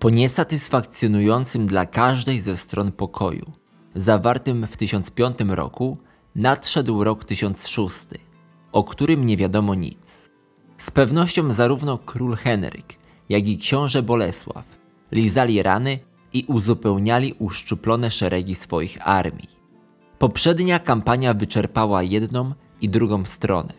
Po 0.00 0.10
niesatysfakcjonującym 0.10 1.66
dla 1.66 1.86
każdej 1.86 2.40
ze 2.40 2.56
stron 2.56 2.92
pokoju, 2.92 3.52
zawartym 3.94 4.66
w 4.66 4.76
1005 4.76 5.38
roku, 5.48 5.98
nadszedł 6.34 7.04
rok 7.04 7.24
1006, 7.24 8.06
o 8.72 8.84
którym 8.84 9.26
nie 9.26 9.36
wiadomo 9.36 9.74
nic. 9.74 10.28
Z 10.78 10.90
pewnością 10.90 11.52
zarówno 11.52 11.98
król 11.98 12.36
Henryk, 12.36 12.98
jak 13.28 13.48
i 13.48 13.58
książę 13.58 14.02
Bolesław 14.02 14.64
lizali 15.12 15.62
rany 15.62 15.98
i 16.32 16.44
uzupełniali 16.48 17.34
uszczuplone 17.38 18.10
szeregi 18.10 18.54
swoich 18.54 19.08
armii. 19.08 19.50
Poprzednia 20.18 20.78
kampania 20.78 21.34
wyczerpała 21.34 22.02
jedną 22.02 22.52
i 22.80 22.88
drugą 22.88 23.24
stronę. 23.24 23.72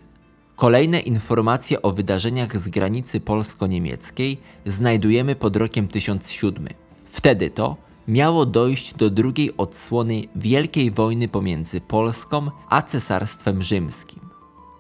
Kolejne 0.61 0.99
informacje 0.99 1.81
o 1.81 1.91
wydarzeniach 1.91 2.61
z 2.61 2.67
granicy 2.67 3.20
polsko-niemieckiej 3.20 4.38
znajdujemy 4.65 5.35
pod 5.35 5.55
rokiem 5.55 5.87
1007. 5.87 6.67
Wtedy 7.05 7.49
to 7.49 7.77
miało 8.07 8.45
dojść 8.45 8.93
do 8.93 9.09
drugiej 9.09 9.57
odsłony 9.57 10.21
wielkiej 10.35 10.91
wojny 10.91 11.27
pomiędzy 11.27 11.81
Polską 11.81 12.51
a 12.70 12.81
Cesarstwem 12.81 13.61
Rzymskim. 13.61 14.20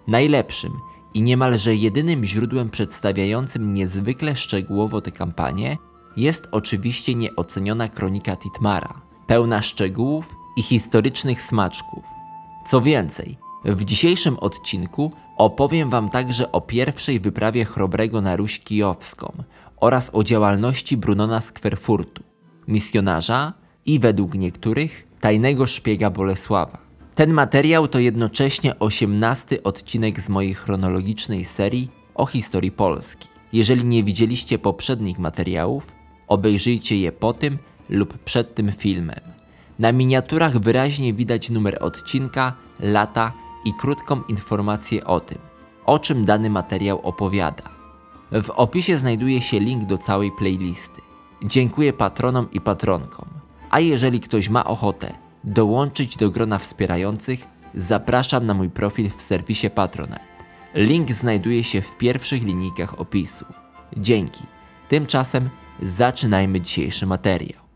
Najlepszym 0.07 0.71
i 1.13 1.21
niemalże 1.21 1.75
jedynym 1.75 2.25
źródłem 2.25 2.69
przedstawiającym 2.69 3.73
niezwykle 3.73 4.35
szczegółowo 4.35 5.01
tę 5.01 5.11
kampanię 5.11 5.77
jest 6.17 6.47
oczywiście 6.51 7.15
nieoceniona 7.15 7.87
kronika 7.87 8.35
Titmara, 8.35 9.01
pełna 9.27 9.61
szczegółów 9.61 10.35
i 10.57 10.63
historycznych 10.63 11.41
smaczków. 11.41 12.03
Co 12.67 12.81
więcej, 12.81 13.37
w 13.65 13.85
dzisiejszym 13.85 14.39
odcinku 14.39 15.11
opowiem 15.41 15.89
Wam 15.89 16.09
także 16.09 16.51
o 16.51 16.61
pierwszej 16.61 17.19
wyprawie 17.19 17.65
Chrobrego 17.65 18.21
na 18.21 18.35
Ruś 18.35 18.59
Kijowską 18.59 19.43
oraz 19.77 20.09
o 20.13 20.23
działalności 20.23 20.97
Brunona 20.97 21.41
z 21.41 21.51
Kwerfurtu, 21.51 22.23
misjonarza 22.67 23.53
i 23.85 23.99
według 23.99 24.35
niektórych 24.35 25.07
tajnego 25.21 25.67
szpiega 25.67 26.09
Bolesława. 26.09 26.77
Ten 27.15 27.33
materiał 27.33 27.87
to 27.87 27.99
jednocześnie 27.99 28.79
osiemnasty 28.79 29.63
odcinek 29.63 30.19
z 30.19 30.29
mojej 30.29 30.53
chronologicznej 30.53 31.45
serii 31.45 31.89
o 32.15 32.25
historii 32.25 32.71
Polski. 32.71 33.27
Jeżeli 33.53 33.85
nie 33.85 34.03
widzieliście 34.03 34.59
poprzednich 34.59 35.19
materiałów, 35.19 35.91
obejrzyjcie 36.27 36.97
je 36.97 37.11
po 37.11 37.33
tym 37.33 37.57
lub 37.89 38.17
przed 38.17 38.55
tym 38.55 38.71
filmem. 38.71 39.21
Na 39.79 39.91
miniaturach 39.91 40.59
wyraźnie 40.59 41.13
widać 41.13 41.49
numer 41.49 41.77
odcinka, 41.79 42.53
lata 42.79 43.33
i 43.65 43.73
krótką 43.73 44.21
informację 44.27 45.05
o 45.05 45.19
tym, 45.19 45.37
o 45.85 45.99
czym 45.99 46.25
dany 46.25 46.49
materiał 46.49 46.99
opowiada. 47.01 47.63
W 48.31 48.49
opisie 48.49 48.97
znajduje 48.97 49.41
się 49.41 49.59
link 49.59 49.83
do 49.83 49.97
całej 49.97 50.31
playlisty. 50.31 51.01
Dziękuję 51.43 51.93
patronom 51.93 52.51
i 52.51 52.61
patronkom. 52.61 53.25
A 53.69 53.79
jeżeli 53.79 54.19
ktoś 54.19 54.49
ma 54.49 54.65
ochotę 54.65 55.13
dołączyć 55.43 56.17
do 56.17 56.29
grona 56.29 56.57
wspierających, 56.57 57.47
zapraszam 57.75 58.45
na 58.45 58.53
mój 58.53 58.69
profil 58.69 59.09
w 59.17 59.21
serwisie 59.21 59.69
Patronite. 59.69 60.31
Link 60.75 61.11
znajduje 61.11 61.63
się 61.63 61.81
w 61.81 61.97
pierwszych 61.97 62.43
linijkach 62.43 62.99
opisu. 62.99 63.45
Dzięki. 63.97 64.43
Tymczasem 64.89 65.49
zaczynajmy 65.81 66.61
dzisiejszy 66.61 67.05
materiał. 67.05 67.70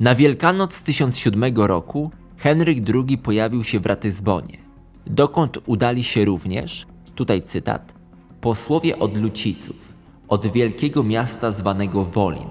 Na 0.00 0.14
Wielkanoc 0.14 0.82
1007 0.82 1.54
roku 1.56 2.10
Henryk 2.36 2.78
II 2.94 3.18
pojawił 3.18 3.64
się 3.64 3.80
w 3.80 3.86
Ratyzbonie, 3.86 4.58
dokąd 5.06 5.58
udali 5.66 6.04
się 6.04 6.24
również, 6.24 6.86
tutaj 7.14 7.42
cytat, 7.42 7.94
posłowie 8.40 8.98
od 8.98 9.16
Luciców, 9.16 9.92
od 10.28 10.46
wielkiego 10.46 11.02
miasta 11.02 11.52
zwanego 11.52 12.04
Wolin 12.04 12.48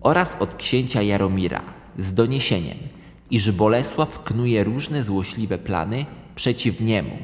oraz 0.00 0.36
od 0.40 0.54
księcia 0.54 1.02
Jaromira 1.02 1.62
z 1.98 2.14
doniesieniem, 2.14 2.78
iż 3.30 3.50
Bolesław 3.50 4.22
knuje 4.22 4.64
różne 4.64 5.04
złośliwe 5.04 5.58
plany 5.58 6.06
przeciw 6.34 6.80
niemu 6.80 7.16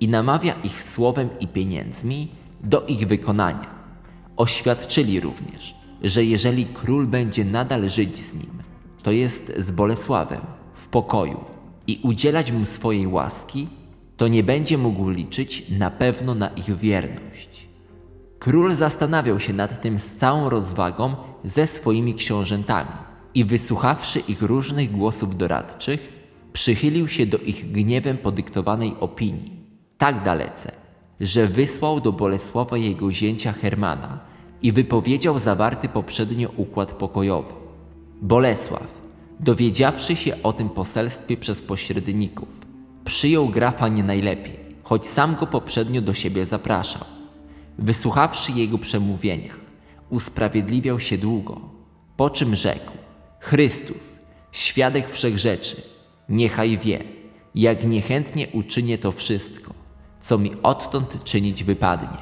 i 0.00 0.08
namawia 0.08 0.54
ich 0.64 0.82
słowem 0.82 1.28
i 1.40 1.48
pieniędzmi 1.48 2.28
do 2.60 2.86
ich 2.86 3.06
wykonania. 3.06 3.74
Oświadczyli 4.36 5.20
również, 5.20 5.74
że 6.02 6.24
jeżeli 6.24 6.66
król 6.66 7.06
będzie 7.06 7.44
nadal 7.44 7.88
żyć 7.88 8.18
z 8.18 8.34
nim, 8.34 8.63
to 9.04 9.12
jest 9.12 9.52
z 9.58 9.70
Bolesławem, 9.70 10.40
w 10.74 10.88
pokoju 10.88 11.44
i 11.86 12.00
udzielać 12.02 12.52
mu 12.52 12.66
swojej 12.66 13.06
łaski, 13.06 13.68
to 14.16 14.28
nie 14.28 14.42
będzie 14.42 14.78
mógł 14.78 15.08
liczyć 15.08 15.70
na 15.70 15.90
pewno 15.90 16.34
na 16.34 16.48
ich 16.48 16.76
wierność. 16.76 17.68
Król 18.38 18.74
zastanawiał 18.74 19.40
się 19.40 19.52
nad 19.52 19.82
tym 19.82 19.98
z 19.98 20.14
całą 20.14 20.50
rozwagą 20.50 21.16
ze 21.44 21.66
swoimi 21.66 22.14
książętami 22.14 22.90
i 23.34 23.44
wysłuchawszy 23.44 24.20
ich 24.20 24.42
różnych 24.42 24.90
głosów 24.90 25.36
doradczych, 25.36 26.12
przychylił 26.52 27.08
się 27.08 27.26
do 27.26 27.38
ich 27.38 27.72
gniewem 27.72 28.18
podyktowanej 28.18 28.94
opinii, 29.00 29.52
tak 29.98 30.24
dalece, 30.24 30.72
że 31.20 31.46
wysłał 31.46 32.00
do 32.00 32.12
Bolesława 32.12 32.76
jego 32.76 33.12
zięcia 33.12 33.52
Hermana 33.52 34.20
i 34.62 34.72
wypowiedział 34.72 35.38
zawarty 35.38 35.88
poprzednio 35.88 36.48
układ 36.56 36.92
pokojowy. 36.92 37.63
Bolesław, 38.22 39.00
dowiedziawszy 39.40 40.16
się 40.16 40.42
o 40.42 40.52
tym 40.52 40.68
poselstwie 40.68 41.36
przez 41.36 41.62
pośredników, 41.62 42.48
przyjął 43.04 43.48
grafa 43.48 43.88
nie 43.88 44.04
najlepiej, 44.04 44.58
choć 44.82 45.06
sam 45.06 45.36
go 45.36 45.46
poprzednio 45.46 46.02
do 46.02 46.14
siebie 46.14 46.46
zapraszał. 46.46 47.04
Wysłuchawszy 47.78 48.52
jego 48.52 48.78
przemówienia, 48.78 49.54
usprawiedliwiał 50.10 51.00
się 51.00 51.18
długo, 51.18 51.60
po 52.16 52.30
czym 52.30 52.54
rzekł: 52.54 52.92
Chrystus, 53.40 54.18
świadek 54.52 55.10
wszechrzeczy, 55.10 55.82
niechaj 56.28 56.78
wie, 56.78 57.04
jak 57.54 57.84
niechętnie 57.86 58.48
uczynię 58.52 58.98
to 58.98 59.12
wszystko, 59.12 59.74
co 60.20 60.38
mi 60.38 60.50
odtąd 60.62 61.24
czynić 61.24 61.64
wypadnie. 61.64 62.18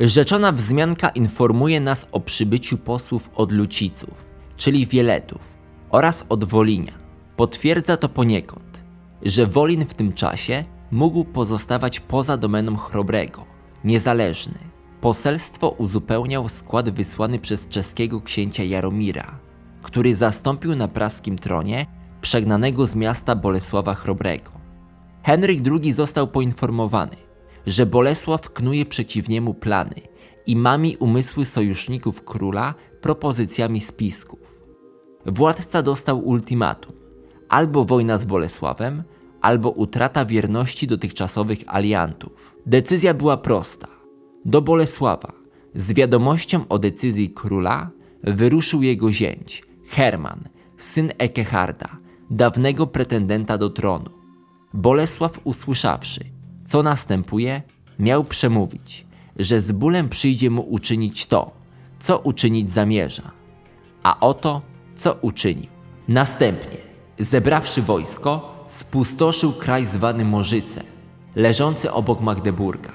Rzeczona 0.00 0.52
wzmianka 0.52 1.08
informuje 1.08 1.80
nas 1.80 2.08
o 2.12 2.20
przybyciu 2.20 2.78
posłów 2.78 3.30
od 3.34 3.52
Luciców, 3.52 4.25
czyli 4.56 4.86
Wieletów, 4.86 5.56
oraz 5.90 6.26
od 6.28 6.44
Wolinian. 6.44 6.98
Potwierdza 7.36 7.96
to 7.96 8.08
poniekąd, 8.08 8.82
że 9.22 9.46
Wolin 9.46 9.86
w 9.86 9.94
tym 9.94 10.12
czasie 10.12 10.64
mógł 10.90 11.24
pozostawać 11.24 12.00
poza 12.00 12.36
domeną 12.36 12.76
Chrobrego, 12.76 13.44
niezależny. 13.84 14.58
Poselstwo 15.00 15.68
uzupełniał 15.68 16.48
skład 16.48 16.90
wysłany 16.90 17.38
przez 17.38 17.68
czeskiego 17.68 18.20
księcia 18.20 18.64
Jaromira, 18.64 19.38
który 19.82 20.14
zastąpił 20.14 20.76
na 20.76 20.88
praskim 20.88 21.38
tronie 21.38 21.86
przegnanego 22.20 22.86
z 22.86 22.94
miasta 22.94 23.36
Bolesława 23.36 23.94
Chrobrego. 23.94 24.50
Henryk 25.22 25.60
II 25.82 25.92
został 25.92 26.28
poinformowany, 26.28 27.16
że 27.66 27.86
Bolesław 27.86 28.52
knuje 28.52 28.86
przeciw 28.86 29.28
niemu 29.28 29.54
plany 29.54 30.00
i 30.46 30.56
mami 30.56 30.96
umysły 30.96 31.44
sojuszników 31.44 32.24
króla 32.24 32.74
propozycjami 33.00 33.80
spisków. 33.80 34.62
Władca 35.26 35.82
dostał 35.82 36.18
ultimatum: 36.18 36.92
albo 37.48 37.84
wojna 37.84 38.18
z 38.18 38.24
Bolesławem, 38.24 39.02
albo 39.40 39.70
utrata 39.70 40.24
wierności 40.24 40.86
dotychczasowych 40.86 41.58
aliantów. 41.66 42.56
Decyzja 42.66 43.14
była 43.14 43.36
prosta. 43.36 43.88
Do 44.44 44.62
Bolesława 44.62 45.32
z 45.74 45.92
wiadomością 45.92 46.68
o 46.68 46.78
decyzji 46.78 47.30
króla 47.30 47.90
wyruszył 48.22 48.82
jego 48.82 49.12
zięć, 49.12 49.62
Herman, 49.88 50.48
syn 50.76 51.12
Ekeharda, 51.18 51.88
dawnego 52.30 52.86
pretendenta 52.86 53.58
do 53.58 53.70
tronu. 53.70 54.10
Bolesław 54.74 55.40
usłyszawszy, 55.44 56.24
co 56.64 56.82
następuje, 56.82 57.62
miał 57.98 58.24
przemówić, 58.24 59.06
że 59.36 59.60
z 59.60 59.72
bólem 59.72 60.08
przyjdzie 60.08 60.50
mu 60.50 60.62
uczynić 60.62 61.26
to, 61.26 61.50
co 61.98 62.18
uczynić 62.18 62.70
zamierza. 62.70 63.30
A 64.02 64.20
oto 64.20 64.62
co 64.96 65.16
uczynił. 65.20 65.66
Następnie, 66.08 66.78
zebrawszy 67.18 67.82
wojsko, 67.82 68.64
spustoszył 68.68 69.52
kraj 69.52 69.86
zwany 69.86 70.24
Morzyce, 70.24 70.82
leżący 71.36 71.92
obok 71.92 72.20
Magdeburga 72.20 72.92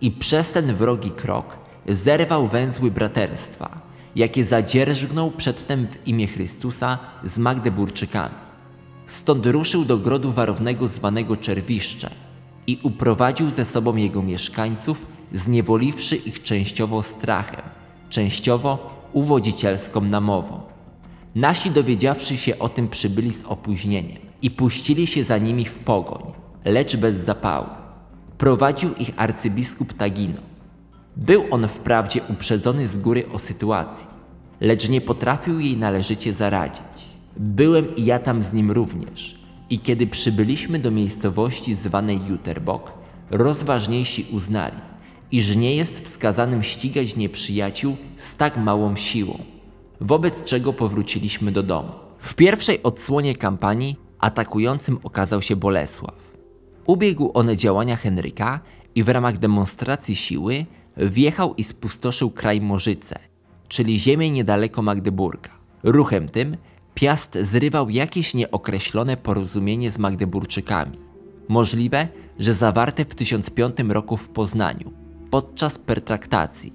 i 0.00 0.10
przez 0.10 0.50
ten 0.52 0.74
wrogi 0.74 1.10
krok 1.10 1.56
zerwał 1.88 2.48
węzły 2.48 2.90
braterstwa, 2.90 3.80
jakie 4.16 4.44
zadzierżgnął 4.44 5.30
przedtem 5.30 5.86
w 5.86 6.08
imię 6.08 6.26
Chrystusa 6.26 6.98
z 7.24 7.38
Magdeburczykami. 7.38 8.34
Stąd 9.06 9.46
ruszył 9.46 9.84
do 9.84 9.98
grodu 9.98 10.32
warownego 10.32 10.88
zwanego 10.88 11.36
Czerwiszcze 11.36 12.10
i 12.66 12.80
uprowadził 12.82 13.50
ze 13.50 13.64
sobą 13.64 13.96
jego 13.96 14.22
mieszkańców, 14.22 15.06
zniewoliwszy 15.32 16.16
ich 16.16 16.42
częściowo 16.42 17.02
strachem, 17.02 17.65
częściowo 18.08 18.96
uwodzicielską 19.12 20.00
namową. 20.00 20.60
Nasi 21.34 21.70
dowiedziawszy 21.70 22.36
się 22.36 22.58
o 22.58 22.68
tym 22.68 22.88
przybyli 22.88 23.32
z 23.34 23.44
opóźnieniem, 23.44 24.26
i 24.42 24.50
puścili 24.50 25.06
się 25.06 25.24
za 25.24 25.38
nimi 25.38 25.64
w 25.64 25.78
pogoń, 25.78 26.32
lecz 26.64 26.96
bez 26.96 27.16
zapału. 27.16 27.66
Prowadził 28.38 28.94
ich 28.94 29.10
arcybiskup 29.16 29.92
Tagino. 29.92 30.40
Był 31.16 31.44
on 31.50 31.68
wprawdzie 31.68 32.20
uprzedzony 32.28 32.88
z 32.88 32.98
góry 32.98 33.28
o 33.32 33.38
sytuacji, 33.38 34.08
lecz 34.60 34.88
nie 34.88 35.00
potrafił 35.00 35.60
jej 35.60 35.76
należycie 35.76 36.34
zaradzić. 36.34 37.16
Byłem 37.36 37.96
i 37.96 38.04
ja 38.04 38.18
tam 38.18 38.42
z 38.42 38.52
nim 38.52 38.70
również. 38.70 39.38
I 39.70 39.78
kiedy 39.78 40.06
przybyliśmy 40.06 40.78
do 40.78 40.90
miejscowości 40.90 41.74
zwanej 41.74 42.20
Juterbok, 42.28 42.92
rozważniejsi 43.30 44.26
uznali, 44.32 44.76
iż 45.32 45.56
nie 45.56 45.76
jest 45.76 46.00
wskazanym 46.00 46.62
ścigać 46.62 47.16
nieprzyjaciół 47.16 47.96
z 48.16 48.36
tak 48.36 48.56
małą 48.56 48.96
siłą, 48.96 49.38
wobec 50.00 50.44
czego 50.44 50.72
powróciliśmy 50.72 51.52
do 51.52 51.62
domu. 51.62 51.92
W 52.18 52.34
pierwszej 52.34 52.82
odsłonie 52.82 53.34
kampanii 53.34 53.96
atakującym 54.18 54.98
okazał 55.02 55.42
się 55.42 55.56
Bolesław. 55.56 56.32
Ubiegł 56.86 57.30
on 57.34 57.56
działania 57.56 57.96
Henryka 57.96 58.60
i 58.94 59.02
w 59.02 59.08
ramach 59.08 59.38
demonstracji 59.38 60.16
siły 60.16 60.66
wjechał 60.96 61.54
i 61.54 61.64
spustoszył 61.64 62.30
kraj 62.30 62.60
Morzyce, 62.60 63.18
czyli 63.68 63.98
ziemię 63.98 64.30
niedaleko 64.30 64.82
Magdeburga. 64.82 65.50
Ruchem 65.82 66.28
tym 66.28 66.56
Piast 66.96 67.38
zrywał 67.42 67.90
jakieś 67.90 68.34
nieokreślone 68.34 69.16
porozumienie 69.16 69.90
z 69.90 69.98
Magdeburczykami. 69.98 70.98
Możliwe, 71.48 72.08
że 72.38 72.54
zawarte 72.54 73.04
w 73.04 73.14
1005 73.14 73.76
roku 73.88 74.16
w 74.16 74.28
Poznaniu, 74.28 74.92
podczas 75.30 75.78
pertraktacji, 75.78 76.72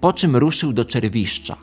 po 0.00 0.12
czym 0.12 0.36
ruszył 0.36 0.72
do 0.72 0.84
Czerwiszcza, 0.84 1.56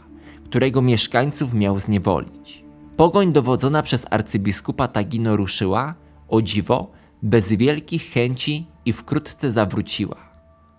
którego 0.45 0.81
mieszkańców 0.81 1.53
miał 1.53 1.79
zniewolić. 1.79 2.63
Pogoń 2.97 3.33
dowodzona 3.33 3.83
przez 3.83 4.05
arcybiskupa 4.09 4.87
Tagino 4.87 5.35
ruszyła, 5.35 5.95
o 6.27 6.41
dziwo, 6.41 6.91
bez 7.21 7.53
wielkich 7.53 8.11
chęci 8.11 8.65
i 8.85 8.93
wkrótce 8.93 9.51
zawróciła. 9.51 10.17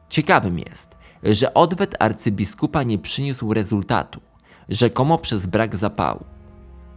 Ciekawym 0.08 0.58
jest, 0.58 0.96
że 1.22 1.54
odwet 1.54 1.96
arcybiskupa 1.98 2.82
nie 2.82 2.98
przyniósł 2.98 3.54
rezultatu, 3.54 4.20
rzekomo 4.68 5.18
przez 5.18 5.46
brak 5.46 5.76
zapału. 5.76 6.24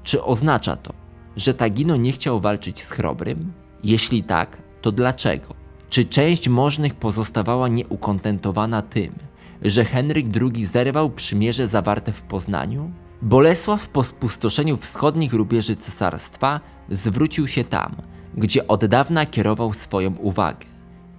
Czy 0.04 0.24
oznacza 0.24 0.76
to, 0.76 0.94
że 1.36 1.54
Tagino 1.54 1.96
nie 1.96 2.12
chciał 2.12 2.40
walczyć 2.40 2.84
z 2.84 2.92
Chrobrym? 2.92 3.54
Jeśli 3.84 4.24
tak, 4.24 4.58
to 4.82 4.92
dlaczego? 4.92 5.61
Czy 5.92 6.06
część 6.06 6.50
możnych 6.50 6.96
pozostawała 6.96 7.68
nieukontentowana 7.68 8.82
tym, 8.82 9.16
że 9.62 9.86
Henryk 9.86 10.26
II 10.42 10.66
zerwał 10.66 11.10
przymierze 11.10 11.68
zawarte 11.68 12.14
w 12.14 12.22
Poznaniu? 12.22 12.92
Bolesław 13.22 13.88
po 13.88 14.04
spustoszeniu 14.04 14.78
wschodnich 14.78 15.34
rubieży 15.34 15.76
cesarstwa 15.76 16.60
zwrócił 16.90 17.48
się 17.48 17.64
tam, 17.64 17.96
gdzie 18.38 18.68
od 18.68 18.86
dawna 18.86 19.26
kierował 19.26 19.74
swoją 19.74 20.16
uwagę. 20.16 20.66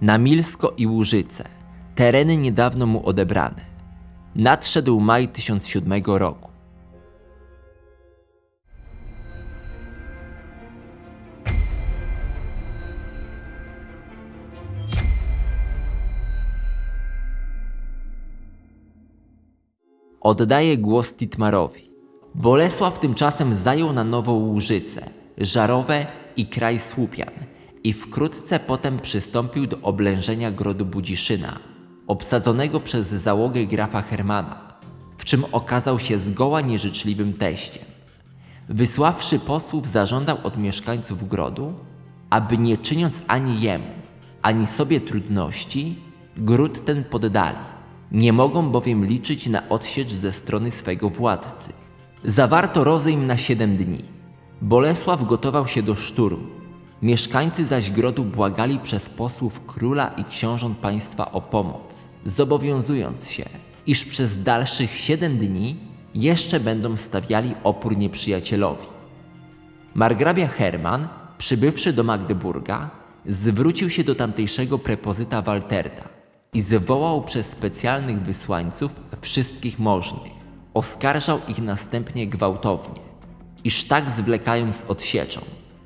Na 0.01 0.17
Milsko 0.17 0.73
i 0.77 0.87
Łużyce, 0.87 1.43
tereny 1.95 2.37
niedawno 2.37 2.85
mu 2.85 3.05
odebrane. 3.05 3.61
Nadszedł 4.35 4.99
maj 4.99 5.27
1007 5.27 6.03
roku. 6.05 6.52
Oddaje 20.23 20.77
głos 20.77 21.13
Titmarowi. 21.13 21.81
Bolesław 22.35 22.99
tymczasem 22.99 23.55
zajął 23.55 23.93
na 23.93 24.03
nowo 24.03 24.33
Łużyce, 24.33 25.09
Żarowe 25.37 26.05
i 26.37 26.45
kraj 26.45 26.79
Słupian 26.79 27.29
i 27.83 27.93
wkrótce 27.93 28.59
potem 28.59 28.99
przystąpił 28.99 29.67
do 29.67 29.77
oblężenia 29.81 30.51
grodu 30.51 30.85
Budziszyna, 30.85 31.59
obsadzonego 32.07 32.79
przez 32.79 33.07
załogę 33.07 33.65
grafa 33.65 34.01
Hermana, 34.01 34.73
w 35.17 35.25
czym 35.25 35.45
okazał 35.51 35.99
się 35.99 36.19
zgoła 36.19 36.61
nieżyczliwym 36.61 37.33
teściem. 37.33 37.85
Wysławszy 38.69 39.39
posłów 39.39 39.87
zażądał 39.87 40.37
od 40.43 40.57
mieszkańców 40.57 41.27
grodu, 41.29 41.73
aby 42.29 42.57
nie 42.57 42.77
czyniąc 42.77 43.21
ani 43.27 43.61
jemu, 43.61 43.93
ani 44.41 44.67
sobie 44.67 45.01
trudności, 45.01 45.95
gród 46.37 46.85
ten 46.85 47.03
poddali. 47.03 47.73
Nie 48.13 48.33
mogą 48.33 48.69
bowiem 48.69 49.05
liczyć 49.05 49.47
na 49.47 49.69
odsiecz 49.69 50.13
ze 50.13 50.33
strony 50.33 50.71
swego 50.71 51.09
władcy. 51.09 51.73
Zawarto 52.23 52.83
rozejm 52.83 53.25
na 53.25 53.37
siedem 53.37 53.75
dni. 53.75 54.01
Bolesław 54.61 55.27
gotował 55.27 55.67
się 55.67 55.81
do 55.81 55.95
szturmu. 55.95 56.47
Mieszkańcy 57.01 57.65
zaś 57.65 57.91
grodu 57.91 58.23
błagali 58.25 58.79
przez 58.79 59.09
posłów 59.09 59.61
króla 59.67 60.07
i 60.07 60.23
książąt 60.23 60.77
państwa 60.77 61.31
o 61.31 61.41
pomoc, 61.41 62.07
zobowiązując 62.25 63.29
się, 63.29 63.45
iż 63.87 64.05
przez 64.05 64.43
dalszych 64.43 64.97
siedem 64.97 65.37
dni 65.37 65.75
jeszcze 66.15 66.59
będą 66.59 66.97
stawiali 66.97 67.55
opór 67.63 67.97
nieprzyjacielowi. 67.97 68.85
Margrabia 69.95 70.47
Herman, 70.47 71.07
przybywszy 71.37 71.93
do 71.93 72.03
Magdeburga, 72.03 72.89
zwrócił 73.25 73.89
się 73.89 74.03
do 74.03 74.15
tamtejszego 74.15 74.79
prepozyta 74.79 75.41
Walterda 75.41 76.22
i 76.53 76.61
zwołał 76.61 77.21
przez 77.21 77.47
specjalnych 77.47 78.21
wysłańców 78.21 78.91
wszystkich 79.21 79.79
możnych. 79.79 80.31
Oskarżał 80.73 81.39
ich 81.47 81.61
następnie 81.61 82.27
gwałtownie, 82.27 83.01
iż 83.63 83.83
tak 83.83 84.09
zwlekają 84.09 84.73
z 84.73 84.81
odsieczą. 84.81 85.41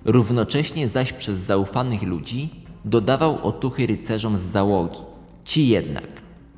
Równocześnie 0.05 0.89
zaś 0.89 1.13
przez 1.13 1.39
zaufanych 1.39 2.03
ludzi 2.03 2.49
dodawał 2.85 3.47
otuchy 3.47 3.87
rycerzom 3.87 4.37
z 4.37 4.41
załogi. 4.41 4.99
Ci 5.45 5.67
jednak, 5.67 6.07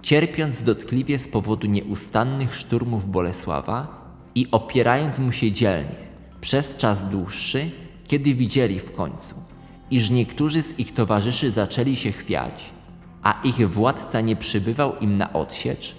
cierpiąc 0.02 0.62
dotkliwie 0.62 1.20
z 1.20 1.28
powodu 1.28 1.68
nieustannych 1.68 2.56
szturmów 2.56 3.12
Bolesława 3.12 3.88
i 4.36 4.48
opierając 4.52 5.20
mu 5.20 5.32
się 5.32 5.52
dzielnie 5.52 6.10
przez 6.42 6.76
czas 6.76 7.10
dłuższy, 7.10 7.72
kiedy 8.08 8.36
widzieli 8.36 8.80
w 8.80 8.92
końcu, 8.92 9.36
iż 9.92 10.10
niektórzy 10.10 10.64
z 10.64 10.80
ich 10.80 10.94
towarzyszy 10.94 11.52
zaczęli 11.52 11.96
się 11.96 12.12
chwiać, 12.12 12.74
a 13.24 13.42
ich 13.44 13.70
władca 13.70 14.22
nie 14.22 14.36
przybywał 14.36 14.98
im 15.02 15.18
na 15.18 15.34
odsiecz, 15.34 15.96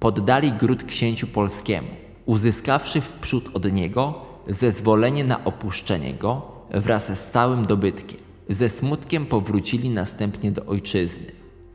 poddali 0.00 0.52
gród 0.52 0.84
księciu 0.84 1.26
polskiemu, 1.26 1.88
uzyskawszy 2.26 3.00
wprzód 3.00 3.50
od 3.54 3.72
niego 3.72 4.14
zezwolenie 4.48 5.24
na 5.24 5.44
opuszczenie 5.44 6.14
go 6.14 6.42
wraz 6.70 7.18
z 7.18 7.30
całym 7.30 7.66
dobytkiem. 7.66 8.20
Ze 8.48 8.68
smutkiem 8.68 9.26
powrócili 9.26 9.90
następnie 9.90 10.50
do 10.52 10.66
ojczyzny. 10.66 11.26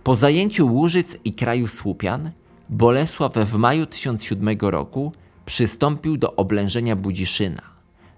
Po 0.03 0.15
zajęciu 0.15 0.67
Łużyc 0.67 1.17
i 1.25 1.33
kraju 1.33 1.67
Słupian, 1.67 2.31
Bolesław 2.69 3.33
w 3.33 3.55
maju 3.55 3.85
1007 3.85 4.57
roku 4.62 5.12
przystąpił 5.45 6.17
do 6.17 6.35
oblężenia 6.35 6.95
Budziszyna, 6.95 7.62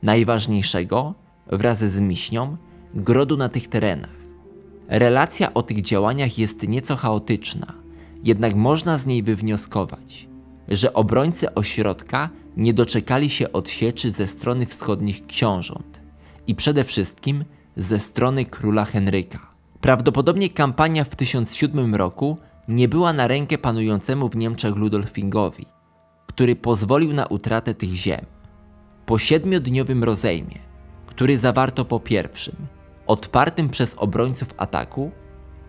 najważniejszego, 0.04 1.14
wraz 1.48 1.80
z 1.80 2.00
Miśnią, 2.00 2.58
grodu 2.94 3.38
na 3.38 3.50
tych 3.50 3.68
terenach. 3.68 4.25
Relacja 4.88 5.54
o 5.54 5.64
tych 5.64 5.82
działaniach 5.82 6.38
jest 6.38 6.68
nieco 6.68 6.96
chaotyczna, 6.96 7.74
jednak 8.24 8.56
można 8.56 8.98
z 8.98 9.06
niej 9.06 9.24
wywnioskować, 9.24 10.28
że 10.68 10.94
obrońcy 10.94 11.54
ośrodka 11.54 12.30
nie 12.58 12.74
doczekali 12.74 13.30
się 13.30 13.52
odsieczy 13.52 14.12
ze 14.12 14.28
strony 14.28 14.66
wschodnich 14.66 15.26
książąt 15.28 16.02
i 16.48 16.56
przede 16.56 16.84
wszystkim 16.84 17.46
ze 17.78 18.00
strony 18.00 18.46
króla 18.46 18.86
Henryka. 18.86 19.40
Prawdopodobnie 19.82 20.50
kampania 20.50 21.04
w 21.04 21.16
1007 21.16 21.96
roku 21.96 22.38
nie 22.68 22.88
była 22.88 23.14
na 23.14 23.28
rękę 23.28 23.58
panującemu 23.58 24.30
w 24.30 24.36
Niemczech 24.36 24.76
Ludolfingowi, 24.76 25.66
który 26.28 26.56
pozwolił 26.56 27.14
na 27.14 27.26
utratę 27.26 27.74
tych 27.74 27.94
ziem. 27.96 28.26
Po 29.06 29.18
siedmiodniowym 29.18 30.04
rozejmie, 30.04 30.60
który 31.06 31.38
zawarto 31.38 31.86
po 31.86 32.00
pierwszym, 32.00 32.56
odpartym 33.08 33.70
przez 33.70 33.96
obrońców 33.96 34.54
ataku, 34.58 35.12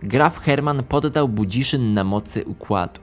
graf 0.03 0.39
Herman 0.39 0.83
poddał 0.83 1.29
Budziszyn 1.29 1.93
na 1.93 2.03
mocy 2.03 2.45
układu. 2.45 3.01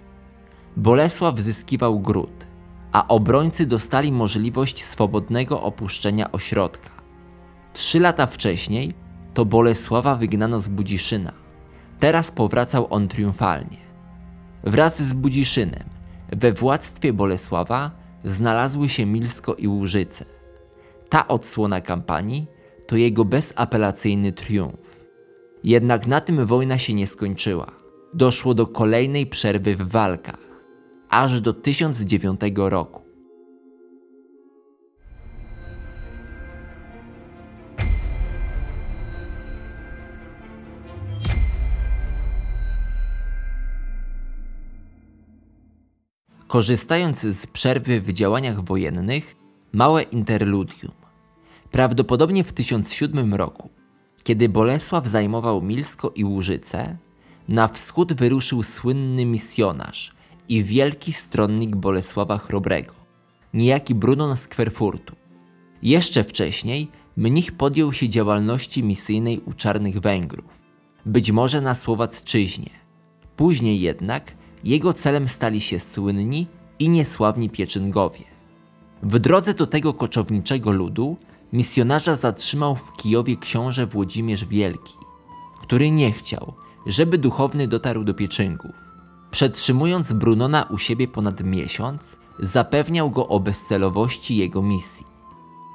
Bolesław 0.76 1.38
zyskiwał 1.38 2.00
gród, 2.00 2.47
a 2.93 3.09
obrońcy 3.09 3.67
dostali 3.67 4.12
możliwość 4.12 4.85
swobodnego 4.85 5.62
opuszczenia 5.62 6.33
ośrodka. 6.33 6.91
Trzy 7.73 8.00
lata 8.00 8.26
wcześniej 8.26 8.93
to 9.35 9.45
Bolesława 9.45 10.17
wygnano 10.17 10.61
z 10.61 10.69
Budziszyna. 10.69 11.33
Teraz 12.00 12.31
powracał 12.31 12.87
on 12.91 13.09
triumfalnie. 13.09 13.76
Wraz 14.64 15.03
z 15.03 15.12
Budziszynem 15.12 15.85
we 16.29 16.53
władztwie 16.53 17.12
Bolesława 17.12 17.91
znalazły 18.25 18.88
się 18.88 19.07
Milsko 19.07 19.55
i 19.55 19.69
Łużyce. 19.69 20.25
Ta 21.09 21.29
odsłona 21.29 21.81
kampanii 21.81 22.47
to 22.87 22.97
jego 22.97 23.25
bezapelacyjny 23.25 24.33
triumf. 24.33 24.97
Jednak 25.64 26.07
na 26.07 26.21
tym 26.21 26.47
wojna 26.47 26.79
się 26.79 26.95
nie 26.95 27.07
skończyła. 27.07 27.73
Doszło 28.14 28.55
do 28.55 28.67
kolejnej 28.67 29.26
przerwy 29.26 29.76
w 29.76 29.91
walkach, 29.91 30.49
aż 31.09 31.41
do 31.41 31.53
1009 31.53 32.41
roku. 32.57 33.03
Korzystając 46.49 47.21
z 47.21 47.47
przerwy 47.47 48.00
w 48.00 48.12
działaniach 48.12 48.64
wojennych, 48.64 49.37
małe 49.73 50.03
interludium 50.03 51.03
Prawdopodobnie 51.75 52.45
w 52.45 52.52
1007 52.52 53.35
roku, 53.35 53.71
kiedy 54.23 54.49
Bolesław 54.49 55.07
zajmował 55.07 55.62
Milsko 55.62 56.12
i 56.14 56.25
Łużyce, 56.25 56.97
na 57.49 57.69
wschód 57.69 58.12
wyruszył 58.12 58.62
słynny 58.62 59.26
misjonarz 59.26 60.12
i 60.49 60.64
wielki 60.64 61.12
stronnik 61.12 61.76
Bolesława 61.76 62.38
Chrobrego, 62.38 62.95
niejaki 63.54 63.95
Brunon 63.95 64.37
z 64.37 64.49
Kwerfurtu. 64.49 65.16
Jeszcze 65.83 66.25
wcześniej 66.25 66.88
mnich 67.16 67.52
podjął 67.52 67.93
się 67.93 68.09
działalności 68.09 68.83
misyjnej 68.83 69.40
u 69.40 69.52
Czarnych 69.52 70.00
Węgrów, 70.00 70.62
być 71.07 71.31
może 71.31 71.61
na 71.61 71.75
Słowacczyźnie. 71.75 72.71
Później 73.37 73.81
jednak 73.81 74.33
jego 74.64 74.93
celem 74.93 75.28
stali 75.28 75.61
się 75.61 75.81
słynni 75.81 76.47
i 76.78 76.88
niesławni 76.88 77.50
Pieczyngowie. 77.50 78.25
W 79.02 79.19
drodze 79.19 79.54
do 79.54 79.66
tego 79.66 79.95
koczowniczego 79.95 80.73
ludu 80.73 81.16
misjonarza 81.54 82.16
zatrzymał 82.16 82.76
w 82.76 82.92
Kijowie 82.96 83.37
książę 83.37 83.87
Włodzimierz 83.87 84.44
Wielki, 84.44 84.94
który 85.62 85.90
nie 85.90 86.12
chciał, 86.12 86.52
żeby 86.87 87.18
duchowny 87.18 87.68
dotarł 87.68 88.04
do 88.04 88.14
Pieczynków. 88.14 88.75
Przetrzymując 89.30 90.12
Brunona 90.12 90.62
u 90.70 90.78
siebie 90.78 91.08
ponad 91.08 91.44
miesiąc, 91.44 92.16
zapewniał 92.38 93.11
go 93.11 93.28
o 93.28 93.40
bezcelowości 93.40 94.37
jego 94.37 94.62
misji. 94.62 95.06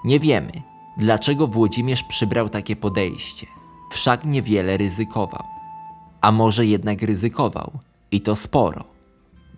Nie 0.05 0.19
wiemy, 0.19 0.51
dlaczego 0.97 1.47
Włodzimierz 1.47 2.03
przybrał 2.03 2.49
takie 2.49 2.75
podejście, 2.75 3.47
wszak 3.91 4.25
niewiele 4.25 4.77
ryzykował. 4.77 5.43
A 6.21 6.31
może 6.31 6.65
jednak 6.65 7.01
ryzykował, 7.01 7.71
i 8.11 8.21
to 8.21 8.35
sporo. 8.35 8.83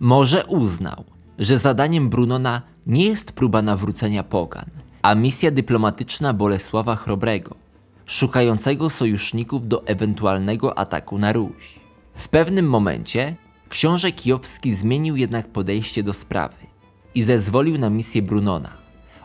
Może 0.00 0.46
uznał, 0.46 1.04
że 1.38 1.58
zadaniem 1.58 2.08
Brunona 2.08 2.62
nie 2.86 3.04
jest 3.04 3.32
próba 3.32 3.62
nawrócenia 3.62 4.22
pogan, 4.22 4.81
a 5.02 5.14
misja 5.14 5.50
dyplomatyczna 5.50 6.32
Bolesława 6.32 6.96
Chrobrego, 6.96 7.54
szukającego 8.06 8.90
sojuszników 8.90 9.68
do 9.68 9.86
ewentualnego 9.86 10.78
ataku 10.78 11.18
na 11.18 11.32
Ruś. 11.32 11.80
W 12.14 12.28
pewnym 12.28 12.68
momencie 12.68 13.36
książę 13.68 14.12
kijowski 14.12 14.74
zmienił 14.74 15.16
jednak 15.16 15.48
podejście 15.48 16.02
do 16.02 16.12
sprawy 16.12 16.56
i 17.14 17.22
zezwolił 17.22 17.78
na 17.78 17.90
misję 17.90 18.22
Brunona, 18.22 18.70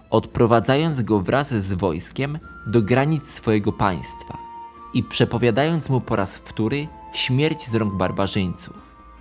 odprowadzając 0.10 1.02
go 1.02 1.20
wraz 1.20 1.54
z 1.54 1.74
wojskiem 1.74 2.40
do 2.68 2.82
granic 2.82 3.28
swojego 3.28 3.74
państwa 3.74 4.38
i 4.94 5.04
przepowiadając 5.04 5.90
mu 5.90 6.02
po 6.02 6.16
raz 6.16 6.36
wtóry 6.36 6.88
śmierć 7.14 7.68
z 7.68 7.76
rąk 7.76 7.94
barbarzyńców. 7.94 8.76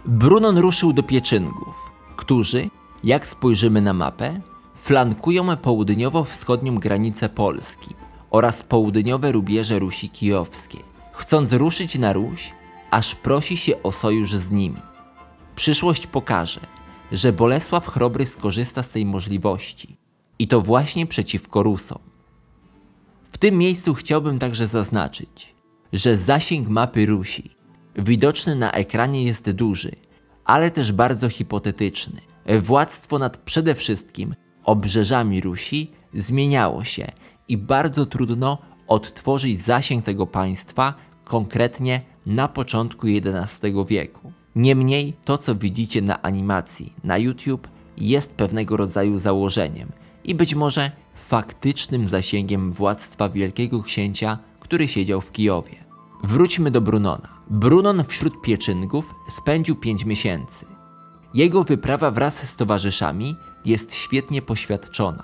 Brunon 0.04 0.58
ruszył 0.58 0.92
do 0.92 1.02
Pieczyngów, 1.02 1.76
którzy, 2.16 2.68
jak 3.04 3.26
spojrzymy 3.26 3.82
na 3.82 3.92
mapę, 3.92 4.40
flankują 4.86 5.56
południowo-wschodnią 5.56 6.78
granicę 6.78 7.28
Polski 7.28 7.94
oraz 8.30 8.62
południowe 8.62 9.32
rubieże 9.32 9.78
Rusi 9.78 10.08
Kijowskiej, 10.08 10.80
chcąc 11.12 11.52
ruszyć 11.52 11.98
na 11.98 12.12
Ruś, 12.12 12.52
aż 12.90 13.14
prosi 13.14 13.56
się 13.56 13.82
o 13.82 13.92
sojusz 13.92 14.30
z 14.30 14.50
nimi. 14.50 14.80
Przyszłość 15.56 16.06
pokaże, 16.06 16.60
że 17.12 17.32
Bolesław 17.32 17.86
Chrobry 17.86 18.26
skorzysta 18.26 18.82
z 18.82 18.90
tej 18.90 19.06
możliwości 19.06 19.96
i 20.38 20.48
to 20.48 20.60
właśnie 20.60 21.06
przeciwko 21.06 21.62
Rusom. 21.62 21.98
W 23.32 23.38
tym 23.38 23.58
miejscu 23.58 23.94
chciałbym 23.94 24.38
także 24.38 24.66
zaznaczyć, 24.66 25.54
że 25.92 26.16
zasięg 26.16 26.68
mapy 26.68 27.06
Rusi 27.06 27.50
widoczny 27.96 28.56
na 28.56 28.72
ekranie 28.72 29.24
jest 29.24 29.50
duży, 29.50 29.92
ale 30.44 30.70
też 30.70 30.92
bardzo 30.92 31.28
hipotetyczny. 31.28 32.20
Władztwo 32.60 33.18
nad 33.18 33.36
przede 33.36 33.74
wszystkim 33.74 34.34
obrzeżami 34.66 35.40
Rusi 35.40 35.90
zmieniało 36.14 36.84
się 36.84 37.12
i 37.48 37.56
bardzo 37.56 38.06
trudno 38.06 38.58
odtworzyć 38.88 39.62
zasięg 39.62 40.04
tego 40.04 40.26
państwa 40.26 40.94
konkretnie 41.24 42.00
na 42.26 42.48
początku 42.48 43.06
XI 43.06 43.66
wieku. 43.88 44.32
Niemniej 44.56 45.16
to, 45.24 45.38
co 45.38 45.54
widzicie 45.54 46.02
na 46.02 46.22
animacji 46.22 46.92
na 47.04 47.18
YouTube, 47.18 47.68
jest 47.96 48.34
pewnego 48.34 48.76
rodzaju 48.76 49.18
założeniem 49.18 49.92
i 50.24 50.34
być 50.34 50.54
może 50.54 50.90
faktycznym 51.14 52.06
zasięgiem 52.06 52.72
władztwa 52.72 53.28
wielkiego 53.28 53.82
księcia, 53.82 54.38
który 54.60 54.88
siedział 54.88 55.20
w 55.20 55.32
Kijowie. 55.32 55.84
Wróćmy 56.24 56.70
do 56.70 56.80
Brunona. 56.80 57.28
Brunon 57.50 58.04
wśród 58.04 58.42
pieczyngów 58.42 59.14
spędził 59.28 59.76
5 59.76 60.04
miesięcy. 60.04 60.66
Jego 61.34 61.64
wyprawa 61.64 62.10
wraz 62.10 62.48
z 62.48 62.56
towarzyszami 62.56 63.36
jest 63.66 63.94
świetnie 63.94 64.42
poświadczona. 64.42 65.22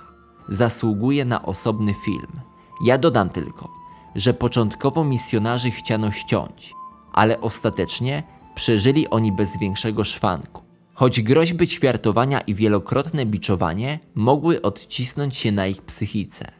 Zasługuje 0.49 1.25
na 1.25 1.43
osobny 1.43 1.93
film. 2.05 2.39
Ja 2.85 2.97
dodam 2.97 3.29
tylko, 3.29 3.69
że 4.15 4.33
początkowo 4.33 5.03
misjonarzy 5.03 5.71
chciano 5.71 6.11
ściąć, 6.11 6.73
ale 7.13 7.41
ostatecznie 7.41 8.23
przeżyli 8.55 9.09
oni 9.09 9.31
bez 9.31 9.57
większego 9.57 10.03
szwanku. 10.03 10.63
Choć 10.93 11.21
groźby 11.21 11.67
ćwiartowania 11.67 12.41
i 12.41 12.53
wielokrotne 12.53 13.25
biczowanie 13.25 13.99
mogły 14.15 14.61
odcisnąć 14.61 15.37
się 15.37 15.51
na 15.51 15.67
ich 15.67 15.81
psychice. 15.81 16.51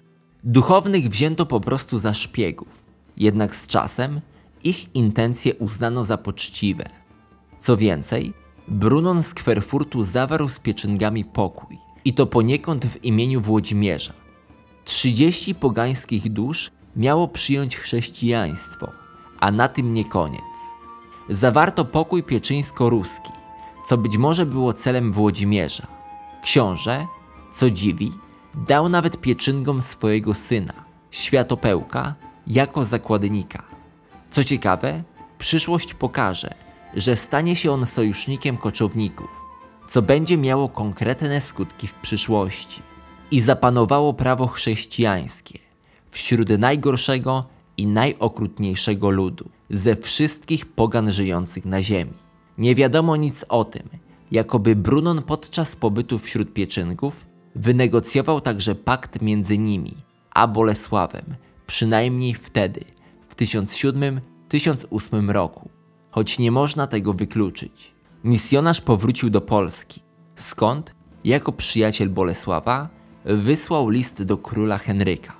Duchownych 0.43 1.09
wzięto 1.09 1.45
po 1.45 1.59
prostu 1.59 1.99
za 1.99 2.13
szpiegów, 2.13 2.85
jednak 3.17 3.55
z 3.55 3.67
czasem 3.67 4.21
ich 4.63 4.95
intencje 4.95 5.55
uznano 5.55 6.05
za 6.05 6.17
poczciwe. 6.17 6.89
Co 7.59 7.77
więcej, 7.77 8.33
Brunon 8.67 9.23
z 9.23 9.33
Kwerfurtu 9.33 10.03
zawarł 10.03 10.49
z 10.49 10.59
Pieczyngami 10.59 11.25
pokój 11.25 11.77
i 12.05 12.13
to 12.13 12.25
poniekąd 12.25 12.85
w 12.85 13.05
imieniu 13.05 13.41
Włodzimierza. 13.41 14.13
30 14.85 15.55
pogańskich 15.55 16.33
dusz 16.33 16.71
miało 16.95 17.27
przyjąć 17.27 17.77
chrześcijaństwo, 17.77 18.91
a 19.39 19.51
na 19.51 19.67
tym 19.67 19.93
nie 19.93 20.05
koniec. 20.05 20.41
Zawarto 21.29 21.85
pokój 21.85 22.23
pieczyńsko-ruski, 22.23 23.31
co 23.87 23.97
być 23.97 24.17
może 24.17 24.45
było 24.45 24.73
celem 24.73 25.13
Włodzimierza. 25.13 25.87
Książę, 26.43 27.07
co 27.53 27.69
dziwi, 27.69 28.11
dał 28.67 28.89
nawet 28.89 29.21
Pieczyngom 29.21 29.81
swojego 29.81 30.33
syna, 30.33 30.73
Światopełka, 31.11 32.15
jako 32.47 32.85
zakładnika. 32.85 33.63
Co 34.31 34.43
ciekawe, 34.43 35.03
przyszłość 35.37 35.93
pokaże, 35.93 36.62
że 36.95 37.15
stanie 37.15 37.55
się 37.55 37.71
on 37.71 37.85
sojusznikiem 37.85 38.57
koczowników, 38.57 39.29
co 39.87 40.01
będzie 40.01 40.37
miało 40.37 40.69
konkretne 40.69 41.41
skutki 41.41 41.87
w 41.87 41.93
przyszłości. 41.93 42.81
I 43.31 43.39
zapanowało 43.39 44.13
prawo 44.13 44.47
chrześcijańskie 44.47 45.59
wśród 46.11 46.49
najgorszego 46.49 47.45
i 47.77 47.87
najokrutniejszego 47.87 49.09
ludu 49.09 49.49
ze 49.69 49.95
wszystkich 49.95 50.65
pogan 50.65 51.11
żyjących 51.11 51.65
na 51.65 51.83
ziemi. 51.83 52.13
Nie 52.57 52.75
wiadomo 52.75 53.15
nic 53.15 53.45
o 53.49 53.65
tym, 53.65 53.89
jakoby 54.31 54.75
Brunon 54.75 55.21
podczas 55.21 55.75
pobytu 55.75 56.19
wśród 56.19 56.53
Pieczynków 56.53 57.25
wynegocjował 57.55 58.41
także 58.41 58.75
pakt 58.75 59.21
między 59.21 59.57
nimi 59.57 59.93
a 60.33 60.47
Bolesławem, 60.47 61.35
przynajmniej 61.67 62.33
wtedy, 62.33 62.81
w 63.29 63.35
1007-1008 63.35 65.29
roku, 65.29 65.69
choć 66.13 66.39
nie 66.39 66.51
można 66.51 66.87
tego 66.87 67.13
wykluczyć. 67.13 67.93
Misjonarz 68.23 68.81
powrócił 68.81 69.29
do 69.29 69.41
Polski, 69.41 70.01
skąd, 70.35 70.95
jako 71.23 71.51
przyjaciel 71.51 72.09
Bolesława, 72.09 72.89
wysłał 73.25 73.89
list 73.89 74.23
do 74.23 74.37
króla 74.37 74.77
Henryka. 74.77 75.33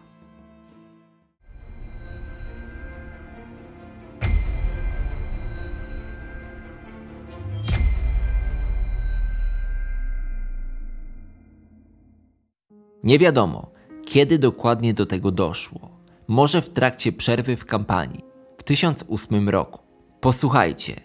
Nie 13.03 13.19
wiadomo, 13.19 13.71
kiedy 14.05 14.39
dokładnie 14.39 14.93
do 14.93 15.05
tego 15.05 15.31
doszło. 15.31 15.89
Może 16.27 16.61
w 16.61 16.69
trakcie 16.69 17.11
przerwy 17.11 17.57
w 17.57 17.65
kampanii 17.65 18.21
w 18.57 18.63
1008 18.63 19.49
roku. 19.49 19.82
Posłuchajcie, 20.23 20.95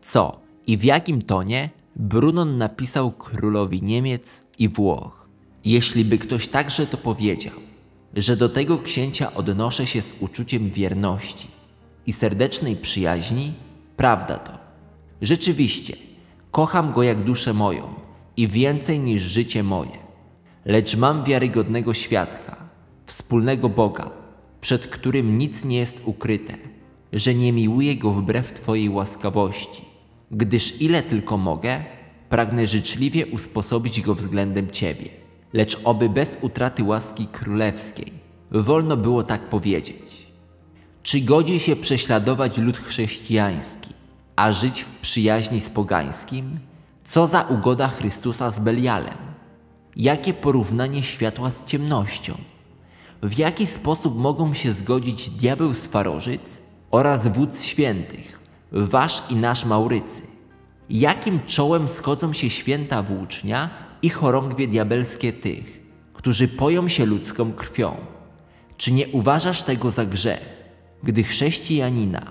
co 0.00 0.40
i 0.66 0.76
w 0.76 0.84
jakim 0.84 1.22
tonie 1.22 1.70
Brunon 1.96 2.58
napisał 2.58 3.12
królowi 3.12 3.82
Niemiec 3.82 4.44
i 4.58 4.68
Włoch. 4.68 5.28
Jeśli 5.64 6.04
by 6.04 6.18
ktoś 6.18 6.48
także 6.48 6.86
to 6.86 6.96
powiedział, 6.96 7.54
że 8.14 8.36
do 8.36 8.48
tego 8.48 8.78
księcia 8.78 9.34
odnoszę 9.34 9.86
się 9.86 10.02
z 10.02 10.14
uczuciem 10.20 10.70
wierności 10.70 11.48
i 12.06 12.12
serdecznej 12.12 12.76
przyjaźni, 12.76 13.52
prawda 13.96 14.38
to. 14.38 14.52
Rzeczywiście, 15.22 15.96
kocham 16.50 16.92
go 16.92 17.02
jak 17.02 17.24
duszę 17.24 17.52
moją 17.52 17.94
i 18.36 18.48
więcej 18.48 19.00
niż 19.00 19.22
życie 19.22 19.62
moje. 19.62 19.98
Lecz 20.64 20.96
mam 20.96 21.24
wiarygodnego 21.24 21.94
świadka, 21.94 22.56
wspólnego 23.06 23.68
Boga, 23.68 24.10
przed 24.60 24.86
którym 24.86 25.38
nic 25.38 25.64
nie 25.64 25.76
jest 25.76 26.02
ukryte, 26.04 26.73
że 27.14 27.34
nie 27.34 27.52
miłuję 27.52 27.96
go 27.96 28.10
wbrew 28.10 28.52
Twojej 28.52 28.88
łaskawości, 28.88 29.84
gdyż 30.30 30.82
ile 30.82 31.02
tylko 31.02 31.36
mogę, 31.36 31.84
pragnę 32.28 32.66
życzliwie 32.66 33.26
usposobić 33.26 34.00
go 34.00 34.14
względem 34.14 34.70
Ciebie, 34.70 35.08
lecz 35.52 35.80
oby 35.84 36.08
bez 36.08 36.38
utraty 36.40 36.84
łaski 36.84 37.26
królewskiej 37.26 38.24
wolno 38.50 38.96
było 38.96 39.24
tak 39.24 39.48
powiedzieć. 39.48 40.26
Czy 41.02 41.20
godzi 41.20 41.60
się 41.60 41.76
prześladować 41.76 42.58
lud 42.58 42.78
chrześcijański, 42.78 43.90
a 44.36 44.52
żyć 44.52 44.80
w 44.82 44.90
przyjaźni 44.90 45.60
z 45.60 45.70
pogańskim? 45.70 46.58
Co 47.04 47.26
za 47.26 47.42
ugoda 47.42 47.88
Chrystusa 47.88 48.50
z 48.50 48.58
Belialem? 48.58 49.18
Jakie 49.96 50.34
porównanie 50.34 51.02
światła 51.02 51.50
z 51.50 51.66
ciemnością? 51.66 52.34
W 53.22 53.38
jaki 53.38 53.66
sposób 53.66 54.16
mogą 54.16 54.54
się 54.54 54.72
zgodzić 54.72 55.30
diabeł 55.30 55.74
z 55.74 55.86
Farożyc 55.86 56.63
oraz 56.94 57.28
wódz 57.28 57.62
świętych, 57.62 58.40
wasz 58.72 59.22
i 59.30 59.36
nasz 59.36 59.64
Maurycy? 59.64 60.22
Jakim 60.90 61.40
czołem 61.46 61.88
schodzą 61.88 62.32
się 62.32 62.50
święta 62.50 63.02
włócznia 63.02 63.70
i 64.02 64.10
chorągwie 64.10 64.68
diabelskie 64.68 65.32
tych, 65.32 65.80
którzy 66.12 66.48
poją 66.48 66.88
się 66.88 67.06
ludzką 67.06 67.52
krwią? 67.52 67.96
Czy 68.76 68.92
nie 68.92 69.08
uważasz 69.08 69.62
tego 69.62 69.90
za 69.90 70.06
grzech, 70.06 70.64
gdy 71.02 71.22
chrześcijanina, 71.22 72.22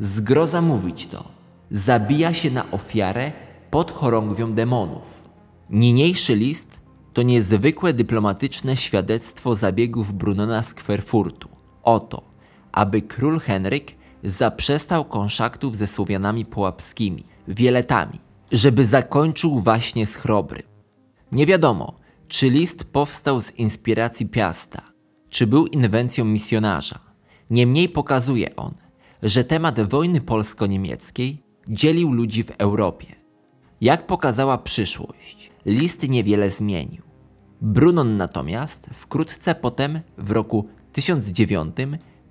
zgroza 0.00 0.62
mówić 0.62 1.06
to, 1.06 1.24
zabija 1.70 2.34
się 2.34 2.50
na 2.50 2.70
ofiarę 2.70 3.32
pod 3.70 3.90
chorągwią 3.90 4.52
demonów? 4.52 5.28
Niniejszy 5.70 6.36
list 6.36 6.80
to 7.12 7.22
niezwykłe 7.22 7.92
dyplomatyczne 7.92 8.76
świadectwo 8.76 9.54
zabiegów 9.54 10.12
Brunona 10.12 10.62
z 10.62 10.74
Kwerfurtu 10.74 11.48
o 11.82 12.00
to, 12.00 12.22
aby 12.72 13.02
król 13.02 13.40
Henryk 13.40 13.99
zaprzestał 14.24 15.04
konszaktów 15.04 15.76
ze 15.76 15.86
Słowianami 15.86 16.44
połapskimi, 16.44 17.24
Wieletami, 17.48 18.18
żeby 18.52 18.86
zakończył 18.86 19.60
właśnie 19.60 20.06
z 20.06 20.16
Chrobry. 20.16 20.62
Nie 21.32 21.46
wiadomo, 21.46 21.94
czy 22.28 22.50
list 22.50 22.84
powstał 22.84 23.40
z 23.40 23.50
inspiracji 23.50 24.26
Piasta, 24.26 24.82
czy 25.28 25.46
był 25.46 25.66
inwencją 25.66 26.24
misjonarza. 26.24 26.98
Niemniej 27.50 27.88
pokazuje 27.88 28.56
on, 28.56 28.74
że 29.22 29.44
temat 29.44 29.80
wojny 29.80 30.20
polsko-niemieckiej 30.20 31.42
dzielił 31.68 32.12
ludzi 32.12 32.44
w 32.44 32.50
Europie. 32.58 33.06
Jak 33.80 34.06
pokazała 34.06 34.58
przyszłość, 34.58 35.50
list 35.66 36.08
niewiele 36.08 36.50
zmienił. 36.50 37.02
Brunon 37.60 38.16
natomiast 38.16 38.90
wkrótce 38.92 39.54
potem, 39.54 40.00
w 40.18 40.30
roku 40.30 40.68
1009, 40.92 41.76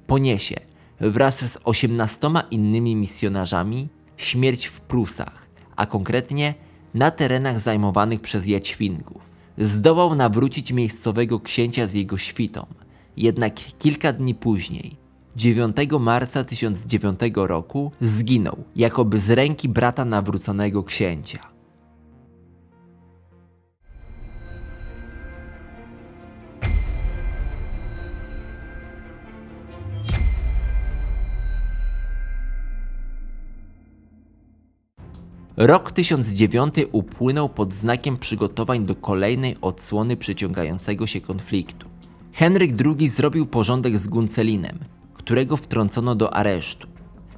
poniesie 0.07 0.68
wraz 1.01 1.51
z 1.51 1.57
18 1.63 2.29
innymi 2.51 2.95
misjonarzami 2.95 3.87
śmierć 4.17 4.65
w 4.65 4.79
Prusach, 4.79 5.47
a 5.75 5.85
konkretnie 5.85 6.53
na 6.93 7.11
terenach 7.11 7.59
zajmowanych 7.59 8.21
przez 8.21 8.47
Jaćwingów. 8.47 9.29
Zdołał 9.57 10.15
nawrócić 10.15 10.71
miejscowego 10.71 11.39
księcia 11.39 11.87
z 11.87 11.93
jego 11.93 12.17
świtą, 12.17 12.65
jednak 13.17 13.53
kilka 13.79 14.13
dni 14.13 14.35
później, 14.35 14.95
9 15.35 15.75
marca 15.99 16.43
1009 16.43 17.19
roku, 17.35 17.91
zginął, 18.01 18.63
jakoby 18.75 19.19
z 19.19 19.29
ręki 19.29 19.69
brata 19.69 20.05
nawróconego 20.05 20.83
księcia. 20.83 21.58
Rok 35.61 35.91
1009 35.91 36.75
upłynął 36.91 37.49
pod 37.49 37.73
znakiem 37.73 38.17
przygotowań 38.17 38.85
do 38.85 38.95
kolejnej 38.95 39.57
odsłony 39.61 40.17
przeciągającego 40.17 41.07
się 41.07 41.21
konfliktu. 41.21 41.87
Henryk 42.33 42.71
II 42.85 43.09
zrobił 43.09 43.45
porządek 43.45 43.97
z 43.97 44.07
Guncelinem, 44.07 44.79
którego 45.13 45.57
wtrącono 45.57 46.15
do 46.15 46.33
aresztu. 46.33 46.87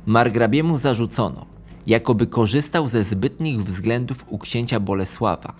Margrabiemu 0.06 0.78
zarzucono, 0.78 1.46
jakoby 1.88 2.28
korzystał 2.28 2.90
ze 2.90 3.04
zbytnich 3.04 3.64
względów 3.64 4.26
u 4.28 4.38
księcia 4.38 4.80
Bolesława, 4.80 5.54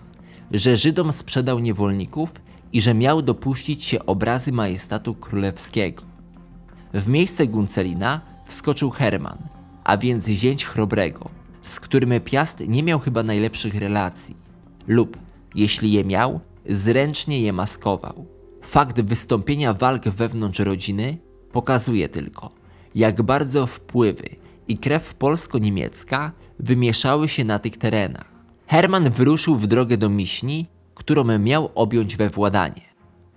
że 0.52 0.76
Żydom 0.76 1.14
sprzedał 1.14 1.60
niewolników 1.60 2.32
i 2.74 2.82
że 2.82 2.94
miał 2.94 3.22
dopuścić 3.22 3.84
się 3.84 4.06
obrazy 4.06 4.52
majestatu 4.52 5.16
królewskiego. 5.16 6.04
W 6.94 7.08
miejsce 7.08 7.48
Guncelina 7.48 8.22
wskoczył 8.46 8.90
Herman, 8.90 9.38
a 9.84 9.98
więc 9.98 10.28
zięć 10.28 10.66
Chrobrego, 10.66 11.41
z 11.72 11.80
którym 11.80 12.20
Piast 12.20 12.60
nie 12.68 12.84
miał 12.84 13.00
chyba 13.00 13.24
najlepszych 13.24 13.76
relacji, 13.76 14.36
lub, 14.88 15.18
jeśli 15.56 15.92
je 15.92 16.06
miał, 16.06 16.40
zręcznie 16.70 17.42
je 17.42 17.54
maskował. 17.54 18.26
Fakt 18.62 19.02
wystąpienia 19.02 19.74
walk 19.74 20.04
wewnątrz 20.04 20.60
rodziny 20.60 21.18
pokazuje 21.52 22.10
tylko, 22.10 22.52
jak 22.96 23.22
bardzo 23.22 23.68
wpływy 23.68 24.30
i 24.68 24.78
krew 24.78 25.14
polsko-niemiecka 25.14 26.32
wymieszały 26.60 27.30
się 27.30 27.44
na 27.44 27.60
tych 27.60 27.78
terenach. 27.78 28.32
Herman 28.68 29.10
wyruszył 29.10 29.56
w 29.56 29.68
drogę 29.68 29.98
do 29.98 30.10
Miśni, 30.10 30.68
którą 30.96 31.40
miał 31.40 31.70
objąć 31.76 32.18
we 32.18 32.30
władanie. 32.30 32.82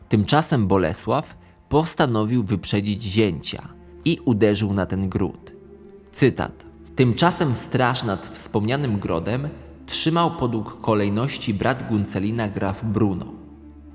Tymczasem 0.08 0.66
Bolesław 0.66 1.36
postanowił 1.68 2.44
wyprzedzić 2.44 3.02
zięcia 3.02 3.68
i 4.04 4.18
uderzył 4.24 4.72
na 4.72 4.86
ten 4.86 5.08
gród. 5.08 5.52
Cytat. 6.12 6.63
Tymczasem 6.96 7.54
straż 7.54 8.04
nad 8.04 8.26
wspomnianym 8.26 8.98
grodem 8.98 9.48
trzymał 9.86 10.30
podług 10.30 10.80
kolejności 10.80 11.54
brat 11.54 11.88
Guncelina 11.88 12.48
graf 12.48 12.84
Bruno. 12.84 13.26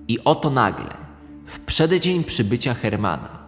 I 0.07 0.23
oto 0.23 0.49
nagle, 0.49 0.93
w 1.45 1.59
przeddzień 1.59 2.23
przybycia 2.23 2.73
Hermana, 2.73 3.39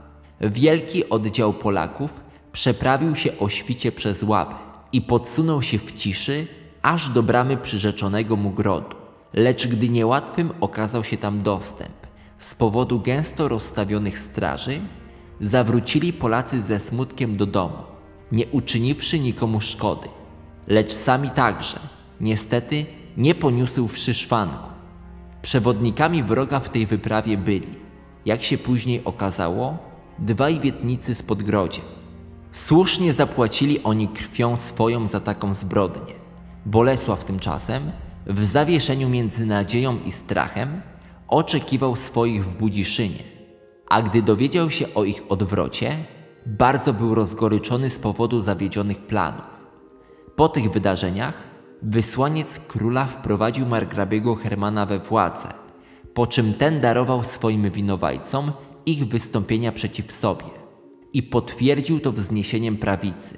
wielki 0.42 1.10
oddział 1.10 1.54
Polaków 1.54 2.22
przeprawił 2.52 3.16
się 3.16 3.38
o 3.40 3.50
świcie 3.50 3.92
przez 3.92 4.24
łapy 4.24 4.56
i 4.94 5.02
podsunął 5.02 5.62
się 5.62 5.80
w 5.80 5.92
ciszy 5.92 6.48
aż 6.82 7.10
do 7.10 7.24
bramy 7.24 7.58
przyrzeczonego 7.58 8.36
mu 8.36 8.50
grodu. 8.50 8.96
Lecz 9.34 9.68
gdy 9.68 9.90
niełatwym 9.90 10.52
okazał 10.62 11.04
się 11.04 11.18
tam 11.18 11.42
dostęp 11.42 12.08
z 12.38 12.56
powodu 12.56 13.00
gęsto 13.00 13.48
rozstawionych 13.48 14.20
straży, 14.20 14.80
zawrócili 15.42 16.14
Polacy 16.14 16.62
ze 16.62 16.80
smutkiem 16.80 17.38
do 17.38 17.46
domu 17.46 17.91
nie 18.32 18.48
uczyniwszy 18.48 19.20
nikomu 19.20 19.62
szkody, 19.62 20.08
lecz 20.68 20.94
sami 20.94 21.30
także, 21.30 21.80
niestety, 22.22 22.86
nie 23.18 23.36
poniósłszy 23.36 24.14
szwanku. 24.14 24.70
Przewodnikami 25.42 26.24
wroga 26.24 26.60
w 26.60 26.70
tej 26.70 26.86
wyprawie 26.86 27.38
byli, 27.38 27.68
jak 28.26 28.44
się 28.44 28.58
później 28.58 29.04
okazało, 29.06 29.78
dwaj 30.20 30.60
wietnicy 30.60 31.16
z 31.16 31.24
Podgrodzia. 31.24 31.82
Słusznie 32.52 33.14
zapłacili 33.14 33.84
oni 33.84 34.08
krwią 34.08 34.58
swoją 34.58 35.08
za 35.08 35.20
taką 35.20 35.56
zbrodnię. 35.56 36.14
Bolesław 36.66 37.26
tymczasem, 37.26 37.92
w 38.28 38.46
zawieszeniu 38.46 39.10
między 39.10 39.46
nadzieją 39.46 40.00
i 40.06 40.12
strachem, 40.12 40.82
oczekiwał 41.28 41.96
swoich 41.96 42.46
w 42.46 42.58
Budziszynie, 42.58 43.24
a 43.90 44.02
gdy 44.02 44.22
dowiedział 44.22 44.70
się 44.70 44.94
o 44.94 45.04
ich 45.04 45.24
odwrocie, 45.30 45.98
bardzo 46.46 46.94
był 46.94 47.16
rozgoryczony 47.16 47.90
z 47.90 48.00
powodu 48.00 48.42
zawiedzionych 48.42 49.02
planów. 49.02 49.46
Po 50.36 50.50
tych 50.50 50.72
wydarzeniach 50.72 51.34
wysłaniec 51.82 52.60
króla 52.60 53.06
wprowadził 53.06 53.66
margrabiego 53.66 54.36
Hermana 54.36 54.86
we 54.86 55.00
władzę, 55.00 55.50
po 56.14 56.28
czym 56.28 56.54
ten 56.54 56.82
darował 56.82 57.24
swoim 57.24 57.72
winowajcom 57.72 58.52
ich 58.86 59.08
wystąpienia 59.08 59.72
przeciw 59.72 60.12
sobie 60.12 60.46
i 61.14 61.24
potwierdził 61.24 62.00
to 62.00 62.12
wzniesieniem 62.12 62.78
prawicy. 62.78 63.38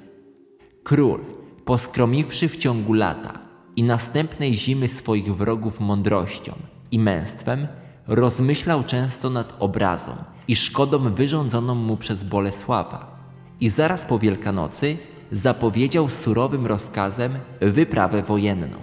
Król, 0.82 1.20
poskromiwszy 1.64 2.48
w 2.48 2.56
ciągu 2.56 2.92
lata 2.92 3.38
i 3.76 3.82
następnej 3.84 4.54
zimy 4.54 4.88
swoich 4.88 5.36
wrogów 5.36 5.80
mądrością 5.80 6.52
i 6.90 6.98
męstwem, 6.98 7.68
rozmyślał 8.06 8.84
często 8.84 9.30
nad 9.30 9.56
obrazą 9.58 10.16
i 10.48 10.56
szkodą 10.56 11.14
wyrządzoną 11.14 11.74
mu 11.74 11.96
przez 11.96 12.22
Bolesława. 12.22 13.16
I 13.60 13.68
zaraz 13.68 14.04
po 14.04 14.18
Wielkanocy 14.18 14.96
zapowiedział 15.32 16.10
surowym 16.10 16.66
rozkazem 16.66 17.38
wyprawę 17.60 18.22
wojenną. 18.22 18.78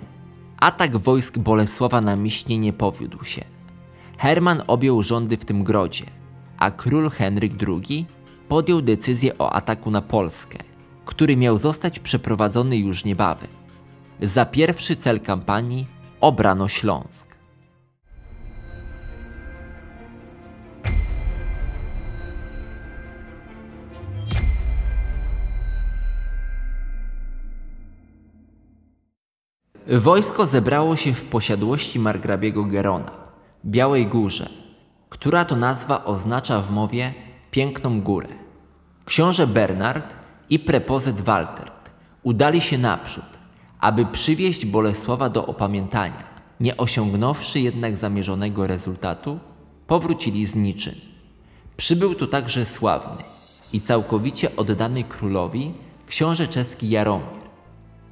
Atak 0.60 0.98
wojsk 0.98 1.38
Bolesława 1.38 2.02
na 2.02 2.16
Miśnie 2.16 2.58
nie 2.58 2.74
powiódł 2.74 3.24
się. 3.24 3.44
Herman 4.18 4.64
objął 4.68 5.04
rządy 5.04 5.38
w 5.38 5.46
tym 5.46 5.64
grodzie, 5.64 6.06
a 6.58 6.72
król 6.72 7.10
Henryk 7.10 7.54
II 7.68 8.06
podjął 8.48 8.82
decyzję 8.82 9.38
o 9.38 9.54
ataku 9.54 9.92
na 9.92 10.02
Polskę, 10.02 10.58
który 11.06 11.38
miał 11.38 11.58
zostać 11.58 12.00
przeprowadzony 12.00 12.78
już 12.78 13.06
niebawem. 13.06 13.48
Za 14.22 14.46
pierwszy 14.46 14.96
cel 14.96 15.20
kampanii 15.20 15.88
obrano 16.22 16.68
Śląsk. 16.68 17.31
Wojsko 29.88 30.46
zebrało 30.46 30.96
się 30.96 31.14
w 31.14 31.24
posiadłości 31.24 32.00
margrabiego 32.00 32.64
Gerona, 32.64 33.12
Białej 33.66 34.08
Górze, 34.08 34.50
która 35.10 35.46
to 35.46 35.56
nazwa 35.56 36.04
oznacza 36.04 36.62
w 36.62 36.72
mowie 36.72 37.14
piękną 37.52 38.02
górę. 38.02 38.28
Książę 39.06 39.48
Bernard 39.48 40.14
i 40.50 40.60
prepozet 40.60 41.22
Waltert 41.22 41.92
udali 42.24 42.62
się 42.62 42.78
naprzód, 42.78 43.26
aby 43.80 44.06
przywieźć 44.06 44.66
Bolesława 44.66 45.30
do 45.30 45.46
opamiętania. 45.46 46.24
Nie 46.60 46.78
osiągnąwszy 46.78 47.60
jednak 47.60 47.98
zamierzonego 47.98 48.68
rezultatu, 48.68 49.40
powrócili 49.88 50.46
z 50.46 50.56
niczym. 50.56 50.96
Przybył 51.78 52.16
tu 52.16 52.28
także 52.28 52.66
sławny 52.66 53.24
i 53.74 53.82
całkowicie 53.82 54.56
oddany 54.56 55.04
królowi 55.04 55.72
książę 56.08 56.48
czeski 56.48 56.90
Jaromir. 56.90 57.41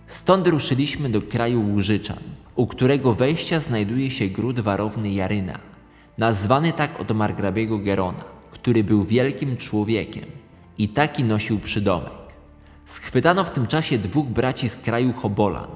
Stąd 0.10 0.48
ruszyliśmy 0.48 1.10
do 1.10 1.22
kraju 1.22 1.62
Łużyczan, 1.62 2.18
u 2.56 2.68
którego 2.68 3.14
wejścia 3.14 3.60
znajduje 3.60 4.12
się 4.12 4.28
gród 4.28 4.60
warowny 4.60 5.12
Jaryna, 5.12 5.60
nazwany 6.18 6.74
tak 6.74 7.00
od 7.00 7.12
margrabiego 7.12 7.78
Gerona, 7.78 8.24
który 8.52 8.84
był 8.84 9.04
wielkim 9.04 9.58
człowiekiem 9.58 10.26
i 10.78 10.90
taki 10.90 11.24
nosił 11.24 11.60
przydomek. 11.60 12.12
Schwytano 12.86 13.44
w 13.44 13.52
tym 13.52 13.68
czasie 13.68 13.98
dwóch 13.98 14.28
braci 14.28 14.70
z 14.70 14.78
kraju 14.78 15.14
Hobolan, 15.14 15.68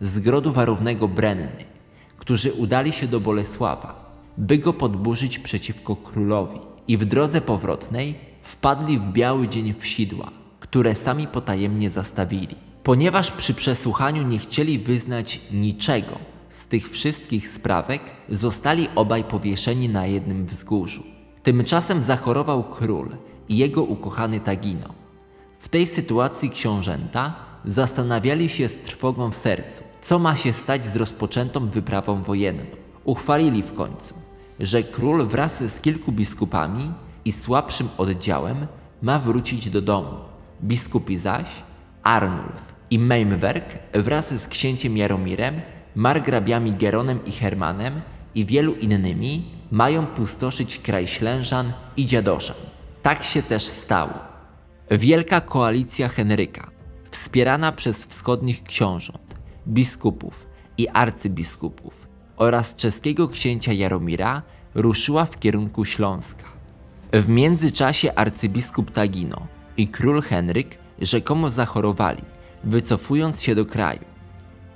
z 0.00 0.18
grodu 0.18 0.52
warownego 0.52 1.08
Brenny, 1.08 1.64
którzy 2.16 2.52
udali 2.52 2.92
się 2.92 3.06
do 3.06 3.20
Bolesława, 3.20 4.20
by 4.38 4.58
go 4.58 4.72
podburzyć 4.72 5.38
przeciwko 5.38 5.96
królowi 5.96 6.58
i 6.88 6.96
w 6.96 7.04
drodze 7.04 7.40
powrotnej 7.40 8.14
wpadli 8.42 8.98
w 8.98 9.12
biały 9.12 9.48
dzień 9.48 9.74
w 9.78 9.86
sidła, 9.86 10.30
które 10.60 10.94
sami 10.94 11.26
potajemnie 11.26 11.90
zastawili. 11.90 12.67
Ponieważ 12.88 13.30
przy 13.30 13.54
przesłuchaniu 13.54 14.22
nie 14.22 14.38
chcieli 14.38 14.78
wyznać 14.78 15.40
niczego 15.52 16.18
z 16.50 16.66
tych 16.66 16.90
wszystkich 16.90 17.48
sprawek, 17.48 18.02
zostali 18.30 18.88
obaj 18.94 19.24
powieszeni 19.24 19.88
na 19.88 20.06
jednym 20.06 20.46
wzgórzu. 20.46 21.02
Tymczasem 21.42 22.02
zachorował 22.02 22.64
król 22.64 23.08
i 23.48 23.56
jego 23.56 23.82
ukochany 23.82 24.40
Tagino. 24.40 24.94
W 25.58 25.68
tej 25.68 25.86
sytuacji 25.86 26.50
książęta 26.50 27.34
zastanawiali 27.64 28.48
się 28.48 28.68
z 28.68 28.78
trwogą 28.78 29.30
w 29.30 29.36
sercu, 29.36 29.82
co 30.02 30.18
ma 30.18 30.36
się 30.36 30.52
stać 30.52 30.84
z 30.84 30.96
rozpoczętą 30.96 31.68
wyprawą 31.68 32.22
wojenną. 32.22 32.64
Uchwalili 33.04 33.62
w 33.62 33.72
końcu, 33.72 34.14
że 34.60 34.82
król 34.82 35.26
wraz 35.26 35.58
z 35.62 35.80
kilku 35.80 36.12
biskupami 36.12 36.92
i 37.24 37.32
słabszym 37.32 37.88
oddziałem 37.98 38.66
ma 39.02 39.18
wrócić 39.18 39.70
do 39.70 39.82
domu. 39.82 40.14
Biskupi 40.62 41.18
zaś, 41.18 41.48
Arnulf 42.02 42.67
i 42.90 42.98
Meimwerk 42.98 43.78
wraz 43.94 44.42
z 44.42 44.48
księciem 44.48 44.96
Jaromirem, 44.96 45.60
margrabiami 45.94 46.72
Geronem 46.72 47.24
i 47.26 47.32
Hermanem 47.32 48.00
i 48.34 48.46
wielu 48.46 48.74
innymi 48.74 49.44
mają 49.70 50.06
pustoszyć 50.06 50.78
kraj 50.78 51.06
Ślężan 51.06 51.72
i 51.96 52.06
Dziadoszan. 52.06 52.56
Tak 53.02 53.24
się 53.24 53.42
też 53.42 53.66
stało. 53.66 54.14
Wielka 54.90 55.40
koalicja 55.40 56.08
Henryka, 56.08 56.70
wspierana 57.10 57.72
przez 57.72 58.04
wschodnich 58.04 58.62
książąt, 58.62 59.34
biskupów 59.68 60.46
i 60.78 60.88
arcybiskupów 60.88 62.08
oraz 62.36 62.74
czeskiego 62.74 63.28
księcia 63.28 63.72
Jaromira, 63.72 64.42
ruszyła 64.74 65.24
w 65.24 65.38
kierunku 65.38 65.84
Śląska. 65.84 66.44
W 67.12 67.28
międzyczasie 67.28 68.14
arcybiskup 68.14 68.90
Tagino 68.90 69.46
i 69.76 69.88
król 69.88 70.22
Henryk 70.22 70.78
rzekomo 71.00 71.50
zachorowali, 71.50 72.22
wycofując 72.64 73.42
się 73.42 73.54
do 73.54 73.66
kraju. 73.66 74.04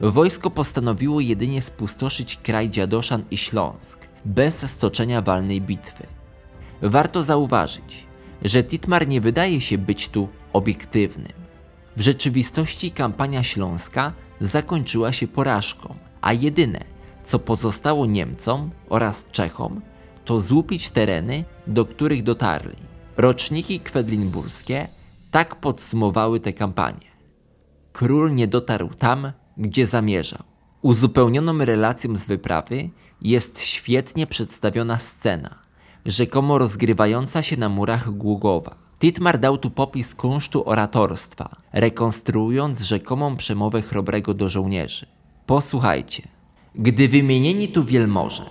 Wojsko 0.01 0.51
postanowiło 0.51 1.21
jedynie 1.21 1.63
spustoszyć 1.63 2.37
kraj 2.37 2.71
Dziadoszan 2.71 3.25
i 3.31 3.39
Śląsk, 3.39 4.07
bez 4.25 4.71
stoczenia 4.71 5.23
walnej 5.23 5.61
bitwy. 5.61 6.07
Warto 6.83 7.23
zauważyć, 7.23 8.07
że 8.43 8.65
Titmar 8.65 9.09
nie 9.09 9.21
wydaje 9.21 9.61
się 9.61 9.79
być 9.79 10.09
tu 10.09 10.29
obiektywnym. 10.53 11.33
W 11.97 12.01
rzeczywistości 12.01 12.91
kampania 12.91 13.43
śląska 13.43 14.13
zakończyła 14.41 15.13
się 15.13 15.27
porażką, 15.29 15.95
a 16.21 16.33
jedyne, 16.33 16.85
co 17.23 17.39
pozostało 17.39 18.07
Niemcom 18.07 18.71
oraz 18.89 19.27
Czechom, 19.33 19.81
to 20.25 20.41
złupić 20.41 20.91
tereny, 20.91 21.45
do 21.67 21.85
których 21.85 22.23
dotarli. 22.23 22.77
Roczniki 23.17 23.81
kwedlinburskie 23.81 24.89
tak 25.31 25.57
podsumowały 25.57 26.41
tę 26.41 26.53
kampanię. 26.53 27.12
Król 27.93 28.35
nie 28.35 28.47
dotarł 28.47 28.89
tam, 28.89 29.33
gdzie 29.57 29.87
zamierzał. 29.87 30.43
Uzupełnioną 30.83 31.59
relacją 31.59 32.17
z 32.17 32.25
wyprawy 32.25 32.91
jest 33.23 33.61
świetnie 33.61 34.27
przedstawiona 34.27 34.99
scena, 34.99 35.59
rzekomo 36.07 36.59
rozgrywająca 36.59 37.43
się 37.43 37.57
na 37.57 37.69
murach 37.69 38.11
Gługowa. 38.11 38.75
Titmar 38.99 39.39
dał 39.39 39.59
tu 39.59 39.71
popis 39.71 40.15
kunsztu 40.15 40.69
oratorstwa, 40.69 41.57
rekonstruując 41.73 42.81
rzekomą 42.81 43.37
przemowę 43.37 43.83
chrobrego 43.83 44.35
do 44.35 44.49
żołnierzy. 44.49 45.07
Posłuchajcie. 45.47 46.29
Gdy 46.75 47.09
wymienieni 47.09 47.69
tu 47.69 47.85
wielmoże 47.85 48.43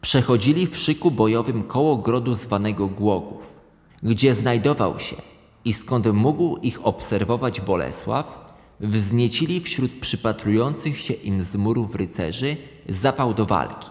przechodzili 0.00 0.66
w 0.66 0.76
szyku 0.76 1.10
bojowym 1.10 1.62
koło 1.62 1.96
grodu 1.96 2.34
zwanego 2.34 2.88
Głogów, 2.88 3.58
gdzie 4.02 4.34
znajdował 4.34 4.98
się 4.98 5.16
i 5.64 5.72
skąd 5.72 6.06
mógł 6.12 6.56
ich 6.56 6.86
obserwować 6.86 7.60
Bolesław, 7.60 8.45
wzniecili 8.80 9.60
wśród 9.60 9.92
przypatrujących 9.92 10.98
się 10.98 11.14
im 11.14 11.44
z 11.44 11.56
murów 11.56 11.94
rycerzy 11.94 12.56
zapał 12.88 13.34
do 13.34 13.46
walki. 13.46 13.90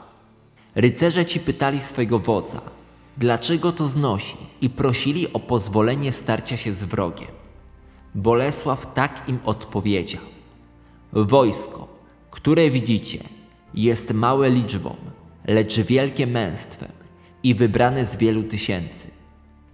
Rycerze 0.76 1.26
ci 1.26 1.40
pytali 1.40 1.80
swego 1.80 2.20
wodza, 2.20 2.62
dlaczego 3.18 3.72
to 3.72 3.88
znosi 3.88 4.38
i 4.62 4.70
prosili 4.70 5.34
o 5.34 5.40
pozwolenie 5.40 6.12
starcia 6.12 6.58
się 6.58 6.74
z 6.74 6.84
wrogiem. 6.84 7.28
Bolesław 8.16 8.94
tak 8.94 9.24
im 9.28 9.40
odpowiedział. 9.46 10.22
Wojsko, 11.14 11.88
które 12.32 12.70
widzicie, 12.70 13.20
jest 13.74 14.14
małe 14.14 14.50
liczbą, 14.50 14.96
lecz 15.48 15.80
wielkie 15.80 16.28
męstwem 16.28 16.92
i 17.44 17.56
wybrane 17.56 18.06
z 18.06 18.16
wielu 18.16 18.44
tysięcy. 18.44 19.08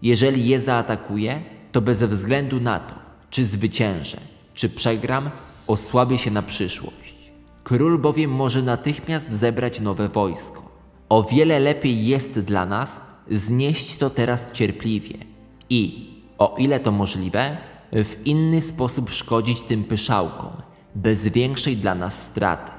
Jeżeli 0.01 0.47
je 0.47 0.61
zaatakuję, 0.61 1.41
to 1.71 1.81
bez 1.81 2.03
względu 2.03 2.59
na 2.59 2.79
to, 2.79 2.95
czy 3.29 3.45
zwyciężę, 3.45 4.30
czy 4.53 4.69
przegram, 4.69 5.29
osłabię 5.67 6.17
się 6.17 6.31
na 6.31 6.41
przyszłość. 6.41 7.31
Król 7.63 7.99
bowiem 7.99 8.31
może 8.31 8.61
natychmiast 8.61 9.31
zebrać 9.31 9.79
nowe 9.79 10.09
wojsko. 10.09 10.71
O 11.09 11.23
wiele 11.23 11.59
lepiej 11.59 12.05
jest 12.05 12.39
dla 12.39 12.65
nas 12.65 13.01
znieść 13.31 13.97
to 13.97 14.09
teraz 14.09 14.51
cierpliwie 14.51 15.13
i, 15.69 16.11
o 16.37 16.55
ile 16.57 16.79
to 16.79 16.91
możliwe, 16.91 17.57
w 17.91 18.15
inny 18.25 18.61
sposób 18.61 19.09
szkodzić 19.11 19.61
tym 19.61 19.83
pyszałkom, 19.83 20.51
bez 20.95 21.27
większej 21.27 21.77
dla 21.77 21.95
nas 21.95 22.23
straty. 22.25 22.71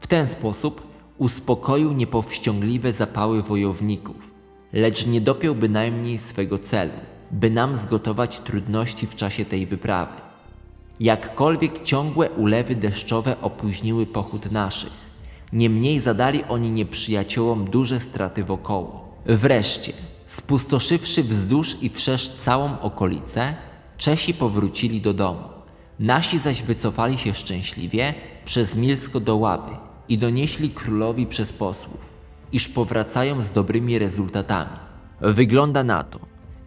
W 0.00 0.06
ten 0.06 0.28
sposób 0.28 0.82
uspokoił 1.18 1.92
niepowściągliwe 1.92 2.92
zapały 2.92 3.42
wojowników, 3.42 4.34
lecz 4.72 5.06
nie 5.06 5.20
dopiął 5.20 5.54
bynajmniej 5.54 6.18
swego 6.18 6.58
celu, 6.58 6.92
by 7.30 7.50
nam 7.50 7.76
zgotować 7.76 8.38
trudności 8.38 9.06
w 9.06 9.14
czasie 9.14 9.44
tej 9.44 9.66
wyprawy. 9.66 10.31
Jakkolwiek 11.02 11.82
ciągłe 11.82 12.30
ulewy 12.30 12.74
deszczowe 12.74 13.40
opóźniły 13.40 14.06
pochód 14.06 14.52
naszych, 14.52 14.92
niemniej 15.52 16.00
zadali 16.00 16.44
oni 16.48 16.70
nieprzyjaciołom 16.70 17.64
duże 17.64 18.00
straty 18.00 18.44
wokoło. 18.44 19.18
Wreszcie, 19.26 19.92
spustoszywszy 20.26 21.22
wzdłuż 21.22 21.76
i 21.82 21.90
wszerz 21.90 22.28
całą 22.28 22.80
okolicę, 22.80 23.54
Czesi 23.96 24.34
powrócili 24.34 25.00
do 25.00 25.14
domu. 25.14 25.42
Nasi 26.00 26.38
zaś 26.38 26.62
wycofali 26.62 27.18
się 27.18 27.34
szczęśliwie 27.34 28.14
przez 28.44 28.74
Milsko 28.74 29.20
do 29.20 29.36
Łaby 29.36 29.72
i 30.08 30.18
donieśli 30.18 30.70
królowi 30.70 31.26
przez 31.26 31.52
posłów, 31.52 32.14
iż 32.52 32.68
powracają 32.68 33.42
z 33.42 33.50
dobrymi 33.50 33.98
rezultatami. 33.98 34.76
Wygląda 35.20 35.84
na 35.84 36.04
to, 36.04 36.18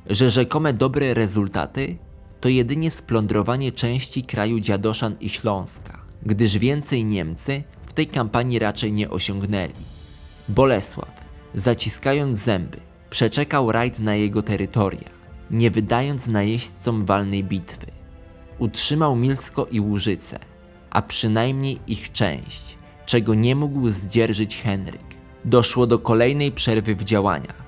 że 0.10 0.30
rzekome 0.30 0.74
dobre 0.74 1.14
rezultaty 1.14 1.98
to 2.46 2.50
jedynie 2.50 2.92
splądrowanie 2.92 3.72
części 3.72 4.24
kraju 4.24 4.60
Dziadoszan 4.60 5.16
i 5.22 5.30
Śląska, 5.30 6.06
gdyż 6.26 6.58
więcej 6.58 7.06
Niemcy 7.06 7.64
w 7.86 7.94
tej 7.94 8.08
kampanii 8.08 8.60
raczej 8.60 8.94
nie 8.94 9.10
osiągnęli. 9.10 9.74
Bolesław, 10.50 11.12
zaciskając 11.54 12.40
zęby, 12.40 12.78
przeczekał 13.10 13.72
rajd 13.72 14.00
na 14.00 14.16
jego 14.16 14.44
terytoria, 14.44 15.10
nie 15.52 15.72
wydając 15.72 16.28
najeźdźcom 16.28 17.06
walnej 17.06 17.44
bitwy. 17.44 17.88
Utrzymał 18.60 19.16
Milsko 19.16 19.68
i 19.72 19.80
Łużyce, 19.80 20.40
a 20.90 21.02
przynajmniej 21.02 21.80
ich 21.88 22.12
część, 22.12 22.78
czego 23.06 23.34
nie 23.34 23.56
mógł 23.56 23.90
zdzierżyć 23.90 24.62
Henryk. 24.62 25.16
Doszło 25.46 25.88
do 25.88 26.00
kolejnej 26.00 26.52
przerwy 26.52 26.96
w 26.96 27.04
działaniach, 27.04 27.64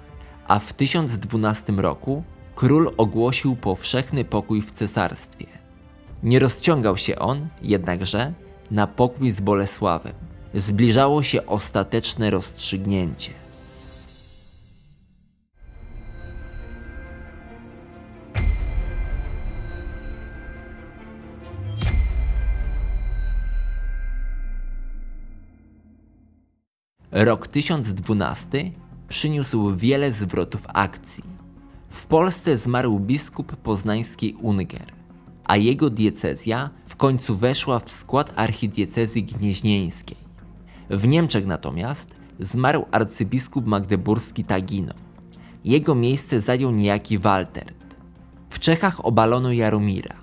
a 0.47 0.59
w 0.59 0.73
1012 0.73 1.73
roku 1.73 2.23
król 2.57 2.91
ogłosił 2.97 3.55
powszechny 3.55 4.25
pokój 4.25 4.61
w 4.61 4.71
cesarstwie. 4.71 5.45
Nie 6.23 6.39
rozciągał 6.39 6.97
się 6.97 7.19
on, 7.19 7.47
jednakże, 7.61 8.33
na 8.71 8.87
pokój 8.87 9.31
z 9.31 9.41
Bolesławem. 9.41 10.13
Zbliżało 10.53 11.23
się 11.23 11.45
ostateczne 11.45 12.29
rozstrzygnięcie. 12.29 13.31
Rok 27.11 27.47
1012 27.47 28.71
przyniósł 29.07 29.75
wiele 29.75 30.11
zwrotów 30.11 30.63
akcji. 30.67 31.36
W 31.97 32.05
Polsce 32.05 32.57
zmarł 32.57 32.99
biskup 32.99 33.55
poznański 33.55 34.35
Unger, 34.41 34.93
a 35.45 35.57
jego 35.57 35.89
diecezja 35.89 36.69
w 36.85 36.95
końcu 36.95 37.35
weszła 37.35 37.79
w 37.79 37.91
skład 37.91 38.33
archidiecezji 38.35 39.23
gnieźnieńskiej. 39.23 40.17
W 40.89 41.07
Niemczech 41.07 41.45
natomiast 41.45 42.15
zmarł 42.39 42.85
arcybiskup 42.91 43.65
magdeburski 43.65 44.43
Tagino. 44.43 44.93
Jego 45.63 45.95
miejsce 45.95 46.41
zajął 46.41 46.71
niejaki 46.71 47.17
Waltert. 47.17 47.95
W 48.49 48.59
Czechach 48.59 49.05
obalono 49.05 49.51
Jaromira, 49.51 50.15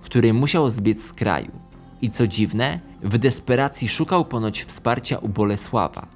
który 0.00 0.34
musiał 0.34 0.70
zbiec 0.70 1.04
z 1.04 1.12
kraju 1.12 1.52
i 2.02 2.10
co 2.10 2.26
dziwne, 2.26 2.80
w 3.02 3.18
desperacji 3.18 3.88
szukał 3.88 4.24
ponoć 4.24 4.62
wsparcia 4.62 5.18
u 5.18 5.28
Bolesława, 5.28 6.06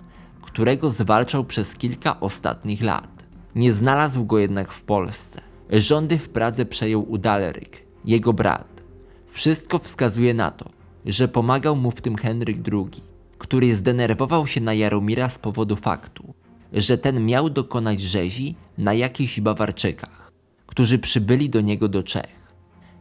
którego 0.42 0.90
zwalczał 0.90 1.44
przez 1.44 1.74
kilka 1.74 2.20
ostatnich 2.20 2.82
lat. 2.82 3.13
Nie 3.54 3.72
znalazł 3.72 4.24
go 4.24 4.38
jednak 4.38 4.72
w 4.72 4.82
Polsce. 4.82 5.40
Rządy 5.70 6.18
w 6.18 6.28
Pradze 6.28 6.66
przejął 6.66 7.12
Udaleryk, 7.12 7.84
jego 8.04 8.32
brat. 8.32 8.82
Wszystko 9.28 9.78
wskazuje 9.78 10.34
na 10.34 10.50
to, 10.50 10.70
że 11.06 11.28
pomagał 11.28 11.76
mu 11.76 11.90
w 11.90 12.00
tym 12.00 12.16
Henryk 12.16 12.58
II, 12.72 13.02
który 13.38 13.74
zdenerwował 13.74 14.46
się 14.46 14.60
na 14.60 14.74
Jaromira 14.74 15.28
z 15.28 15.38
powodu 15.38 15.76
faktu, 15.76 16.34
że 16.72 16.98
ten 16.98 17.26
miał 17.26 17.50
dokonać 17.50 18.00
rzezi 18.00 18.54
na 18.78 18.94
jakichś 18.94 19.40
Bawarczykach, 19.40 20.32
którzy 20.66 20.98
przybyli 20.98 21.50
do 21.50 21.60
niego 21.60 21.88
do 21.88 22.02
Czech. 22.02 22.54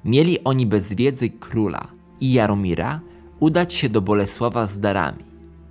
Mieli 0.06 0.44
oni 0.44 0.66
bez 0.66 0.94
wiedzy 0.94 1.30
króla 1.30 1.88
i 2.22 2.34
Jaromira 2.34 3.00
udać 3.40 3.74
się 3.74 3.90
do 3.90 4.02
Bolesława 4.02 4.68
z 4.68 4.80
darami. 4.80 5.24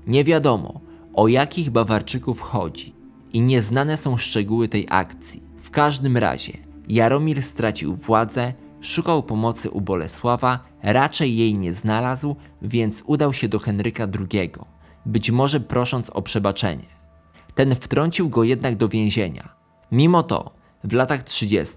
Nie 0.07 0.25
wiadomo, 0.25 0.81
o 1.15 1.29
jakich 1.29 1.71
Bawarczyków 1.71 2.41
chodzi 2.41 3.02
i 3.33 3.41
nieznane 3.41 3.97
są 3.97 4.17
szczegóły 4.17 4.69
tej 4.69 4.87
akcji. 4.91 5.43
W 5.61 5.71
każdym 5.71 6.17
razie 6.17 6.53
Jaromir 6.89 7.43
stracił 7.43 7.97
władzę, 7.97 8.53
szukał 8.81 9.23
pomocy 9.23 9.71
u 9.71 9.81
Bolesława, 9.81 10.65
raczej 10.83 11.37
jej 11.37 11.59
nie 11.59 11.75
znalazł, 11.75 12.37
więc 12.63 13.03
udał 13.07 13.33
się 13.33 13.49
do 13.49 13.59
Henryka 13.59 14.07
II, 14.33 14.53
być 15.07 15.31
może 15.31 15.61
prosząc 15.61 16.11
o 16.11 16.23
przebaczenie. 16.23 17.03
Ten 17.55 17.75
wtrącił 17.75 18.29
go 18.29 18.45
jednak 18.45 18.77
do 18.77 18.89
więzienia. 18.89 19.49
Mimo 19.93 20.23
to, 20.23 20.51
w 20.85 20.93
latach 20.93 21.23
30. 21.23 21.77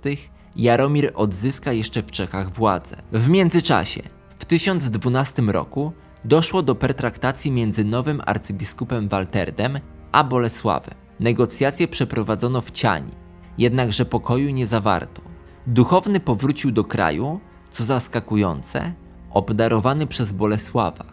Jaromir 0.55 1.11
odzyska 1.15 1.73
jeszcze 1.73 2.03
w 2.03 2.11
Czechach 2.11 2.53
władzę. 2.53 2.97
W 3.11 3.29
międzyczasie, 3.29 4.01
w 4.39 4.45
1012 4.45 5.41
roku, 5.41 5.91
doszło 6.25 6.61
do 6.61 6.75
pertraktacji 6.75 7.51
między 7.51 7.83
nowym 7.83 8.21
arcybiskupem 8.25 9.07
Walterdem 9.07 9.79
a 10.11 10.23
Bolesławem. 10.23 11.04
Negocjacje 11.19 11.87
przeprowadzono 11.87 12.61
w 12.61 12.71
Ciani, 12.71 13.11
jednakże 13.57 14.05
pokoju 14.05 14.49
nie 14.49 14.67
zawarto. 14.67 15.21
Duchowny 15.67 16.19
powrócił 16.19 16.71
do 16.71 16.83
kraju, 16.83 17.39
co 17.71 17.85
zaskakujące, 17.85 18.93
obdarowany 19.31 20.07
przez 20.07 20.31
Bolesława, 20.31 21.05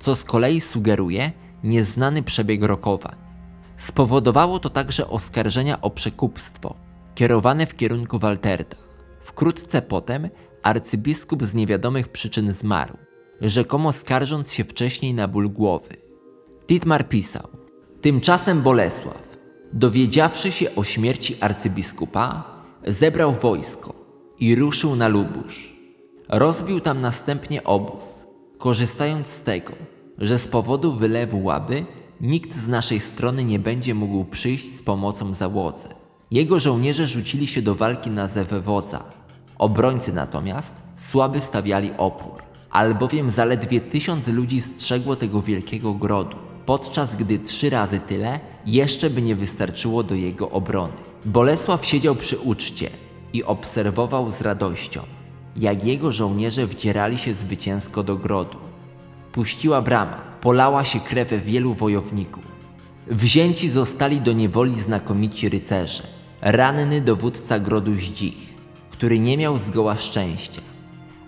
co 0.00 0.14
z 0.14 0.24
kolei 0.24 0.60
sugeruje 0.60 1.32
nieznany 1.64 2.22
przebieg 2.22 2.62
rokowań. 2.62 3.16
Spowodowało 3.76 4.58
to 4.58 4.70
także 4.70 5.08
oskarżenia 5.08 5.80
o 5.80 5.90
przekupstwo, 5.90 6.74
kierowane 7.14 7.66
w 7.66 7.76
kierunku 7.76 8.18
Walterda. 8.18 8.76
Wkrótce 9.20 9.82
potem 9.82 10.28
arcybiskup 10.62 11.44
z 11.44 11.54
niewiadomych 11.54 12.08
przyczyn 12.08 12.52
zmarł 12.52 12.96
rzekomo 13.40 13.92
skarżąc 13.92 14.52
się 14.52 14.64
wcześniej 14.64 15.14
na 15.14 15.28
ból 15.28 15.50
głowy. 15.50 15.96
Titmar 16.66 17.08
pisał: 17.08 17.48
Tymczasem 18.00 18.62
Bolesław, 18.62 19.27
dowiedziawszy 19.72 20.52
się 20.52 20.74
o 20.74 20.84
śmierci 20.84 21.36
arcybiskupa, 21.40 22.44
zebrał 22.86 23.32
wojsko 23.32 23.94
i 24.40 24.54
ruszył 24.54 24.96
na 24.96 25.08
Lubusz. 25.08 25.76
Rozbił 26.28 26.80
tam 26.80 27.00
następnie 27.00 27.64
obóz, 27.64 28.24
korzystając 28.58 29.26
z 29.26 29.42
tego, 29.42 29.72
że 30.18 30.38
z 30.38 30.46
powodu 30.46 30.92
wylewu 30.92 31.44
łaby 31.44 31.84
nikt 32.20 32.54
z 32.54 32.68
naszej 32.68 33.00
strony 33.00 33.44
nie 33.44 33.58
będzie 33.58 33.94
mógł 33.94 34.24
przyjść 34.24 34.76
z 34.76 34.82
pomocą 34.82 35.34
załodze. 35.34 35.88
Jego 36.30 36.60
żołnierze 36.60 37.06
rzucili 37.06 37.46
się 37.46 37.62
do 37.62 37.74
walki 37.74 38.10
na 38.10 38.28
Zewewodza. 38.28 39.04
Obrońcy 39.58 40.12
natomiast 40.12 40.76
słaby 40.96 41.40
stawiali 41.40 41.90
opór 41.98 42.48
albowiem 42.70 43.30
zaledwie 43.30 43.80
tysiąc 43.80 44.28
ludzi 44.28 44.62
strzegło 44.62 45.16
tego 45.16 45.42
wielkiego 45.42 45.94
grodu, 45.94 46.36
podczas 46.68 47.16
gdy 47.16 47.38
trzy 47.38 47.70
razy 47.70 48.00
tyle 48.00 48.40
jeszcze 48.66 49.10
by 49.10 49.22
nie 49.22 49.36
wystarczyło 49.36 50.02
do 50.02 50.14
jego 50.14 50.50
obrony. 50.50 50.92
Bolesław 51.24 51.86
siedział 51.86 52.14
przy 52.14 52.38
uczcie 52.38 52.90
i 53.32 53.44
obserwował 53.44 54.30
z 54.30 54.40
radością, 54.40 55.02
jak 55.56 55.84
jego 55.84 56.12
żołnierze 56.12 56.66
wdzierali 56.66 57.18
się 57.18 57.34
zwycięsko 57.34 58.02
do 58.02 58.16
grodu. 58.16 58.58
Puściła 59.32 59.82
brama, 59.82 60.20
polała 60.40 60.84
się 60.84 61.00
krew 61.00 61.44
wielu 61.44 61.74
wojowników. 61.74 62.44
Wzięci 63.06 63.70
zostali 63.70 64.20
do 64.20 64.32
niewoli 64.32 64.80
znakomici 64.80 65.48
rycerze, 65.48 66.02
ranny 66.40 67.00
dowódca 67.00 67.58
grodu 67.58 67.94
Zdzich, 67.94 68.54
który 68.90 69.18
nie 69.18 69.36
miał 69.36 69.58
zgoła 69.58 69.96
szczęścia 69.96 70.62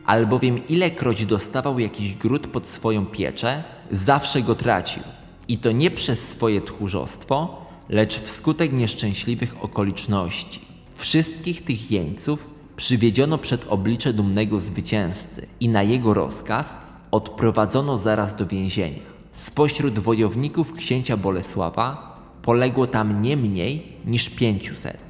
albowiem 0.07 0.68
ilekroć 0.68 1.26
dostawał 1.26 1.79
jakiś 1.79 2.14
gród 2.14 2.46
pod 2.46 2.66
swoją 2.66 3.07
pieczę, 3.07 3.62
zawsze 3.90 4.42
go 4.42 4.55
tracił. 4.55 5.03
I 5.51 5.59
to 5.59 5.73
nie 5.73 5.91
przez 5.91 6.29
swoje 6.29 6.61
tchórzostwo, 6.61 7.67
lecz 7.89 8.21
wskutek 8.21 8.73
nieszczęśliwych 8.73 9.65
okoliczności. 9.65 10.61
Wszystkich 10.95 11.65
tych 11.65 11.91
jeńców 11.91 12.47
przywiedziono 12.77 13.39
przed 13.39 13.67
oblicze 13.69 14.13
dumnego 14.13 14.61
zwycięzcy 14.61 15.47
i 15.61 15.69
na 15.69 15.83
jego 15.83 16.15
rozkaz 16.15 16.77
odprowadzono 17.11 17.99
zaraz 17.99 18.37
do 18.37 18.47
więzienia. 18.47 19.03
Spośród 19.33 19.99
wojowników 19.99 20.75
księcia 20.75 21.17
Bolesława 21.17 22.17
poległo 22.43 22.87
tam 22.87 23.23
nie 23.23 23.37
mniej 23.37 23.97
niż 24.07 24.31
pięciuset. 24.31 25.01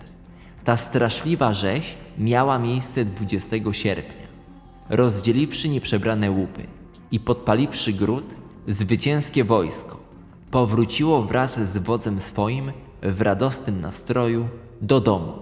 Ta 0.65 0.77
straszliwa 0.77 1.53
rzeź 1.53 1.97
miała 2.19 2.59
miejsce 2.59 3.05
20 3.05 3.57
sierpnia 3.73 4.27
rozdzieliwszy 4.89 5.69
nieprzebrane 5.69 6.31
łupy 6.31 6.67
i 7.13 7.21
podpaliwszy 7.21 7.93
gród, 7.93 8.35
zwycięskie 8.69 9.45
wojsko 9.45 10.00
powróciło 10.51 11.23
wraz 11.23 11.61
z 11.61 11.79
wodzem 11.79 12.21
swoim 12.21 12.73
w 13.03 13.21
radosnym 13.21 13.81
nastroju 13.81 14.49
do 14.83 15.01
domu. 15.01 15.33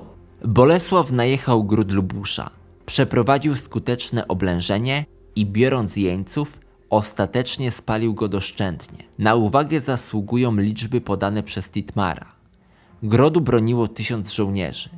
Bolesław 0.44 1.12
najechał 1.12 1.64
gród 1.64 1.90
Lubusza, 1.90 2.51
przeprowadził 2.87 3.57
skuteczne 3.57 4.29
oblężenie 4.29 5.05
i 5.37 5.47
biorąc 5.47 5.97
jeńców, 5.97 6.59
ostatecznie 6.90 7.71
spalił 7.71 8.14
go 8.14 8.29
doszczętnie. 8.29 9.05
Na 9.18 9.35
uwagę 9.35 9.81
zasługują 9.81 10.57
liczby 10.57 11.01
podane 11.01 11.42
przez 11.42 11.71
Titmara. 11.71 12.27
Grodu 13.03 13.40
broniło 13.40 13.88
tysiąc 13.88 14.33
żołnierzy. 14.33 14.90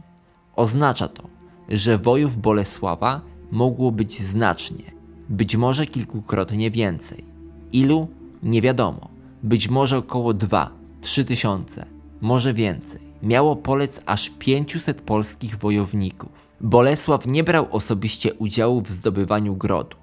Oznacza 0.56 1.08
to, 1.08 1.22
że 1.68 1.98
wojów 1.98 2.36
Bolesława 2.36 3.20
mogło 3.50 3.92
być 3.92 4.22
znacznie, 4.22 4.84
być 5.28 5.56
może 5.56 5.86
kilkukrotnie 5.86 6.70
więcej. 6.70 7.24
Ilu? 7.72 8.08
Nie 8.42 8.62
wiadomo. 8.62 9.09
Być 9.42 9.68
może 9.68 9.98
około 9.98 10.34
2-3 10.34 11.24
tysiące, 11.26 11.86
może 12.20 12.54
więcej. 12.54 13.00
Miało 13.22 13.56
polec 13.56 14.00
aż 14.06 14.30
500 14.30 15.02
polskich 15.02 15.56
wojowników. 15.56 16.50
Bolesław 16.60 17.26
nie 17.26 17.44
brał 17.44 17.66
osobiście 17.70 18.34
udziału 18.34 18.80
w 18.82 18.90
zdobywaniu 18.90 19.56
grodu, 19.56 19.96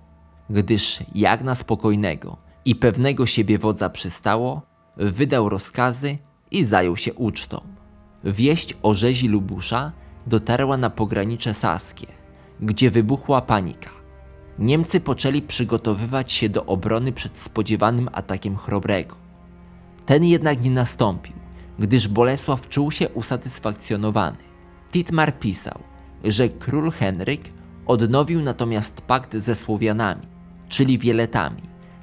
gdyż 0.49 0.99
jak 1.15 1.43
na 1.43 1.55
spokojnego 1.55 2.37
i 2.65 2.75
pewnego 2.75 3.25
siebie 3.25 3.59
wodza 3.59 3.89
przystało, 3.89 4.61
wydał 4.97 5.49
rozkazy 5.49 6.17
i 6.51 6.65
zajął 6.65 6.97
się 6.97 7.13
ucztą. 7.13 7.61
Wieść 8.23 8.77
o 8.83 8.93
rzezi 8.93 9.27
Lubusza 9.27 9.91
dotarła 10.27 10.77
na 10.77 10.89
pogranicze 10.89 11.53
saskie 11.53 12.17
gdzie 12.59 12.91
wybuchła 12.91 13.41
panika. 13.41 13.89
Niemcy 14.59 14.99
poczęli 14.99 15.41
przygotowywać 15.41 16.31
się 16.31 16.49
do 16.49 16.65
obrony 16.65 17.11
przed 17.11 17.37
spodziewanym 17.37 18.09
atakiem 18.11 18.57
Chrobrego. 18.57 19.15
Ten 20.07 20.23
jednak 20.23 20.63
nie 20.63 20.71
nastąpił, 20.71 21.33
gdyż 21.79 22.07
Bolesław 22.07 22.69
czuł 22.69 22.91
się 22.91 23.09
usatysfakcjonowany. 23.09 24.37
Titmar 24.91 25.39
pisał, 25.39 25.79
że 26.23 26.49
król 26.49 26.91
Henryk 26.91 27.41
odnowił 27.85 28.41
natomiast 28.41 29.01
pakt 29.01 29.35
ze 29.35 29.55
Słowianami, 29.55 30.21
czyli 30.69 30.99
Wieletami, 30.99 31.61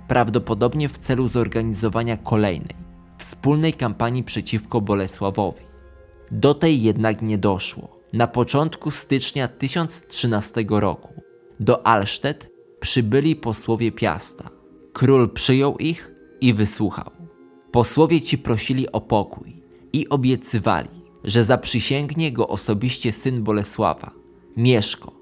prawdopodobnie 0.08 0.88
w 0.88 0.98
celu 0.98 1.28
zorganizowania 1.28 2.16
kolejnej, 2.16 2.76
wspólnej 3.18 3.72
kampanii 3.72 4.24
przeciwko 4.24 4.80
Bolesławowi. 4.80 5.64
Do 6.30 6.54
tej 6.54 6.82
jednak 6.82 7.22
nie 7.22 7.38
doszło. 7.38 8.00
Na 8.12 8.26
początku 8.26 8.90
stycznia 8.90 9.48
1013 9.48 10.64
roku 10.68 11.14
do 11.60 11.86
Alsztet 11.86 12.50
przybyli 12.80 13.36
posłowie 13.36 13.92
Piasta. 13.92 14.50
Król 14.92 15.30
przyjął 15.30 15.78
ich 15.78 16.10
i 16.40 16.54
wysłuchał. 16.54 17.13
Posłowie 17.74 18.20
ci 18.20 18.38
prosili 18.38 18.92
o 18.92 19.00
pokój 19.00 19.62
i 19.92 20.08
obiecywali, 20.08 20.88
że 21.24 21.44
zaprzysięgnie 21.44 22.32
go 22.32 22.48
osobiście 22.48 23.12
syn 23.12 23.42
Bolesława, 23.42 24.10
Mieszko. 24.56 25.12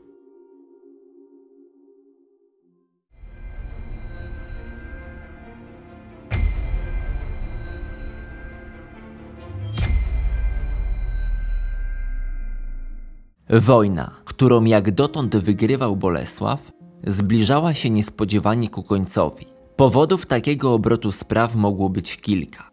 Wojna, 13.50 14.10
którą 14.24 14.64
jak 14.64 14.90
dotąd 14.90 15.36
wygrywał 15.36 15.96
Bolesław, 15.96 16.72
zbliżała 17.06 17.74
się 17.74 17.90
niespodziewanie 17.90 18.68
ku 18.68 18.82
końcowi. 18.82 19.51
Powodów 19.76 20.26
takiego 20.26 20.74
obrotu 20.74 21.12
spraw 21.12 21.54
mogło 21.54 21.88
być 21.88 22.16
kilka. 22.16 22.70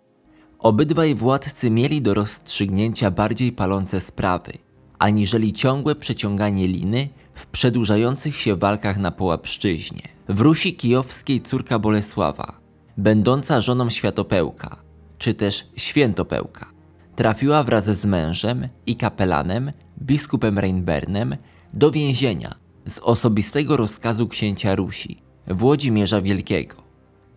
Obydwaj 0.60 1.16
władcy 1.16 1.70
mieli 1.70 2.02
do 2.02 2.14
rozstrzygnięcia 2.14 3.12
bardziej 3.12 3.52
palące 3.52 4.02
sprawy, 4.02 4.52
aniżeli 5.00 5.54
ciągłe 5.54 5.96
przeciąganie 5.96 6.68
liny 6.68 7.10
w 7.34 7.46
przedłużających 7.46 8.36
się 8.36 8.56
walkach 8.56 8.98
na 8.98 9.12
Połapszczyźnie. 9.12 10.02
W 10.30 10.42
Rusi 10.42 10.74
Kijowskiej 10.76 11.42
córka 11.42 11.80
Bolesława, 11.80 12.60
będąca 12.98 13.62
żoną 13.62 13.90
Światopełka, 13.90 14.76
czy 15.18 15.34
też 15.34 15.68
Świętopełka, 15.76 16.72
trafiła 17.16 17.64
wraz 17.64 17.86
z 17.86 18.06
mężem 18.06 18.68
i 18.86 18.96
kapelanem, 18.96 19.72
biskupem 20.02 20.60
Reinbernem, 20.60 21.36
do 21.74 21.92
więzienia 21.92 22.56
z 22.88 23.00
osobistego 23.00 23.78
rozkazu 23.78 24.28
księcia 24.28 24.76
Rusi, 24.76 25.22
Włodzimierza 25.48 26.22
Wielkiego. 26.22 26.89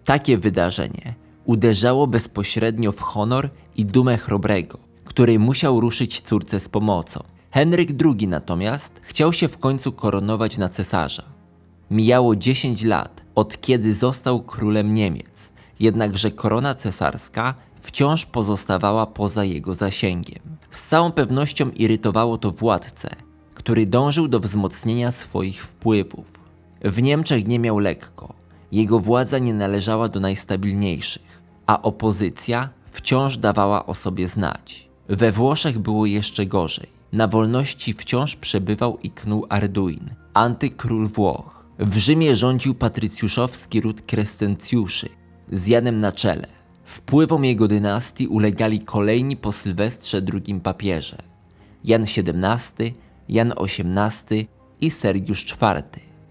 Takie 0.05 0.39
wydarzenie 0.39 1.15
uderzało 1.45 2.07
bezpośrednio 2.07 2.93
w 2.93 3.01
honor 3.01 3.51
i 3.77 3.85
dumę 3.85 4.19
chrobrego, 4.19 4.79
który 5.05 5.39
musiał 5.39 5.81
ruszyć 5.81 6.21
córce 6.21 6.61
z 6.61 6.69
pomocą. 6.69 7.23
Henryk 7.51 7.91
II 8.05 8.29
natomiast 8.29 9.01
chciał 9.03 9.33
się 9.33 9.49
w 9.49 9.59
końcu 9.59 9.93
koronować 9.93 10.59
na 10.59 10.69
cesarza. 10.69 11.23
Mijało 11.91 12.37
10 12.37 12.83
lat 12.83 13.23
od 13.35 13.61
kiedy 13.61 13.95
został 13.95 14.43
królem 14.43 14.93
Niemiec, 14.93 15.53
jednakże 15.81 16.31
korona 16.31 16.75
cesarska 16.75 17.55
wciąż 17.81 18.27
pozostawała 18.27 19.07
poza 19.07 19.45
jego 19.45 19.75
zasięgiem. 19.75 20.43
Z 20.71 20.89
całą 20.89 21.13
pewnością 21.13 21.71
irytowało 21.71 22.39
to 22.39 22.51
władcę, 22.51 23.11
który 23.55 23.87
dążył 23.87 24.29
do 24.29 24.41
wzmocnienia 24.41 25.13
swoich 25.13 25.65
wpływów. 25.65 26.27
W 26.85 27.03
Niemczech 27.03 27.47
nie 27.47 27.59
miał 27.59 27.79
lekko, 27.79 28.35
jego 28.73 28.99
władza 28.99 29.39
nie 29.39 29.55
należała 29.55 30.09
do 30.09 30.21
najstabilniejszych, 30.21 31.43
a 31.67 31.83
opozycja 31.83 32.69
wciąż 32.91 33.39
dawała 33.39 33.87
o 33.87 33.95
sobie 33.95 34.29
znać. 34.29 34.89
We 35.09 35.33
Włoszech 35.33 35.79
było 35.79 36.07
jeszcze 36.07 36.47
gorzej. 36.47 37.03
Na 37.13 37.29
wolności 37.29 37.93
wciąż 37.93 38.37
przebywał 38.37 38.99
i 39.03 39.11
knuł 39.11 39.47
Arduin, 39.49 40.11
antykról 40.35 41.09
Włoch. 41.09 41.65
W 41.79 41.97
Rzymie 41.97 42.37
rządził 42.37 42.75
patrycjuszowski 42.75 43.81
ród 43.81 44.03
Krescencjuszy 44.03 45.09
z 45.53 45.67
Janem 45.67 46.01
na 46.01 46.13
czele. 46.13 46.47
Wpływom 46.85 47.45
jego 47.45 47.69
dynastii 47.69 48.27
ulegali 48.27 48.81
kolejni 48.81 49.37
po 49.37 49.53
Sylwestrze 49.53 50.23
II 50.33 50.61
papieże 50.61 51.17
Jan 51.85 52.03
XVII, 52.03 52.95
Jan 53.29 53.53
XVIII 53.53 54.49
i 54.81 54.91
Sergiusz 54.91 55.47
IV. 55.53 55.83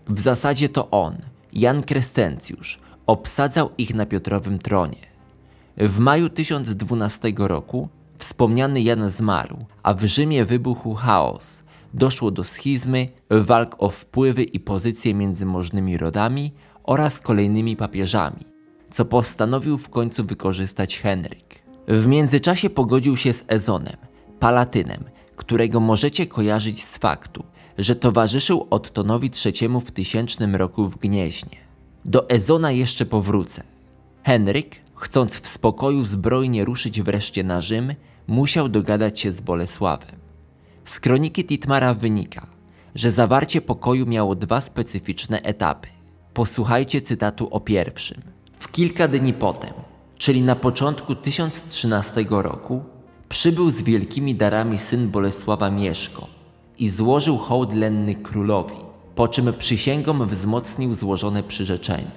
W 0.08 0.20
zasadzie 0.20 0.70
to 0.70 0.90
on, 0.90 1.18
Jan 1.54 1.84
Krescencjusz, 1.84 2.80
obsadzał 3.08 3.70
ich 3.78 3.96
na 3.96 4.06
Piotrowym 4.06 4.60
tronie. 4.60 5.12
W 5.78 6.00
maju 6.00 6.30
1012 6.30 7.34
roku 7.38 7.90
wspomniany 8.18 8.82
Jan 8.82 9.10
zmarł, 9.10 9.58
a 9.84 9.94
w 9.94 10.04
Rzymie 10.04 10.46
wybuchł 10.46 10.94
chaos. 10.94 11.64
Doszło 11.94 12.32
do 12.32 12.44
schizmy, 12.44 13.08
walk 13.30 13.76
o 13.80 13.90
wpływy 13.90 14.44
i 14.44 14.60
pozycje 14.60 15.14
między 15.14 15.46
możnymi 15.46 15.98
rodami 15.98 16.52
oraz 16.84 17.20
kolejnymi 17.20 17.76
papieżami, 17.76 18.46
co 18.90 19.06
postanowił 19.06 19.78
w 19.78 19.90
końcu 19.90 20.26
wykorzystać 20.26 21.00
Henryk. 21.00 21.62
W 21.88 22.08
międzyczasie 22.08 22.70
pogodził 22.70 23.18
się 23.18 23.34
z 23.34 23.44
Ezonem, 23.48 23.98
Palatynem, 24.40 25.04
którego 25.36 25.80
możecie 25.80 26.28
kojarzyć 26.28 26.86
z 26.86 26.98
faktu, 26.98 27.44
że 27.82 27.96
towarzyszył 27.96 28.68
Ottonowi 28.70 29.32
III 29.46 29.70
w 29.86 29.92
tysięcznym 29.92 30.56
roku 30.56 30.90
w 30.90 30.98
Gnieźnie. 30.98 31.58
Do 32.06 32.30
Ezona 32.30 32.72
jeszcze 32.72 33.06
powrócę. 33.06 33.64
Henryk, 34.24 34.76
chcąc 34.96 35.40
w 35.40 35.48
spokoju 35.48 36.06
zbrojnie 36.06 36.66
ruszyć 36.66 37.02
wreszcie 37.02 37.44
na 37.44 37.62
Rzym, 37.62 37.94
musiał 38.28 38.70
dogadać 38.70 39.20
się 39.20 39.32
z 39.32 39.42
Bolesławem. 39.42 40.16
Z 40.86 41.00
kroniki 41.00 41.46
Titmara 41.46 41.94
wynika, 41.94 42.48
że 42.96 43.12
zawarcie 43.12 43.62
pokoju 43.62 44.06
miało 44.06 44.36
dwa 44.36 44.62
specyficzne 44.62 45.42
etapy. 45.42 45.88
Posłuchajcie 46.34 47.02
cytatu 47.02 47.48
o 47.52 47.60
pierwszym. 47.60 48.22
W 48.60 48.72
kilka 48.72 49.08
dni 49.08 49.34
potem, 49.34 49.74
czyli 50.18 50.42
na 50.42 50.56
początku 50.56 51.16
1013 51.16 52.26
roku, 52.30 52.84
przybył 53.30 53.72
z 53.72 53.82
wielkimi 53.82 54.36
darami 54.36 54.80
syn 54.80 55.10
Bolesława 55.10 55.72
Mieszko 55.72 56.41
i 56.82 56.90
złożył 56.90 57.38
hołd 57.38 57.74
lenny 57.74 58.16
królowi, 58.16 58.76
po 59.16 59.28
czym 59.28 59.54
przysięgą 59.54 60.28
wzmocnił 60.28 60.96
złożone 60.96 61.44
przyrzeczenie. 61.44 62.12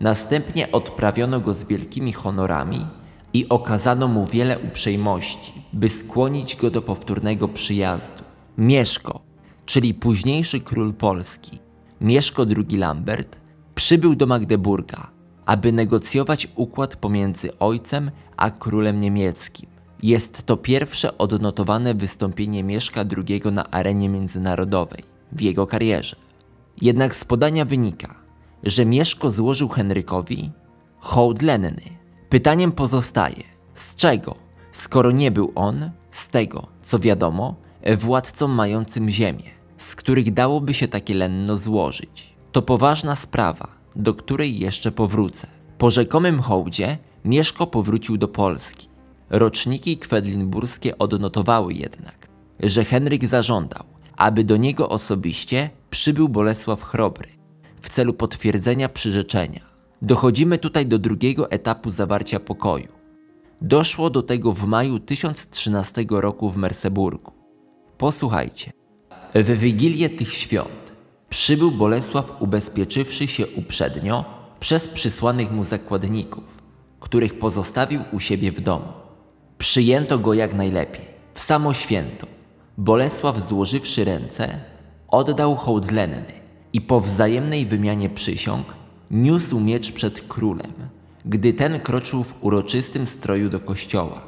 Następnie 0.00 0.72
odprawiono 0.72 1.40
go 1.40 1.54
z 1.54 1.64
wielkimi 1.64 2.12
honorami 2.12 2.86
i 3.32 3.48
okazano 3.48 4.08
mu 4.08 4.26
wiele 4.26 4.58
uprzejmości, 4.58 5.52
by 5.72 5.88
skłonić 5.88 6.56
go 6.56 6.70
do 6.70 6.82
powtórnego 6.82 7.48
przyjazdu. 7.48 8.22
Mieszko, 8.58 9.20
czyli 9.66 9.94
późniejszy 9.94 10.60
król 10.60 10.94
Polski, 10.94 11.58
Mieszko 12.00 12.46
II 12.56 12.78
Lambert, 12.78 13.38
przybył 13.74 14.14
do 14.14 14.26
Magdeburga, 14.26 15.10
aby 15.46 15.72
negocjować 15.72 16.48
układ 16.56 16.96
pomiędzy 16.96 17.58
ojcem 17.58 18.10
a 18.36 18.50
królem 18.50 19.00
niemieckim. 19.00 19.71
Jest 20.02 20.42
to 20.42 20.56
pierwsze 20.56 21.18
odnotowane 21.18 21.94
wystąpienie 21.94 22.64
Mieszka 22.64 23.04
II 23.16 23.42
na 23.52 23.70
arenie 23.70 24.08
międzynarodowej 24.08 25.02
w 25.32 25.40
jego 25.40 25.66
karierze. 25.66 26.16
Jednak 26.80 27.16
z 27.16 27.24
podania 27.24 27.64
wynika, 27.64 28.14
że 28.62 28.86
Mieszko 28.86 29.30
złożył 29.30 29.68
Henrykowi 29.68 30.50
hołd 30.98 31.42
lenny. 31.42 31.82
Pytaniem 32.28 32.72
pozostaje, 32.72 33.42
z 33.74 33.94
czego, 33.94 34.34
skoro 34.72 35.10
nie 35.10 35.30
był 35.30 35.52
on, 35.54 35.90
z 36.10 36.28
tego, 36.28 36.66
co 36.82 36.98
wiadomo, 36.98 37.54
władcą 37.96 38.48
mającym 38.48 39.10
ziemię, 39.10 39.50
z 39.78 39.96
których 39.96 40.32
dałoby 40.32 40.74
się 40.74 40.88
takie 40.88 41.14
lenno 41.14 41.56
złożyć. 41.56 42.34
To 42.52 42.62
poważna 42.62 43.16
sprawa, 43.16 43.68
do 43.96 44.14
której 44.14 44.58
jeszcze 44.58 44.92
powrócę. 44.92 45.46
Po 45.78 45.90
rzekomym 45.90 46.40
hołdzie 46.40 46.98
Mieszko 47.24 47.66
powrócił 47.66 48.16
do 48.16 48.28
Polski. 48.28 48.91
Roczniki 49.32 49.96
kwedlinburskie 49.96 50.98
odnotowały 50.98 51.74
jednak, 51.74 52.28
że 52.60 52.84
Henryk 52.84 53.26
zażądał, 53.26 53.84
aby 54.16 54.44
do 54.44 54.56
niego 54.56 54.88
osobiście 54.88 55.70
przybył 55.90 56.28
Bolesław 56.28 56.82
Chrobry 56.82 57.28
w 57.80 57.88
celu 57.88 58.14
potwierdzenia 58.14 58.88
przyrzeczenia. 58.88 59.60
Dochodzimy 60.02 60.58
tutaj 60.58 60.86
do 60.86 60.98
drugiego 60.98 61.50
etapu 61.50 61.90
zawarcia 61.90 62.40
pokoju. 62.40 62.88
Doszło 63.62 64.10
do 64.10 64.22
tego 64.22 64.52
w 64.52 64.66
maju 64.66 64.98
1013 64.98 66.04
roku 66.10 66.50
w 66.50 66.56
Merseburgu. 66.56 67.32
Posłuchajcie. 67.98 68.72
W 69.34 69.58
wigilię 69.58 70.10
tych 70.10 70.34
świąt 70.34 70.92
przybył 71.28 71.70
Bolesław 71.70 72.42
ubezpieczywszy 72.42 73.28
się 73.28 73.46
uprzednio 73.46 74.24
przez 74.60 74.88
przysłanych 74.88 75.50
mu 75.52 75.64
zakładników, 75.64 76.58
których 77.00 77.38
pozostawił 77.38 78.00
u 78.12 78.20
siebie 78.20 78.52
w 78.52 78.60
domu. 78.60 79.01
Przyjęto 79.62 80.18
go 80.18 80.34
jak 80.34 80.54
najlepiej. 80.54 81.04
W 81.34 81.40
samo 81.40 81.74
święto 81.74 82.26
Bolesław 82.78 83.48
złożywszy 83.48 84.04
ręce, 84.04 84.60
oddał 85.08 85.56
hołd 85.56 85.90
lenny 85.90 86.32
i 86.72 86.80
po 86.80 87.00
wzajemnej 87.00 87.66
wymianie 87.66 88.10
przysiąg 88.10 88.66
niósł 89.10 89.60
miecz 89.60 89.92
przed 89.92 90.20
królem, 90.20 90.72
gdy 91.24 91.52
ten 91.52 91.80
kroczył 91.80 92.24
w 92.24 92.44
uroczystym 92.44 93.06
stroju 93.06 93.50
do 93.50 93.60
kościoła. 93.60 94.22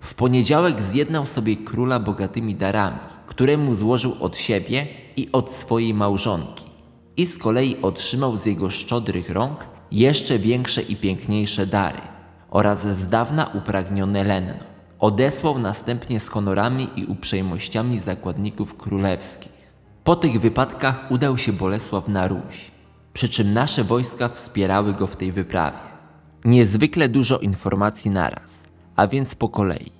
W 0.00 0.14
poniedziałek 0.14 0.82
zjednał 0.82 1.26
sobie 1.26 1.56
króla 1.56 2.00
bogatymi 2.00 2.54
darami, 2.54 2.98
które 3.26 3.56
mu 3.56 3.74
złożył 3.74 4.14
od 4.20 4.38
siebie 4.38 4.86
i 5.16 5.28
od 5.32 5.50
swojej 5.50 5.94
małżonki. 5.94 6.64
i 7.16 7.26
z 7.26 7.38
kolei 7.38 7.76
otrzymał 7.82 8.36
z 8.36 8.46
jego 8.46 8.70
szczodrych 8.70 9.30
rąk 9.30 9.66
jeszcze 9.92 10.38
większe 10.38 10.82
i 10.82 10.96
piękniejsze 10.96 11.66
dary 11.66 12.17
oraz 12.50 12.86
z 12.86 13.08
dawna 13.08 13.50
upragnione 13.54 14.24
lenno. 14.24 14.54
Odesłał 14.98 15.58
następnie 15.58 16.20
z 16.20 16.28
honorami 16.28 16.88
i 16.96 17.04
uprzejmościami 17.04 17.98
zakładników 17.98 18.76
królewskich. 18.76 19.52
Po 20.04 20.16
tych 20.16 20.40
wypadkach 20.40 21.10
udał 21.10 21.38
się 21.38 21.52
Bolesław 21.52 22.08
na 22.08 22.28
Ruś, 22.28 22.70
przy 23.12 23.28
czym 23.28 23.52
nasze 23.52 23.84
wojska 23.84 24.28
wspierały 24.28 24.94
go 24.94 25.06
w 25.06 25.16
tej 25.16 25.32
wyprawie. 25.32 25.78
Niezwykle 26.44 27.08
dużo 27.08 27.38
informacji 27.38 28.10
naraz, 28.10 28.64
a 28.96 29.06
więc 29.06 29.34
po 29.34 29.48
kolei. 29.48 29.92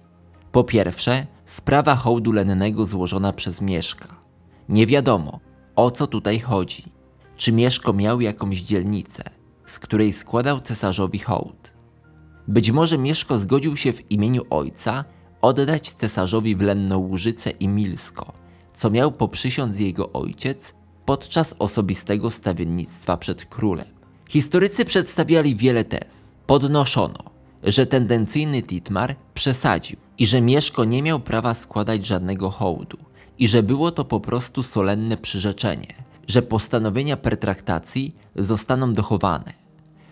Po 0.52 0.64
pierwsze, 0.64 1.26
sprawa 1.46 1.96
hołdu 1.96 2.32
lennego 2.32 2.86
złożona 2.86 3.32
przez 3.32 3.60
Mieszka. 3.60 4.08
Nie 4.68 4.86
wiadomo, 4.86 5.40
o 5.76 5.90
co 5.90 6.06
tutaj 6.06 6.40
chodzi. 6.40 6.84
Czy 7.36 7.52
Mieszko 7.52 7.92
miał 7.92 8.20
jakąś 8.20 8.58
dzielnicę, 8.58 9.22
z 9.66 9.78
której 9.78 10.12
składał 10.12 10.60
cesarzowi 10.60 11.18
hołd? 11.18 11.67
Być 12.48 12.70
może 12.70 12.98
Mieszko 12.98 13.38
zgodził 13.38 13.76
się 13.76 13.92
w 13.92 14.10
imieniu 14.10 14.42
ojca 14.50 15.04
oddać 15.42 15.90
cesarzowi 15.90 16.56
w 16.56 16.62
Lenno 16.62 16.98
Łużyce 16.98 17.50
i 17.50 17.68
Milsko, 17.68 18.32
co 18.72 18.90
miał 18.90 19.12
poprzysiąc 19.12 19.80
jego 19.80 20.12
ojciec 20.12 20.74
podczas 21.04 21.54
osobistego 21.58 22.30
stawiennictwa 22.30 23.16
przed 23.16 23.44
królem. 23.44 23.86
Historycy 24.28 24.84
przedstawiali 24.84 25.56
wiele 25.56 25.84
tez. 25.84 26.34
Podnoszono, 26.46 27.18
że 27.62 27.86
tendencyjny 27.86 28.62
Titmar 28.62 29.16
przesadził 29.34 29.96
i 30.18 30.26
że 30.26 30.40
Mieszko 30.40 30.84
nie 30.84 31.02
miał 31.02 31.20
prawa 31.20 31.54
składać 31.54 32.06
żadnego 32.06 32.50
hołdu 32.50 32.98
i 33.38 33.48
że 33.48 33.62
było 33.62 33.90
to 33.90 34.04
po 34.04 34.20
prostu 34.20 34.62
solenne 34.62 35.16
przyrzeczenie, 35.16 35.94
że 36.26 36.42
postanowienia 36.42 37.16
pertraktacji 37.16 38.14
zostaną 38.36 38.92
dochowane. 38.92 39.52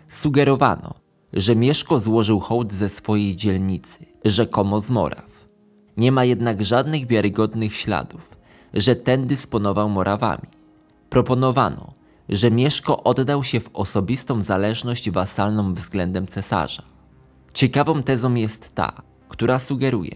Sugerowano, 0.09 1.06
że 1.33 1.57
Mieszko 1.57 2.01
złożył 2.01 2.41
hołd 2.41 2.73
ze 2.73 2.89
swojej 2.89 3.37
dzielnicy, 3.37 4.07
rzekomo 4.25 4.81
z 4.81 4.91
Moraw. 4.91 5.49
Nie 5.97 6.13
ma 6.13 6.25
jednak 6.25 6.65
żadnych 6.65 7.07
wiarygodnych 7.07 7.77
śladów, 7.77 8.37
że 8.75 8.97
ten 8.97 9.27
dysponował 9.27 9.89
Morawami. 9.89 10.49
Proponowano, 11.11 11.89
że 12.29 12.51
Mieszko 12.51 13.03
oddał 13.03 13.45
się 13.45 13.61
w 13.61 13.71
osobistą 13.73 14.43
zależność 14.43 15.11
wasalną 15.11 15.75
względem 15.75 16.27
cesarza. 16.27 16.83
Ciekawą 17.55 18.03
tezą 18.03 18.35
jest 18.35 18.75
ta, 18.75 18.93
która 19.29 19.59
sugeruje, 19.59 20.15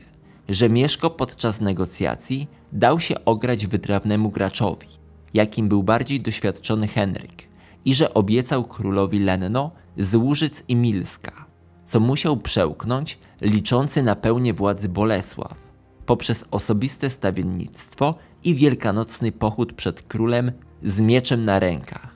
że 0.49 0.69
Mieszko 0.69 1.11
podczas 1.11 1.61
negocjacji 1.61 2.49
dał 2.73 3.01
się 3.01 3.25
ograć 3.25 3.67
wytrawnemu 3.67 4.31
graczowi, 4.31 4.89
jakim 5.35 5.69
był 5.69 5.83
bardziej 5.83 6.21
doświadczony 6.21 6.89
Henryk, 6.89 7.49
i 7.85 7.95
że 7.95 8.15
obiecał 8.15 8.65
królowi 8.65 9.19
Lenno 9.19 9.71
z 9.99 10.15
Łużyc 10.15 10.63
i 10.69 10.77
Milska, 10.77 11.47
co 11.85 12.01
musiał 12.01 12.37
przełknąć 12.37 13.19
liczący 13.41 14.03
na 14.03 14.17
pełnię 14.17 14.55
władzy 14.55 14.89
Bolesław 14.89 15.71
poprzez 16.07 16.45
osobiste 16.51 17.11
stawiennictwo 17.11 18.15
i 18.45 18.55
wielkanocny 18.55 19.33
pochód 19.33 19.73
przed 19.73 20.03
królem 20.03 20.53
z 20.83 21.01
mieczem 21.01 21.45
na 21.45 21.59
rękach. 21.59 22.09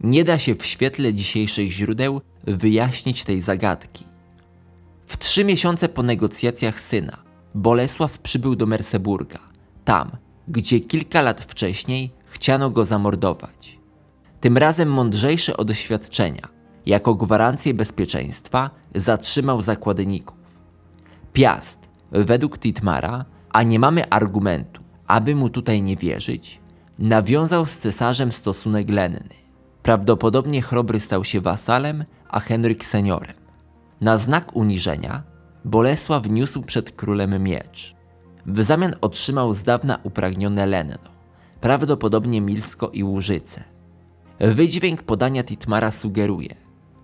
Nie 0.00 0.24
da 0.24 0.38
się 0.38 0.54
w 0.54 0.66
świetle 0.66 1.14
dzisiejszych 1.14 1.70
źródeł 1.70 2.20
wyjaśnić 2.44 3.24
tej 3.24 3.40
zagadki. 3.40 4.04
W 5.06 5.16
trzy 5.16 5.44
miesiące 5.44 5.88
po 5.88 6.02
negocjacjach 6.02 6.80
syna, 6.80 7.16
Bolesław 7.54 8.18
przybył 8.18 8.56
do 8.56 8.66
Merseburga, 8.66 9.38
tam, 9.84 10.10
gdzie 10.48 10.80
kilka 10.80 11.22
lat 11.22 11.40
wcześniej 11.40 12.10
chciano 12.30 12.70
go 12.70 12.84
zamordować. 12.84 13.78
Tym 14.40 14.58
razem 14.58 14.92
mądrzejszy 14.92 15.56
od 15.56 15.68
doświadczenia, 15.68 16.48
jako 16.86 17.14
gwarancję 17.14 17.74
bezpieczeństwa, 17.74 18.70
zatrzymał 18.94 19.62
zakładników. 19.62 20.36
Piast, 21.32 21.88
według 22.12 22.58
Titmara, 22.58 23.24
a 23.52 23.62
nie 23.62 23.78
mamy 23.78 24.10
argumentu, 24.10 24.82
aby 25.06 25.34
mu 25.34 25.48
tutaj 25.48 25.82
nie 25.82 25.96
wierzyć, 25.96 26.60
nawiązał 26.98 27.66
z 27.66 27.78
cesarzem 27.78 28.32
stosunek 28.32 28.90
lenny. 28.90 29.28
Prawdopodobnie 29.82 30.62
Chrobry 30.62 31.00
stał 31.00 31.24
się 31.24 31.40
wasalem, 31.40 32.04
a 32.28 32.40
Henryk 32.40 32.86
seniorem. 32.86 33.36
Na 34.00 34.18
znak 34.18 34.56
uniżenia 34.56 35.22
Bolesław 35.64 36.26
niósł 36.30 36.62
przed 36.62 36.92
królem 36.92 37.42
miecz. 37.42 37.94
W 38.46 38.62
zamian 38.62 38.94
otrzymał 39.00 39.54
z 39.54 39.62
dawna 39.62 39.98
upragnione 40.02 40.66
lenno, 40.66 41.10
prawdopodobnie 41.60 42.40
Milsko 42.40 42.88
i 42.88 43.04
Łużyce. 43.04 43.64
Wydźwięk 44.40 45.02
podania 45.02 45.44
Titmara 45.44 45.90
sugeruje, 45.90 46.54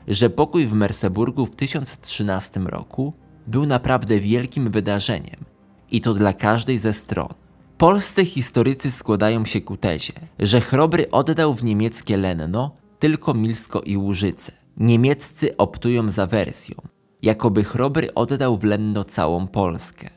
że 0.09 0.31
pokój 0.31 0.67
w 0.67 0.73
Merseburgu 0.73 1.47
w 1.47 1.57
1013 1.57 2.61
roku 2.61 3.13
był 3.47 3.67
naprawdę 3.67 4.21
wielkim 4.21 4.71
wydarzeniem 4.71 5.45
i 5.91 6.01
to 6.01 6.15
dla 6.15 6.33
każdej 6.33 6.79
ze 6.79 6.93
stron. 6.93 7.35
Polscy 7.79 8.25
historycy 8.25 8.91
składają 8.91 9.45
się 9.45 9.61
ku 9.61 9.77
tezie, 9.77 10.13
że 10.39 10.61
Chrobry 10.61 11.11
oddał 11.11 11.55
w 11.55 11.65
niemieckie 11.65 12.17
Lenno 12.17 12.77
tylko 12.99 13.35
Milsko 13.35 13.81
i 13.81 13.97
Łużyce. 13.97 14.53
Niemieccy 14.77 15.57
optują 15.57 16.09
za 16.09 16.27
wersją, 16.27 16.75
jakoby 17.23 17.65
Chrobry 17.65 18.15
oddał 18.15 18.57
w 18.57 18.65
Lenno 18.65 19.05
całą 19.05 19.47
Polskę. 19.47 20.11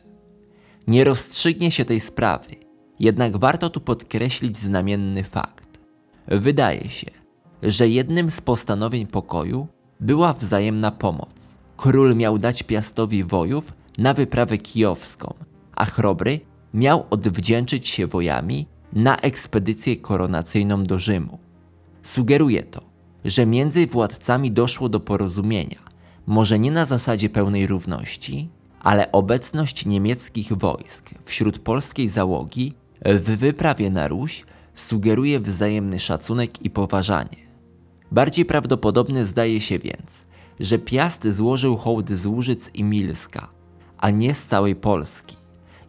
Nie 0.88 1.04
rozstrzygnie 1.04 1.72
się 1.72 1.86
tej 1.86 2.00
sprawy, 2.00 2.56
jednak 3.00 3.38
warto 3.38 3.70
tu 3.70 3.82
podkreślić 3.82 4.58
znamienny 4.58 5.24
fakt. 5.24 5.80
Wydaje 6.28 6.90
się, 6.90 7.12
że 7.64 7.90
jednym 7.90 8.32
z 8.32 8.42
postanowień 8.42 9.08
pokoju 9.08 9.68
była 10.00 10.34
wzajemna 10.34 10.91
pomoc. 10.91 11.58
Król 11.78 12.16
miał 12.16 12.38
dać 12.38 12.64
Piastowi 12.64 13.24
wojów 13.24 13.74
na 13.97 14.14
wyprawę 14.14 14.58
kijowską, 14.58 15.34
a 15.76 15.86
Chrobry 15.86 16.39
miał 16.74 17.06
odwdzięczyć 17.10 17.88
się 17.88 18.08
wojami 18.08 18.68
na 18.93 19.18
ekspedycję 19.18 19.97
koronacyjną 19.97 20.84
do 20.84 21.00
Rzymu. 21.00 21.39
Sugeruje 22.04 22.64
to, 22.64 22.82
że 23.26 23.45
między 23.45 23.88
władcami 23.88 24.52
doszło 24.52 24.89
do 24.89 25.00
porozumienia, 25.00 25.80
może 26.28 26.60
nie 26.60 26.72
na 26.72 26.86
zasadzie 26.86 27.30
pełnej 27.30 27.68
równości, 27.68 28.50
ale 28.80 29.12
obecność 29.12 29.86
niemieckich 29.86 30.54
wojsk 30.54 31.10
wśród 31.24 31.60
polskiej 31.60 32.10
załogi 32.10 32.74
w 33.06 33.38
wyprawie 33.38 33.89
na 33.89 34.08
Ruś 34.08 34.45
sugeruje 34.76 35.39
wzajemny 35.39 36.00
szacunek 36.00 36.66
i 36.66 36.70
poważanie. 36.70 37.49
Bardziej 38.12 38.45
prawdopodobne 38.45 39.26
zdaje 39.26 39.62
się 39.62 39.80
więc, 39.80 40.26
że 40.60 40.80
Piast 40.80 41.28
złożył 41.28 41.78
hołd 41.78 42.10
z 42.10 42.26
Łużyc 42.26 42.70
i 42.74 42.84
Milska, 42.84 43.49
a 43.97 44.10
nie 44.10 44.34
z 44.34 44.45
całej 44.45 44.76
Polski 44.76 45.36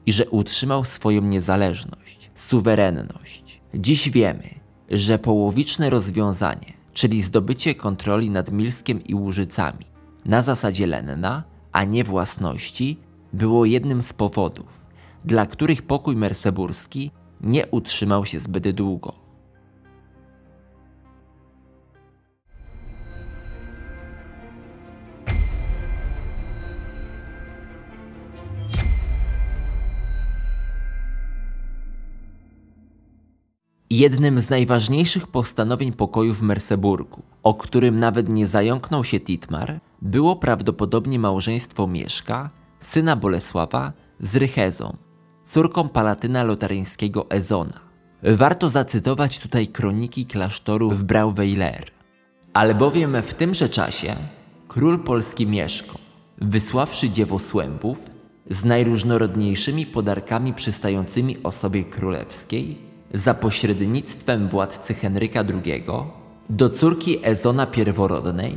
i 0.07 0.13
że 0.13 0.31
utrzymał 0.31 0.85
swoją 0.85 1.23
niezależność, 1.23 2.31
suwerenność. 2.35 3.61
Dziś 3.75 4.11
wiemy, 4.11 4.49
że 4.91 5.19
połowiczne 5.19 5.91
rozwiązanie, 5.91 6.73
czyli 6.93 7.23
zdobycie 7.23 7.75
kontroli 7.75 8.31
nad 8.31 8.53
Milskiem 8.53 9.05
i 9.05 9.15
Łużycami 9.15 9.91
na 10.25 10.43
zasadzie 10.43 10.87
Lenna, 10.87 11.43
a 11.73 11.85
nie 11.85 12.05
własności, 12.05 12.99
było 13.33 13.65
jednym 13.65 14.03
z 14.03 14.13
powodów, 14.13 14.81
dla 15.25 15.47
których 15.47 15.83
pokój 15.83 16.17
merseburski 16.17 17.11
nie 17.41 17.67
utrzymał 17.67 18.27
się 18.27 18.41
zbyt 18.41 18.71
długo. 18.71 19.20
Jednym 33.93 34.41
z 34.41 34.51
najważniejszych 34.51 35.27
postanowień 35.27 35.93
pokoju 35.93 36.35
w 36.35 36.43
Merseburgu, 36.43 37.23
o 37.43 37.55
którym 37.55 38.01
nawet 38.01 38.29
nie 38.29 38.49
zająknął 38.49 39.05
się 39.05 39.21
Titmar, 39.21 39.81
było 40.03 40.37
prawdopodobnie 40.37 41.19
małżeństwo 41.19 41.87
Mieszka, 41.87 42.51
syna 42.81 43.17
Bolesława, 43.17 43.93
z 44.21 44.37
Rychezą, 44.37 44.97
córką 45.45 45.89
palatyna 45.89 46.45
lotaryńskiego 46.45 47.31
Ezona. 47.31 47.81
Warto 48.23 48.69
zacytować 48.69 49.39
tutaj 49.39 49.67
kroniki 49.69 50.27
klasztoru 50.27 50.91
w 50.91 51.03
Brauweiler. 51.03 51.91
Albowiem 52.53 53.17
w 53.23 53.35
tymże 53.35 53.69
czasie 53.69 54.17
król 54.69 54.99
polski 54.99 55.47
Mieszko, 55.47 55.99
wysławszy 56.41 57.11
dziewo 57.11 57.39
słębów 57.39 58.05
z 58.51 58.65
najróżnorodniejszymi 58.65 59.87
podarkami 59.87 60.55
przystającymi 60.55 61.43
osobie 61.43 61.85
królewskiej, 61.85 62.90
za 63.15 63.35
pośrednictwem 63.35 64.49
władcy 64.49 64.95
Henryka 64.95 65.41
II 65.41 65.85
do 66.51 66.71
córki 66.71 67.19
Ezona 67.23 67.67
Pierworodnej 67.67 68.55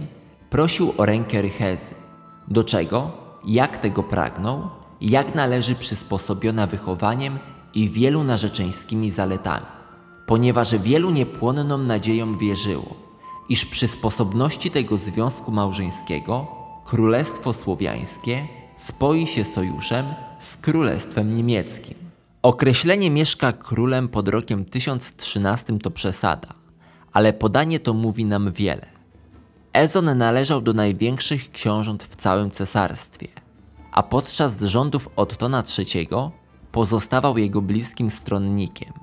prosił 0.50 0.94
o 0.98 1.06
rękę 1.06 1.42
Rychezy, 1.42 1.96
do 2.48 2.64
czego, 2.64 3.12
jak 3.46 3.78
tego 3.78 4.04
pragnął, 4.04 4.70
jak 5.02 5.36
należy 5.36 5.76
przysposobiona 5.76 6.68
wychowaniem 6.68 7.40
i 7.74 7.90
wielu 7.90 8.24
narzeczeńskimi 8.24 9.12
zaletami. 9.12 9.66
ponieważ 10.26 10.76
wielu 10.76 11.12
niepłonną 11.12 11.78
nadzieją 11.78 12.38
wierzyło, 12.38 12.96
iż 13.50 13.66
przy 13.66 13.88
sposobności 13.88 14.72
tego 14.72 14.98
związku 14.98 15.52
małżeńskiego 15.52 16.48
Królestwo 16.86 17.54
Słowiańskie 17.54 18.48
spoi 18.78 19.28
się 19.28 19.46
sojuszem 19.46 20.06
z 20.40 20.58
Królestwem 20.58 21.36
Niemieckim. 21.36 22.03
Określenie 22.44 23.12
mieszka 23.12 23.54
królem 23.54 24.10
pod 24.10 24.28
rokiem 24.28 24.66
1013 24.66 25.80
to 25.80 25.92
przesada, 25.92 26.48
ale 27.14 27.34
podanie 27.34 27.80
to 27.80 27.94
mówi 27.94 28.26
nam 28.26 28.52
wiele. 28.52 28.86
Ezon 29.74 30.18
należał 30.18 30.62
do 30.62 30.74
największych 30.74 31.52
książąt 31.52 32.04
w 32.04 32.16
całym 32.16 32.52
cesarstwie, 32.52 33.28
a 33.92 34.04
podczas 34.04 34.62
rządów 34.62 35.10
Ottona 35.16 35.64
III 35.78 36.08
pozostawał 36.72 37.38
jego 37.38 37.62
bliskim 37.62 38.12
stronnikiem. 38.12 38.94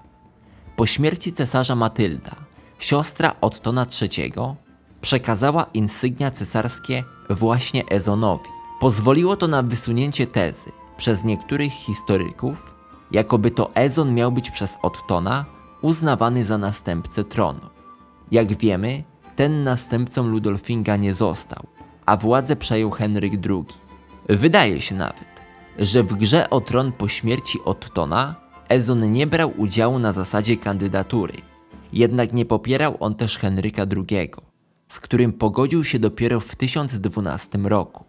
Po 0.76 0.86
śmierci 0.86 1.32
cesarza 1.32 1.76
Matylda, 1.76 2.36
siostra 2.78 3.34
Ottona 3.40 3.86
III 4.02 4.32
przekazała 5.00 5.66
insygnia 5.74 6.30
cesarskie 6.30 7.04
właśnie 7.30 7.86
Ezonowi. 7.86 8.48
Pozwoliło 8.80 9.36
to 9.36 9.48
na 9.48 9.62
wysunięcie 9.62 10.26
tezy 10.26 10.72
przez 10.96 11.24
niektórych 11.24 11.72
historyków, 11.72 12.69
jakoby 13.12 13.50
to 13.50 13.74
Ezon 13.74 14.14
miał 14.14 14.32
być 14.32 14.50
przez 14.50 14.78
Ottona 14.82 15.44
uznawany 15.82 16.44
za 16.44 16.58
następcę 16.58 17.24
tronu. 17.24 17.60
Jak 18.30 18.56
wiemy, 18.56 19.02
ten 19.36 19.64
następcą 19.64 20.26
Ludolfinga 20.26 20.96
nie 20.96 21.14
został, 21.14 21.66
a 22.06 22.16
władzę 22.16 22.56
przejął 22.56 22.90
Henryk 22.90 23.32
II. 23.48 23.64
Wydaje 24.28 24.80
się 24.80 24.94
nawet, 24.94 25.28
że 25.78 26.02
w 26.02 26.14
grze 26.14 26.50
o 26.50 26.60
tron 26.60 26.92
po 26.92 27.08
śmierci 27.08 27.58
Ottona 27.64 28.34
Ezon 28.68 29.12
nie 29.12 29.26
brał 29.26 29.52
udziału 29.56 29.98
na 29.98 30.12
zasadzie 30.12 30.56
kandydatury, 30.56 31.34
jednak 31.92 32.32
nie 32.32 32.44
popierał 32.44 32.96
on 33.00 33.14
też 33.14 33.38
Henryka 33.38 33.82
II, 33.96 34.30
z 34.88 35.00
którym 35.00 35.32
pogodził 35.32 35.84
się 35.84 35.98
dopiero 35.98 36.40
w 36.40 36.56
1012 36.56 37.58
roku. 37.58 38.04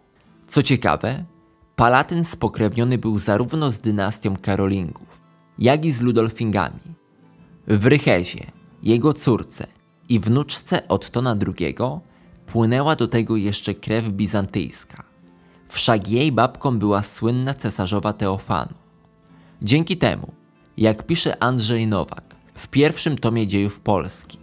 Co 0.46 0.62
ciekawe, 0.62 1.24
Palatyn 1.82 2.24
spokrewniony 2.24 2.98
był 2.98 3.18
zarówno 3.18 3.72
z 3.72 3.80
dynastią 3.80 4.36
Karolingów, 4.36 5.22
jak 5.58 5.84
i 5.84 5.92
z 5.92 6.00
Ludolfingami. 6.00 6.80
W 7.66 7.86
Rychezie, 7.86 8.46
jego 8.82 9.12
córce 9.12 9.66
i 10.08 10.20
wnuczce 10.20 10.88
Ottona 10.88 11.36
II 11.46 11.74
płynęła 12.46 12.96
do 12.96 13.08
tego 13.08 13.36
jeszcze 13.36 13.74
krew 13.74 14.08
bizantyjska. 14.08 15.04
Wszak 15.68 16.08
jej 16.08 16.32
babką 16.32 16.78
była 16.78 17.02
słynna 17.02 17.54
cesarzowa 17.54 18.12
Teofano. 18.12 18.74
Dzięki 19.62 19.96
temu, 19.96 20.32
jak 20.76 21.06
pisze 21.06 21.42
Andrzej 21.42 21.86
Nowak 21.86 22.36
w 22.54 22.68
pierwszym 22.68 23.18
tomie 23.18 23.46
dziejów 23.46 23.80
Polski, 23.80 24.38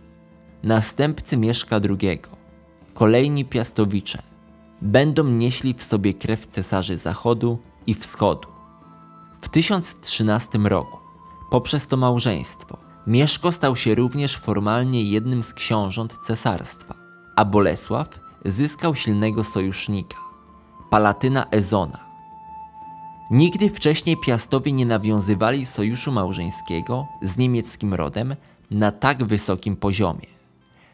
następcy 0.63 1.37
Mieszka 1.37 1.75
II, 1.75 2.19
kolejni 2.93 3.45
piastowicze, 3.45 4.23
będą 4.81 5.23
nieśli 5.23 5.73
w 5.73 5.83
sobie 5.83 6.13
krew 6.13 6.47
cesarzy 6.47 6.97
Zachodu 6.97 7.59
i 7.87 7.93
Wschodu. 7.93 8.47
W 9.41 9.49
1013 9.49 10.57
roku, 10.57 10.97
poprzez 11.49 11.87
to 11.87 11.97
małżeństwo, 11.97 12.89
Mieszko 13.07 13.51
stał 13.51 13.75
się 13.75 13.95
również 13.95 14.37
formalnie 14.37 15.03
jednym 15.03 15.43
z 15.43 15.53
książąt 15.53 16.13
cesarstwa, 16.27 16.95
a 17.35 17.45
Bolesław 17.45 18.19
zyskał 18.45 18.95
silnego 18.95 19.43
sojusznika, 19.43 20.17
Palatyna 20.89 21.45
Ezona. 21.51 21.99
Nigdy 23.31 23.69
wcześniej 23.69 24.17
Piastowie 24.17 24.71
nie 24.71 24.85
nawiązywali 24.85 25.65
sojuszu 25.65 26.11
małżeńskiego 26.11 27.07
z 27.21 27.37
niemieckim 27.37 27.93
rodem 27.93 28.35
na 28.71 28.91
tak 28.91 29.23
wysokim 29.23 29.75
poziomie. 29.75 30.27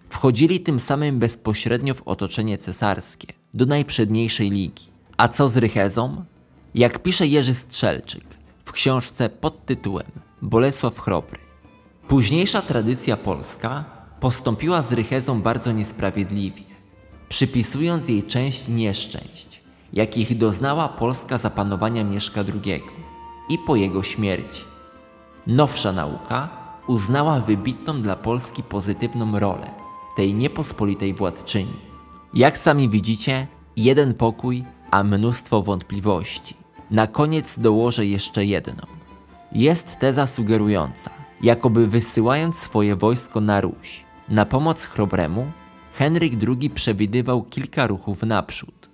Wchodzili 0.09 0.59
tym 0.59 0.79
samym 0.79 1.19
bezpośrednio 1.19 1.93
w 1.93 2.07
otoczenie 2.07 2.57
cesarskie, 2.57 3.27
do 3.55 3.65
najprzedniejszej 3.65 4.49
ligi. 4.49 4.85
A 5.17 5.27
co 5.27 5.49
z 5.49 5.57
Rychezą? 5.57 6.25
Jak 6.75 6.99
pisze 6.99 7.27
Jerzy 7.27 7.55
Strzelczyk 7.55 8.23
w 8.65 8.71
książce 8.71 9.29
pod 9.29 9.65
tytułem 9.65 10.07
Bolesław 10.41 10.99
Chrobry, 10.99 11.37
późniejsza 12.07 12.61
tradycja 12.61 13.17
polska 13.17 13.85
postąpiła 14.19 14.81
z 14.81 14.93
Rychezą 14.93 15.41
bardzo 15.41 15.71
niesprawiedliwie, 15.71 16.63
przypisując 17.29 18.09
jej 18.09 18.23
część 18.23 18.67
nieszczęść, 18.67 19.61
jakich 19.93 20.37
doznała 20.37 20.89
Polska 20.89 21.37
za 21.37 21.49
panowania 21.49 22.03
Mieszka 22.03 22.41
II 22.41 22.83
i 23.49 23.57
po 23.57 23.75
jego 23.75 24.03
śmierci. 24.03 24.63
Nowsza 25.47 25.91
nauka 25.91 26.49
uznała 26.87 27.39
wybitną 27.39 28.01
dla 28.01 28.15
Polski 28.15 28.63
pozytywną 28.63 29.39
rolę 29.39 29.71
tej 30.15 30.33
niepospolitej 30.33 31.13
władczyni. 31.13 31.94
Jak 32.35 32.57
sami 32.57 32.89
widzicie, 32.89 33.47
jeden 33.77 34.13
pokój, 34.13 34.63
a 34.91 35.03
mnóstwo 35.03 35.61
wątpliwości. 35.61 36.55
Na 36.91 37.07
koniec 37.07 37.59
dołożę 37.59 38.05
jeszcze 38.05 38.45
jedną. 38.45 38.83
Jest 39.51 39.99
teza 39.99 40.27
sugerująca, 40.27 41.11
jakoby 41.41 41.87
wysyłając 41.87 42.55
swoje 42.55 42.95
wojsko 42.95 43.41
na 43.41 43.61
Ruś 43.61 44.05
na 44.29 44.45
pomoc 44.45 44.83
Chrobremu, 44.83 45.51
Henryk 45.93 46.33
II 46.47 46.69
przewidywał 46.69 47.43
kilka 47.43 47.87
ruchów 47.87 48.23
naprzód. 48.23 48.89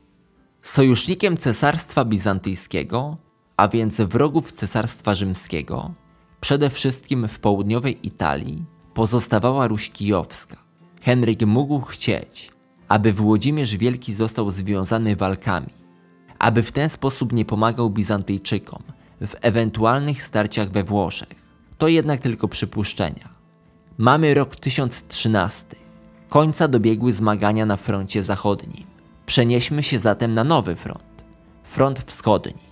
Sojusznikiem 0.64 1.38
cesarstwa 1.38 2.06
bizantyjskiego, 2.06 3.18
a 3.58 3.68
więc 3.68 4.02
wrogów 4.02 4.52
cesarstwa 4.52 5.16
rzymskiego, 5.16 5.94
przede 6.42 6.70
wszystkim 6.70 7.28
w 7.28 7.40
południowej 7.40 8.08
Italii, 8.08 8.66
pozostawała 8.94 9.68
Ruś 9.68 9.90
Kijowska. 9.90 10.58
Henryk 11.02 11.46
mógł 11.46 11.82
chcieć, 11.82 12.52
aby 12.92 13.14
Włodzimierz 13.14 13.76
Wielki 13.76 14.14
został 14.14 14.52
związany 14.52 15.16
walkami, 15.16 15.70
aby 16.40 16.64
w 16.64 16.72
ten 16.72 16.90
sposób 16.90 17.34
nie 17.34 17.46
pomagał 17.46 17.90
Bizantyjczykom 17.90 18.84
w 19.22 19.36
ewentualnych 19.42 20.24
starciach 20.24 20.70
we 20.72 20.84
Włoszech. 20.84 21.36
To 21.78 21.88
jednak 21.88 22.20
tylko 22.20 22.48
przypuszczenia. 22.48 23.30
Mamy 23.98 24.34
rok 24.34 24.56
1013. 24.56 25.68
Końca 26.30 26.68
dobiegły 26.68 27.14
zmagania 27.14 27.66
na 27.66 27.78
froncie 27.78 28.24
zachodnim. 28.24 28.86
Przenieśmy 29.26 29.84
się 29.84 30.00
zatem 30.00 30.34
na 30.34 30.44
nowy 30.44 30.76
front 30.76 31.24
front 31.64 32.00
wschodni. 32.00 32.71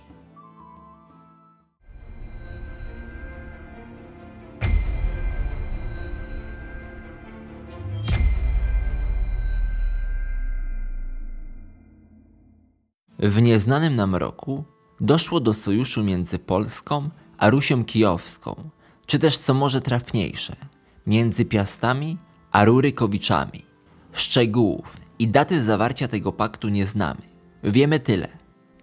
W 13.22 13.42
nieznanym 13.42 13.94
nam 13.94 14.16
roku 14.16 14.64
doszło 15.00 15.40
do 15.40 15.54
sojuszu 15.54 16.04
między 16.04 16.38
Polską 16.38 17.10
a 17.38 17.50
Rusią 17.50 17.84
Kijowską, 17.84 18.70
czy 19.06 19.18
też 19.18 19.38
co 19.38 19.54
może 19.54 19.80
trafniejsze, 19.80 20.56
między 21.06 21.44
Piastami 21.44 22.18
a 22.52 22.64
Rurykowiczami. 22.64 23.62
Szczegółów 24.12 24.96
i 25.18 25.28
daty 25.28 25.62
zawarcia 25.62 26.08
tego 26.08 26.32
paktu 26.32 26.68
nie 26.68 26.86
znamy. 26.86 27.20
Wiemy 27.64 28.00
tyle, 28.00 28.28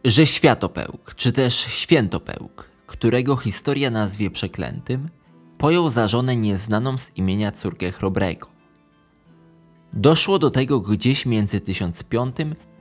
że 0.06 0.28
Światopełk, 0.28 1.16
czy 1.16 1.32
też 1.32 1.56
Świętopełk, 1.56 2.70
którego 2.88 3.36
historia 3.36 3.92
nazwie 3.92 4.32
przeklętym, 4.32 5.10
pojął 5.58 5.90
za 5.90 6.08
żonę 6.08 6.36
nieznaną 6.36 6.98
z 6.98 7.12
imienia 7.16 7.52
córkę 7.52 7.92
Chrobrego. 7.92 8.48
Doszło 9.94 10.40
do 10.40 10.52
tego 10.52 10.80
gdzieś 10.80 11.26
między 11.26 11.60
1005 11.60 12.36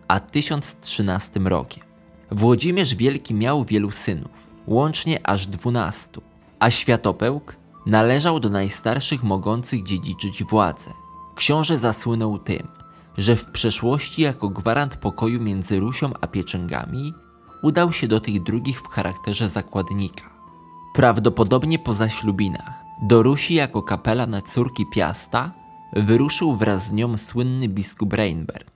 a 0.09 0.21
1013 0.21 1.41
rokiem. 1.41 1.85
Włodzimierz 2.31 2.95
Wielki 2.95 3.35
miał 3.35 3.65
wielu 3.65 3.91
synów, 3.91 4.51
łącznie 4.67 5.27
aż 5.27 5.47
dwunastu, 5.47 6.23
a 6.59 6.71
Światopełk 6.71 7.57
należał 7.87 8.41
do 8.41 8.51
najstarszych 8.51 9.23
mogących 9.23 9.83
dziedziczyć 9.83 10.45
władzę. 10.45 10.91
Książę 11.35 11.79
zasłynął 11.79 12.39
tym, 12.39 12.69
że 13.19 13.37
w 13.37 13.51
przeszłości 13.51 14.23
jako 14.23 14.49
gwarant 14.49 14.97
pokoju 14.97 15.41
między 15.41 15.79
Rusią 15.79 16.11
a 16.21 16.27
Pieczęgami 16.27 17.15
udał 17.63 17.93
się 17.93 18.09
do 18.09 18.21
tych 18.21 18.43
drugich 18.43 18.81
w 18.81 18.89
charakterze 18.89 19.49
zakładnika. 19.49 20.25
Prawdopodobnie 20.95 21.79
po 21.79 21.95
zaślubinach 21.95 22.85
do 23.03 23.23
Rusi 23.23 23.55
jako 23.55 23.83
kapela 23.83 24.27
na 24.27 24.43
córki 24.43 24.87
Piasta 24.87 25.53
wyruszył 25.93 26.57
wraz 26.57 26.87
z 26.87 26.93
nią 26.93 27.19
słynny 27.19 27.69
biskup 27.69 28.13
Reinbern 28.13 28.76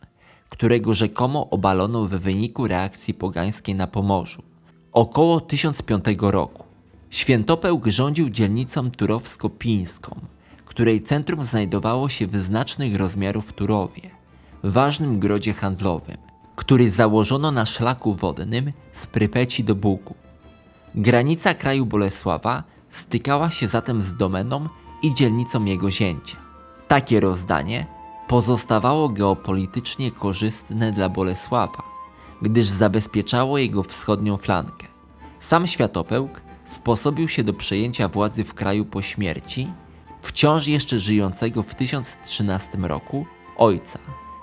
którego 0.50 0.94
rzekomo 0.94 1.50
obalono 1.50 2.04
w 2.04 2.10
wyniku 2.10 2.68
reakcji 2.68 3.14
pogańskiej 3.14 3.74
na 3.74 3.86
Pomorzu. 3.86 4.42
Około 4.92 5.40
1005 5.40 6.04
roku 6.20 6.70
Świętopełk 7.10 7.86
rządził 7.86 8.30
dzielnicą 8.30 8.90
turowsko-pińską, 8.90 10.20
której 10.64 11.02
centrum 11.02 11.44
znajdowało 11.44 12.08
się 12.08 12.26
w 12.26 12.42
znacznych 12.42 12.96
rozmiarów 12.96 13.52
Turowie, 13.52 14.02
ważnym 14.62 15.18
grodzie 15.18 15.52
handlowym, 15.52 16.16
który 16.56 16.90
założono 16.90 17.50
na 17.50 17.66
szlaku 17.66 18.14
wodnym 18.14 18.72
z 18.92 19.06
Prypeci 19.06 19.64
do 19.64 19.74
Bugu. 19.74 20.14
Granica 20.94 21.54
kraju 21.54 21.86
Bolesława 21.86 22.62
stykała 22.90 23.50
się 23.50 23.68
zatem 23.68 24.02
z 24.02 24.16
domeną 24.16 24.68
i 25.02 25.14
dzielnicom 25.14 25.68
jego 25.68 25.90
zięcia. 25.90 26.36
Takie 26.88 27.20
rozdanie 27.20 27.86
pozostawało 28.30 29.08
geopolitycznie 29.08 30.10
korzystne 30.10 30.92
dla 30.92 31.08
Bolesława, 31.08 31.82
gdyż 32.42 32.66
zabezpieczało 32.66 33.58
jego 33.58 33.82
wschodnią 33.82 34.36
flankę. 34.36 34.86
Sam 35.40 35.66
Światopełk 35.66 36.40
sposobił 36.64 37.28
się 37.28 37.44
do 37.44 37.52
przejęcia 37.52 38.08
władzy 38.08 38.44
w 38.44 38.54
kraju 38.54 38.84
po 38.84 39.02
śmierci 39.02 39.68
wciąż 40.22 40.66
jeszcze 40.66 40.98
żyjącego 40.98 41.62
w 41.62 41.74
1013 41.74 42.78
roku 42.78 43.26
ojca, 43.56 43.98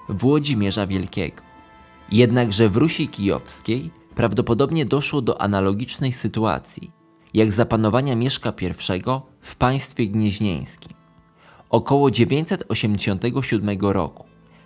Włodzimierza 0.09 0.87
Wielkiego. 0.87 1.43
Jednakże 2.11 2.69
w 2.69 2.77
Rusi 2.77 3.07
Kijowskiej 3.07 3.91
prawdopodobnie 4.15 4.85
doszło 4.85 5.21
do 5.21 5.41
analogicznej 5.41 6.13
sytuacji, 6.13 6.91
jak 7.33 7.51
zapanowania 7.51 8.15
Mieszka 8.15 8.53
I 8.61 8.73
w 9.41 9.55
państwie 9.55 10.07
gnieźnieńskim. 10.07 10.96
Około 11.69 12.11
987 12.11 13.77
roku 13.81 14.23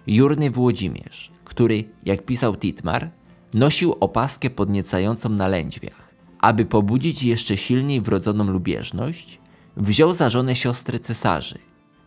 Jurny 0.07 0.51
Włodzimierz, 0.51 1.31
który, 1.45 1.83
jak 2.05 2.25
pisał 2.25 2.55
Titmar, 2.55 3.11
nosił 3.53 3.95
opaskę 3.99 4.49
podniecającą 4.49 5.29
na 5.29 5.47
lędźwiach, 5.47 6.09
aby 6.39 6.65
pobudzić 6.65 7.23
jeszcze 7.23 7.57
silniej 7.57 8.01
wrodzoną 8.01 8.43
lubieżność, 8.43 9.39
wziął 9.77 10.13
za 10.13 10.29
żonę 10.29 10.55
siostrę 10.55 10.99
cesarzy, 10.99 11.57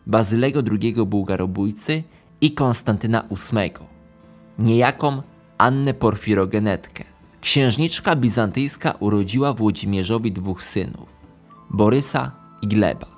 Bazylego 0.07 0.61
II 0.71 0.93
Bułgarobójcy 0.93 2.03
i 2.41 2.51
Konstantyna 2.51 3.23
VIII, 3.31 3.71
niejaką 4.59 5.21
Annę 5.57 5.93
Porfirogenetkę. 5.93 7.03
Księżniczka 7.41 8.15
bizantyjska 8.15 8.91
urodziła 8.99 9.53
Włodzimierzowi 9.53 10.31
dwóch 10.31 10.63
synów, 10.63 11.09
Borysa 11.69 12.31
i 12.61 12.67
Gleba. 12.67 13.14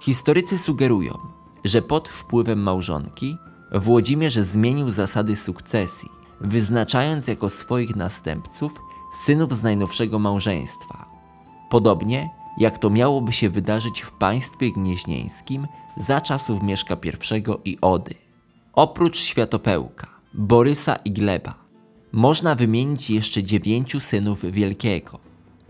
Historycy 0.00 0.58
sugerują, 0.58 1.18
że 1.64 1.82
pod 1.82 2.08
wpływem 2.08 2.62
małżonki 2.62 3.36
Włodzimierz 3.72 4.34
zmienił 4.34 4.90
zasady 4.90 5.36
sukcesji, 5.36 6.08
wyznaczając 6.40 7.28
jako 7.28 7.50
swoich 7.50 7.96
następców 7.96 8.72
synów 9.24 9.56
z 9.56 9.62
najnowszego 9.62 10.18
małżeństwa. 10.18 11.08
Podobnie 11.70 12.30
jak 12.58 12.78
to 12.78 12.90
miałoby 12.90 13.32
się 13.32 13.50
wydarzyć 13.50 14.00
w 14.00 14.10
państwie 14.10 14.72
gnieźnieńskim 14.72 15.66
za 15.96 16.20
czasów 16.20 16.62
Mieszka 16.62 16.96
I 17.64 17.70
i 17.70 17.80
Ody. 17.80 18.14
Oprócz 18.72 19.18
Światopełka, 19.18 20.06
Borysa 20.34 20.96
i 20.96 21.10
Gleba, 21.12 21.54
można 22.12 22.54
wymienić 22.54 23.10
jeszcze 23.10 23.42
dziewięciu 23.44 24.00
synów 24.00 24.44
Wielkiego. 24.44 25.18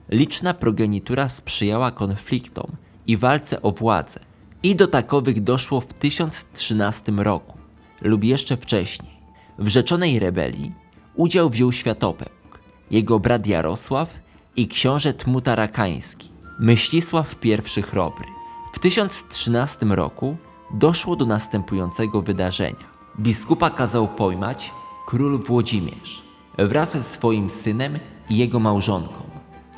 Liczna 0.09 0.55
progenitura 0.55 1.29
sprzyjała 1.29 1.91
konfliktom 1.91 2.67
i 3.09 3.17
walce 3.17 3.63
o 3.63 3.73
władzę 3.73 4.21
i 4.63 4.77
do 4.77 4.87
takowych 4.87 5.43
doszło 5.43 5.81
w 5.81 5.95
1013 5.95 7.13
roku 7.13 7.59
lub 8.03 8.25
jeszcze 8.25 8.57
wcześniej. 8.57 9.13
W 9.59 9.69
rzeczonej 9.69 10.19
rebelii 10.19 10.73
udział 11.15 11.51
wziął 11.51 11.73
Światopełk, 11.73 12.59
jego 12.91 13.19
brat 13.19 13.47
Jarosław 13.47 14.19
i 14.57 14.69
książę 14.69 15.15
Tmutarakański, 15.15 16.29
Myślisław 16.61 17.35
I 17.45 17.83
Chrobry. 17.83 18.27
W 18.73 18.79
1013 18.79 19.87
roku 19.87 20.37
doszło 20.75 21.17
do 21.17 21.27
następującego 21.27 22.23
wydarzenia. 22.23 22.99
Biskupa 23.21 23.71
kazał 23.71 24.09
pojmać 24.09 24.73
król 25.07 25.39
Włodzimierz 25.39 26.23
wraz 26.59 26.93
ze 26.93 27.03
swoim 27.03 27.51
synem 27.51 27.99
i 28.31 28.37
jego 28.37 28.61
małżonką. 28.61 29.21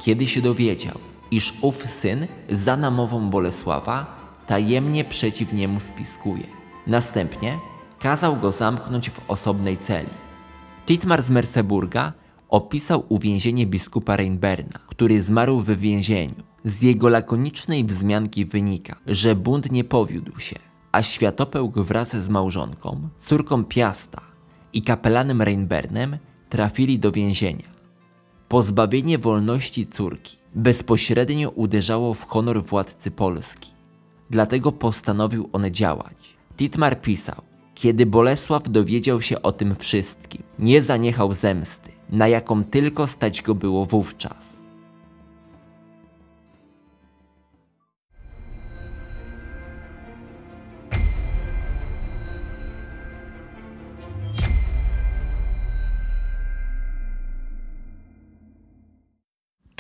Kiedy 0.03 0.27
się 0.27 0.43
dowiedział, 0.43 0.99
iż 1.31 1.55
ów 1.63 1.77
syn 1.77 2.27
za 2.51 2.77
namową 2.77 3.31
Bolesława 3.31 4.07
tajemnie 4.47 5.05
przeciw 5.05 5.53
niemu 5.53 5.81
spiskuje. 5.81 6.47
Następnie 6.87 7.59
kazał 7.99 8.37
go 8.37 8.53
zamknąć 8.53 9.11
w 9.11 9.31
osobnej 9.31 9.77
celi. 9.77 10.11
Titmar 10.87 11.23
z 11.23 11.31
Merseburga 11.31 12.13
opisał 12.49 13.05
uwięzienie 13.09 13.67
biskupa 13.67 14.17
Reinberna, 14.17 14.79
który 14.87 15.23
zmarł 15.23 15.61
w 15.61 15.71
więzieniu. 15.71 16.43
Z 16.65 16.83
jego 16.83 17.09
lakonicznej 17.09 17.85
wzmianki 17.85 18.45
wynika, 18.45 18.97
że 19.07 19.35
bunt 19.35 19.73
nie 19.73 19.85
powiódł 19.85 20.41
się, 20.41 20.57
a 20.93 21.03
Światopełk 21.03 21.79
wraz 21.79 22.17
z 22.17 22.29
małżonką, 22.29 23.09
córką 23.19 23.65
Piasta 23.65 24.21
i 24.73 24.83
kapelanem 24.83 25.43
Reinbernem 25.43 26.19
trafili 26.49 26.99
do 26.99 27.13
więzienia. 27.13 27.69
Pozbawienie 28.49 29.19
wolności 29.19 29.87
córki 29.87 30.40
bezpośrednio 30.55 31.51
uderzało 31.51 32.15
w 32.15 32.27
honor 32.27 32.65
władcy 32.65 33.11
Polski. 33.11 33.71
Dlatego 34.31 34.73
postanowił 34.73 35.49
on 35.53 35.71
działać. 35.71 36.37
Titmar 36.57 37.01
pisał, 37.01 37.43
kiedy 37.75 38.07
Bolesław 38.07 38.63
dowiedział 38.69 39.21
się 39.21 39.43
o 39.43 39.53
tym 39.53 39.77
wszystkim, 39.77 40.43
nie 40.59 40.83
zaniechał 40.83 41.35
zemsty, 41.35 41.91
na 42.11 42.29
jaką 42.29 42.65
tylko 42.65 43.07
stać 43.07 43.43
go 43.43 43.55
było 43.55 43.87
wówczas. 43.87 44.50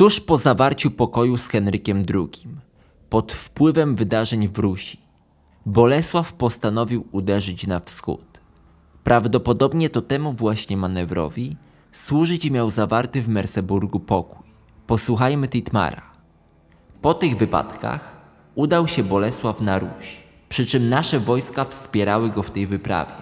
Tuż 0.00 0.20
po 0.20 0.38
zawarciu 0.38 0.90
pokoju 0.90 1.36
z 1.36 1.48
Henrykiem 1.48 2.02
II, 2.14 2.48
pod 3.10 3.32
wpływem 3.32 3.96
wydarzeń 3.96 4.48
w 4.48 4.58
Rusi, 4.58 4.98
Bolesław 5.66 6.32
postanowił 6.32 7.04
uderzyć 7.12 7.66
na 7.66 7.80
wschód. 7.80 8.40
Prawdopodobnie 9.04 9.90
to 9.90 10.02
temu 10.02 10.32
właśnie 10.32 10.76
manewrowi 10.76 11.56
służyć 11.92 12.50
miał 12.50 12.70
zawarty 12.70 13.22
w 13.22 13.28
Merseburgu 13.28 14.00
pokój. 14.00 14.46
Posłuchajmy 14.86 15.48
Titmara. 15.48 16.02
Po 17.02 17.14
tych 17.14 17.36
wypadkach 17.36 18.16
udał 18.54 18.88
się 18.88 19.04
Bolesław 19.04 19.60
na 19.60 19.78
Ruś, 19.78 20.16
przy 20.48 20.66
czym 20.66 20.88
nasze 20.88 21.20
wojska 21.20 21.64
wspierały 21.64 22.30
go 22.30 22.42
w 22.42 22.50
tej 22.50 22.66
wyprawie. 22.66 23.12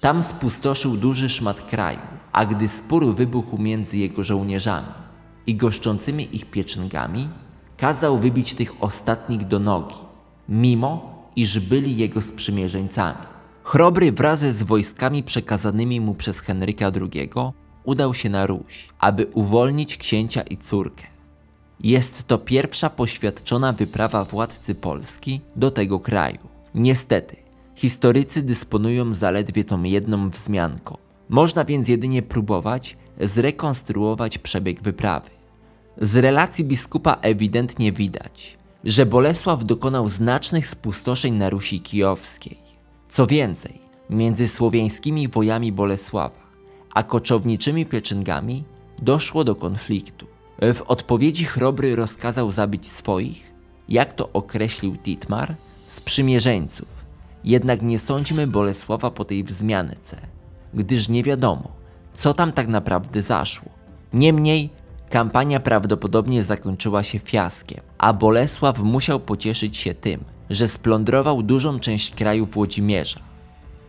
Tam 0.00 0.22
spustoszył 0.22 0.96
duży 0.96 1.28
szmat 1.28 1.62
kraju, 1.62 2.00
a 2.32 2.44
gdy 2.46 2.68
spór 2.68 3.14
wybuchł 3.14 3.58
między 3.58 3.96
jego 3.96 4.22
żołnierzami 4.22 5.01
i 5.46 5.54
goszczącymi 5.54 6.36
ich 6.36 6.44
pieczęgami, 6.50 7.28
kazał 7.76 8.18
wybić 8.18 8.54
tych 8.54 8.82
ostatnich 8.82 9.46
do 9.46 9.58
nogi, 9.58 9.96
mimo 10.48 11.22
iż 11.36 11.60
byli 11.60 11.96
jego 11.96 12.22
sprzymierzeńcami. 12.22 13.18
Chrobry 13.64 14.12
wraz 14.12 14.40
z 14.40 14.62
wojskami 14.62 15.22
przekazanymi 15.22 16.00
mu 16.00 16.14
przez 16.14 16.40
Henryka 16.40 16.86
II 16.86 17.30
udał 17.84 18.14
się 18.14 18.30
na 18.30 18.46
Ruś, 18.46 18.88
aby 18.98 19.26
uwolnić 19.26 19.96
księcia 19.96 20.42
i 20.42 20.56
córkę. 20.56 21.04
Jest 21.80 22.26
to 22.26 22.38
pierwsza 22.38 22.90
poświadczona 22.90 23.72
wyprawa 23.72 24.24
władcy 24.24 24.74
Polski 24.74 25.40
do 25.56 25.70
tego 25.70 26.00
kraju. 26.00 26.38
Niestety, 26.74 27.36
historycy 27.74 28.42
dysponują 28.42 29.14
zaledwie 29.14 29.64
tą 29.64 29.82
jedną 29.82 30.30
wzmianką. 30.30 30.96
Można 31.28 31.64
więc 31.64 31.88
jedynie 31.88 32.22
próbować 32.22 32.96
zrekonstruować 33.20 34.38
przebieg 34.38 34.82
wyprawy. 34.82 35.30
Z 36.00 36.16
relacji 36.16 36.64
biskupa 36.64 37.18
ewidentnie 37.22 37.92
widać, 37.92 38.58
że 38.84 39.06
Bolesław 39.06 39.64
dokonał 39.64 40.08
znacznych 40.08 40.66
spustoszeń 40.66 41.34
na 41.34 41.50
Rusi 41.50 41.80
Kijowskiej. 41.80 42.58
Co 43.08 43.26
więcej, 43.26 43.78
między 44.10 44.48
słowiańskimi 44.48 45.28
wojami 45.28 45.72
Bolesława 45.72 46.42
a 46.94 47.02
koczowniczymi 47.02 47.86
pieczęgami 47.86 48.64
doszło 48.98 49.44
do 49.44 49.54
konfliktu. 49.54 50.26
W 50.74 50.82
odpowiedzi 50.86 51.44
Chrobry 51.44 51.96
rozkazał 51.96 52.52
zabić 52.52 52.86
swoich, 52.86 53.52
jak 53.88 54.12
to 54.12 54.32
określił 54.32 54.96
Titmar, 54.96 55.54
sprzymierzeńców. 55.88 56.88
Jednak 57.44 57.82
nie 57.82 57.98
sądźmy 57.98 58.46
Bolesława 58.46 59.10
po 59.10 59.24
tej 59.24 59.44
wzmiance, 59.44 60.16
gdyż 60.74 61.08
nie 61.08 61.22
wiadomo, 61.22 61.68
co 62.14 62.34
tam 62.34 62.52
tak 62.52 62.68
naprawdę 62.68 63.22
zaszło. 63.22 63.68
Niemniej 64.12 64.70
kampania 65.12 65.60
prawdopodobnie 65.60 66.42
zakończyła 66.42 67.02
się 67.02 67.18
fiaskiem, 67.18 67.80
a 67.98 68.12
Bolesław 68.12 68.78
musiał 68.78 69.20
pocieszyć 69.20 69.76
się 69.76 69.94
tym, 69.94 70.24
że 70.50 70.68
splądrował 70.68 71.42
dużą 71.42 71.80
część 71.80 72.14
kraju 72.14 72.46
Włodzimierza. 72.46 73.20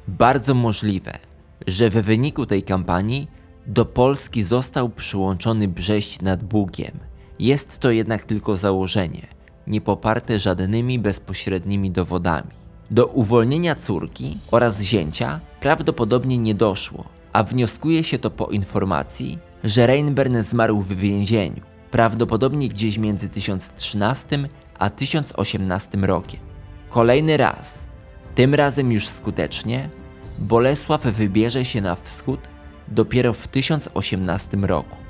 Bardzo 0.08 0.54
możliwe, 0.54 1.20
że 1.68 1.90
w 1.90 1.94
wyniku 1.94 2.46
tej 2.46 2.64
kampanii 2.64 3.28
do 3.68 3.86
Polski 3.86 4.44
został 4.44 4.90
przyłączony 4.90 5.68
Brześć 5.68 6.22
nad 6.22 6.44
Bugiem. 6.44 7.00
Jest 7.40 7.80
to 7.80 7.92
jednak 7.92 8.24
tylko 8.24 8.58
założenie, 8.58 9.28
nie 9.68 9.82
poparte 9.82 10.40
żadnymi 10.40 11.00
bezpośrednimi 11.00 11.92
dowodami. 11.92 12.52
Do 12.92 13.06
uwolnienia 13.06 13.76
córki 13.76 14.38
oraz 14.52 14.82
zięcia 14.82 15.40
prawdopodobnie 15.60 16.38
nie 16.38 16.56
doszło, 16.56 17.04
a 17.34 17.44
wnioskuje 17.44 18.04
się 18.04 18.20
to 18.20 18.30
po 18.30 18.46
informacji, 18.46 19.40
że 19.64 19.88
Reinbern 19.88 20.42
zmarł 20.42 20.82
w 20.82 20.94
więzieniu, 20.94 21.62
prawdopodobnie 21.92 22.70
gdzieś 22.70 22.98
między 22.98 23.30
1013 23.30 24.50
a 24.80 24.90
1018 24.90 25.98
rokiem. 25.98 26.40
Kolejny 26.90 27.38
raz, 27.38 27.80
tym 28.36 28.56
razem 28.56 28.92
już 28.92 29.08
skutecznie, 29.08 29.90
Bolesław 30.40 31.02
wybierze 31.02 31.66
się 31.66 31.82
na 31.82 31.96
wschód 31.96 32.40
dopiero 32.88 33.34
w 33.34 33.48
1018 33.48 34.58
roku. 34.58 35.03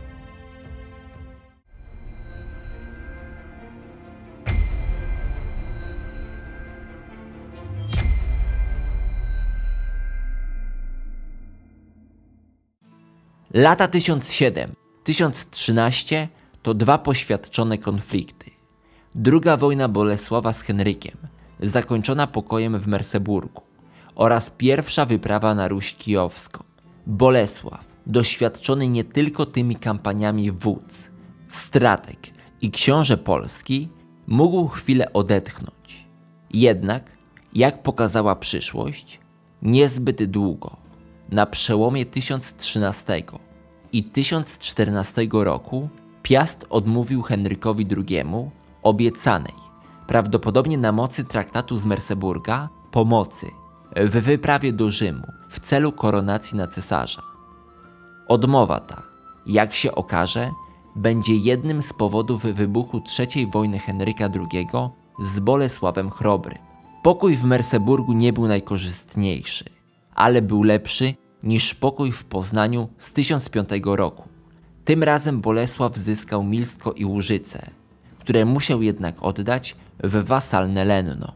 Lata 13.54 13.88
1007-1013 13.88 16.28
to 16.62 16.74
dwa 16.74 16.98
poświadczone 16.98 17.78
konflikty. 17.78 18.52
Druga 19.16 19.58
wojna 19.58 19.88
Bolesława 19.88 20.54
z 20.54 20.62
Henrykiem, 20.62 21.18
zakończona 21.60 22.28
pokojem 22.28 22.80
w 22.80 22.88
Merseburgu 22.88 23.62
oraz 24.16 24.50
pierwsza 24.50 25.06
wyprawa 25.06 25.56
na 25.56 25.68
Ruś 25.68 25.94
Kijowską. 25.94 26.64
Bolesław, 27.08 27.86
doświadczony 28.08 28.88
nie 28.88 29.04
tylko 29.04 29.46
tymi 29.46 29.76
kampaniami 29.76 30.52
wódz, 30.52 31.10
strateg 31.50 32.20
i 32.62 32.72
książę 32.72 33.18
polski, 33.18 33.90
mógł 34.28 34.68
chwilę 34.68 35.14
odetchnąć. 35.14 36.08
Jednak, 36.54 37.04
jak 37.54 37.84
pokazała 37.84 38.36
przyszłość, 38.36 39.20
niezbyt 39.62 40.24
długo. 40.24 40.83
Na 41.34 41.46
przełomie 41.46 42.06
1013 42.06 43.24
i 43.94 44.04
1014 44.04 45.28
roku 45.32 45.90
Piast 46.24 46.66
odmówił 46.70 47.22
Henrykowi 47.22 47.88
II 47.98 48.24
obiecanej, 48.84 49.54
prawdopodobnie 50.08 50.78
na 50.78 50.92
mocy 50.92 51.24
traktatu 51.24 51.78
z 51.78 51.86
Merseburga, 51.86 52.70
pomocy 52.92 53.48
w 53.96 54.10
wyprawie 54.10 54.74
do 54.74 54.90
Rzymu 54.90 55.28
w 55.50 55.60
celu 55.60 55.92
koronacji 55.92 56.58
na 56.58 56.68
cesarza. 56.68 57.22
Odmowa 58.28 58.80
ta, 58.80 59.04
jak 59.46 59.74
się 59.74 59.96
okaże, 59.96 60.52
będzie 60.96 61.36
jednym 61.36 61.82
z 61.82 61.94
powodów 61.94 62.42
wybuchu 62.44 63.02
III 63.20 63.48
wojny 63.52 63.80
Henryka 63.80 64.26
II 64.26 64.68
z 65.20 65.40
Bolesławem 65.40 66.10
Chrobrym. 66.10 66.58
Pokój 67.04 67.36
w 67.36 67.44
Merseburgu 67.44 68.14
nie 68.14 68.34
był 68.34 68.48
najkorzystniejszy, 68.48 69.66
ale 70.16 70.42
był 70.42 70.64
lepszy 70.64 71.23
niż 71.44 71.74
pokój 71.74 72.12
w 72.12 72.24
Poznaniu 72.24 72.90
z 73.00 73.14
1005 73.14 73.70
roku. 73.86 74.24
Tym 74.86 75.04
razem 75.04 75.42
Bolesław 75.42 75.98
zyskał 75.98 76.44
Milsko 76.44 76.92
i 76.92 77.06
Łużyce, 77.06 77.70
które 78.20 78.46
musiał 78.46 78.82
jednak 78.82 79.24
oddać 79.24 79.76
w 80.04 80.24
wasalne 80.24 80.86
Lenno. 80.86 81.34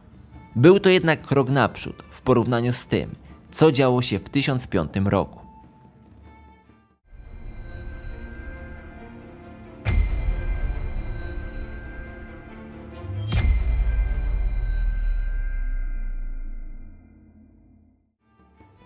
Był 0.56 0.80
to 0.80 0.90
jednak 0.90 1.22
krok 1.22 1.50
naprzód 1.50 2.04
w 2.10 2.22
porównaniu 2.22 2.74
z 2.74 2.86
tym, 2.86 3.16
co 3.52 3.72
działo 3.72 4.02
się 4.02 4.20
w 4.20 4.30
1005 4.30 4.92
roku. 5.06 5.47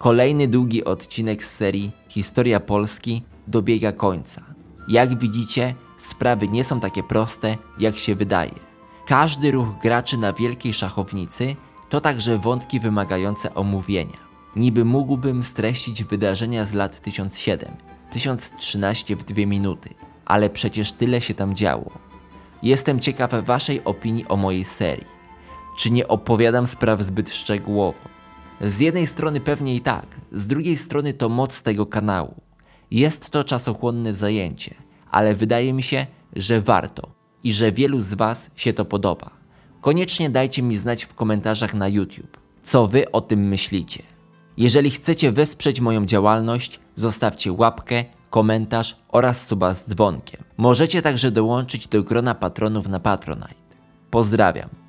Kolejny 0.02 0.48
długi 0.48 0.86
odcinek 0.86 1.44
z 1.44 1.50
serii 1.50 1.92
Historia 2.10 2.60
Polski 2.60 3.24
dobiega 3.48 3.92
końca. 3.92 4.42
Jak 4.88 5.20
widzicie, 5.20 5.76
sprawy 5.98 6.48
nie 6.48 6.64
są 6.64 6.80
takie 6.80 7.04
proste, 7.04 7.58
jak 7.80 7.98
się 7.98 8.16
wydaje. 8.16 8.52
Każdy 9.06 9.52
ruch 9.52 9.68
graczy 9.82 10.18
na 10.18 10.34
wielkiej 10.34 10.74
szachownicy 10.74 11.56
to 11.90 12.02
także 12.02 12.38
wątki 12.38 12.80
wymagające 12.80 13.54
omówienia. 13.54 14.18
Niby 14.56 14.86
mógłbym 14.86 15.44
streścić 15.44 16.04
wydarzenia 16.04 16.66
z 16.66 16.74
lat 16.74 17.02
1007-1013 18.14 19.16
w 19.16 19.24
dwie 19.24 19.48
minuty, 19.48 19.90
ale 20.26 20.50
przecież 20.50 20.92
tyle 20.92 21.22
się 21.22 21.34
tam 21.34 21.56
działo. 21.56 21.92
Jestem 22.64 23.00
ciekaw 23.00 23.32
Waszej 23.46 23.84
opinii 23.84 24.28
o 24.28 24.38
mojej 24.38 24.66
serii. 24.66 25.22
Czy 25.78 25.92
nie 25.92 26.08
opowiadam 26.08 26.68
spraw 26.68 27.02
zbyt 27.02 27.30
szczegółowo? 27.30 28.21
Z 28.64 28.80
jednej 28.80 29.08
strony 29.08 29.40
pewnie 29.40 29.76
i 29.76 29.80
tak, 29.80 30.06
z 30.32 30.48
drugiej 30.48 30.78
strony 30.78 31.14
to 31.14 31.30
moc 31.30 31.62
tego 31.62 31.86
kanału. 31.86 32.36
Jest 32.92 33.30
to 33.30 33.44
czasochłonne 33.44 34.14
zajęcie, 34.14 34.76
ale 35.12 35.36
wydaje 35.36 35.74
mi 35.74 35.84
się, 35.84 36.06
że 36.36 36.62
warto 36.62 37.10
i 37.44 37.54
że 37.54 37.72
wielu 37.72 38.02
z 38.02 38.14
Was 38.14 38.52
się 38.56 38.74
to 38.74 38.86
podoba. 38.86 39.30
Koniecznie 39.82 40.30
dajcie 40.30 40.62
mi 40.62 40.78
znać 40.78 41.06
w 41.06 41.14
komentarzach 41.14 41.74
na 41.74 41.88
YouTube, 41.88 42.38
co 42.64 42.88
Wy 42.88 43.12
o 43.12 43.22
tym 43.22 43.48
myślicie. 43.48 44.04
Jeżeli 44.58 44.92
chcecie 44.92 45.32
wesprzeć 45.32 45.82
moją 45.82 46.06
działalność, 46.06 46.80
zostawcie 46.96 47.52
łapkę, 47.52 48.06
komentarz 48.30 48.96
oraz 49.10 49.48
suba 49.48 49.74
z 49.74 49.90
dzwonkiem. 49.90 50.44
Możecie 50.58 51.02
także 51.02 51.32
dołączyć 51.32 51.88
do 51.88 52.04
grona 52.04 52.36
patronów 52.36 52.88
na 52.88 53.00
Patronite. 53.00 53.56
Pozdrawiam. 54.12 54.81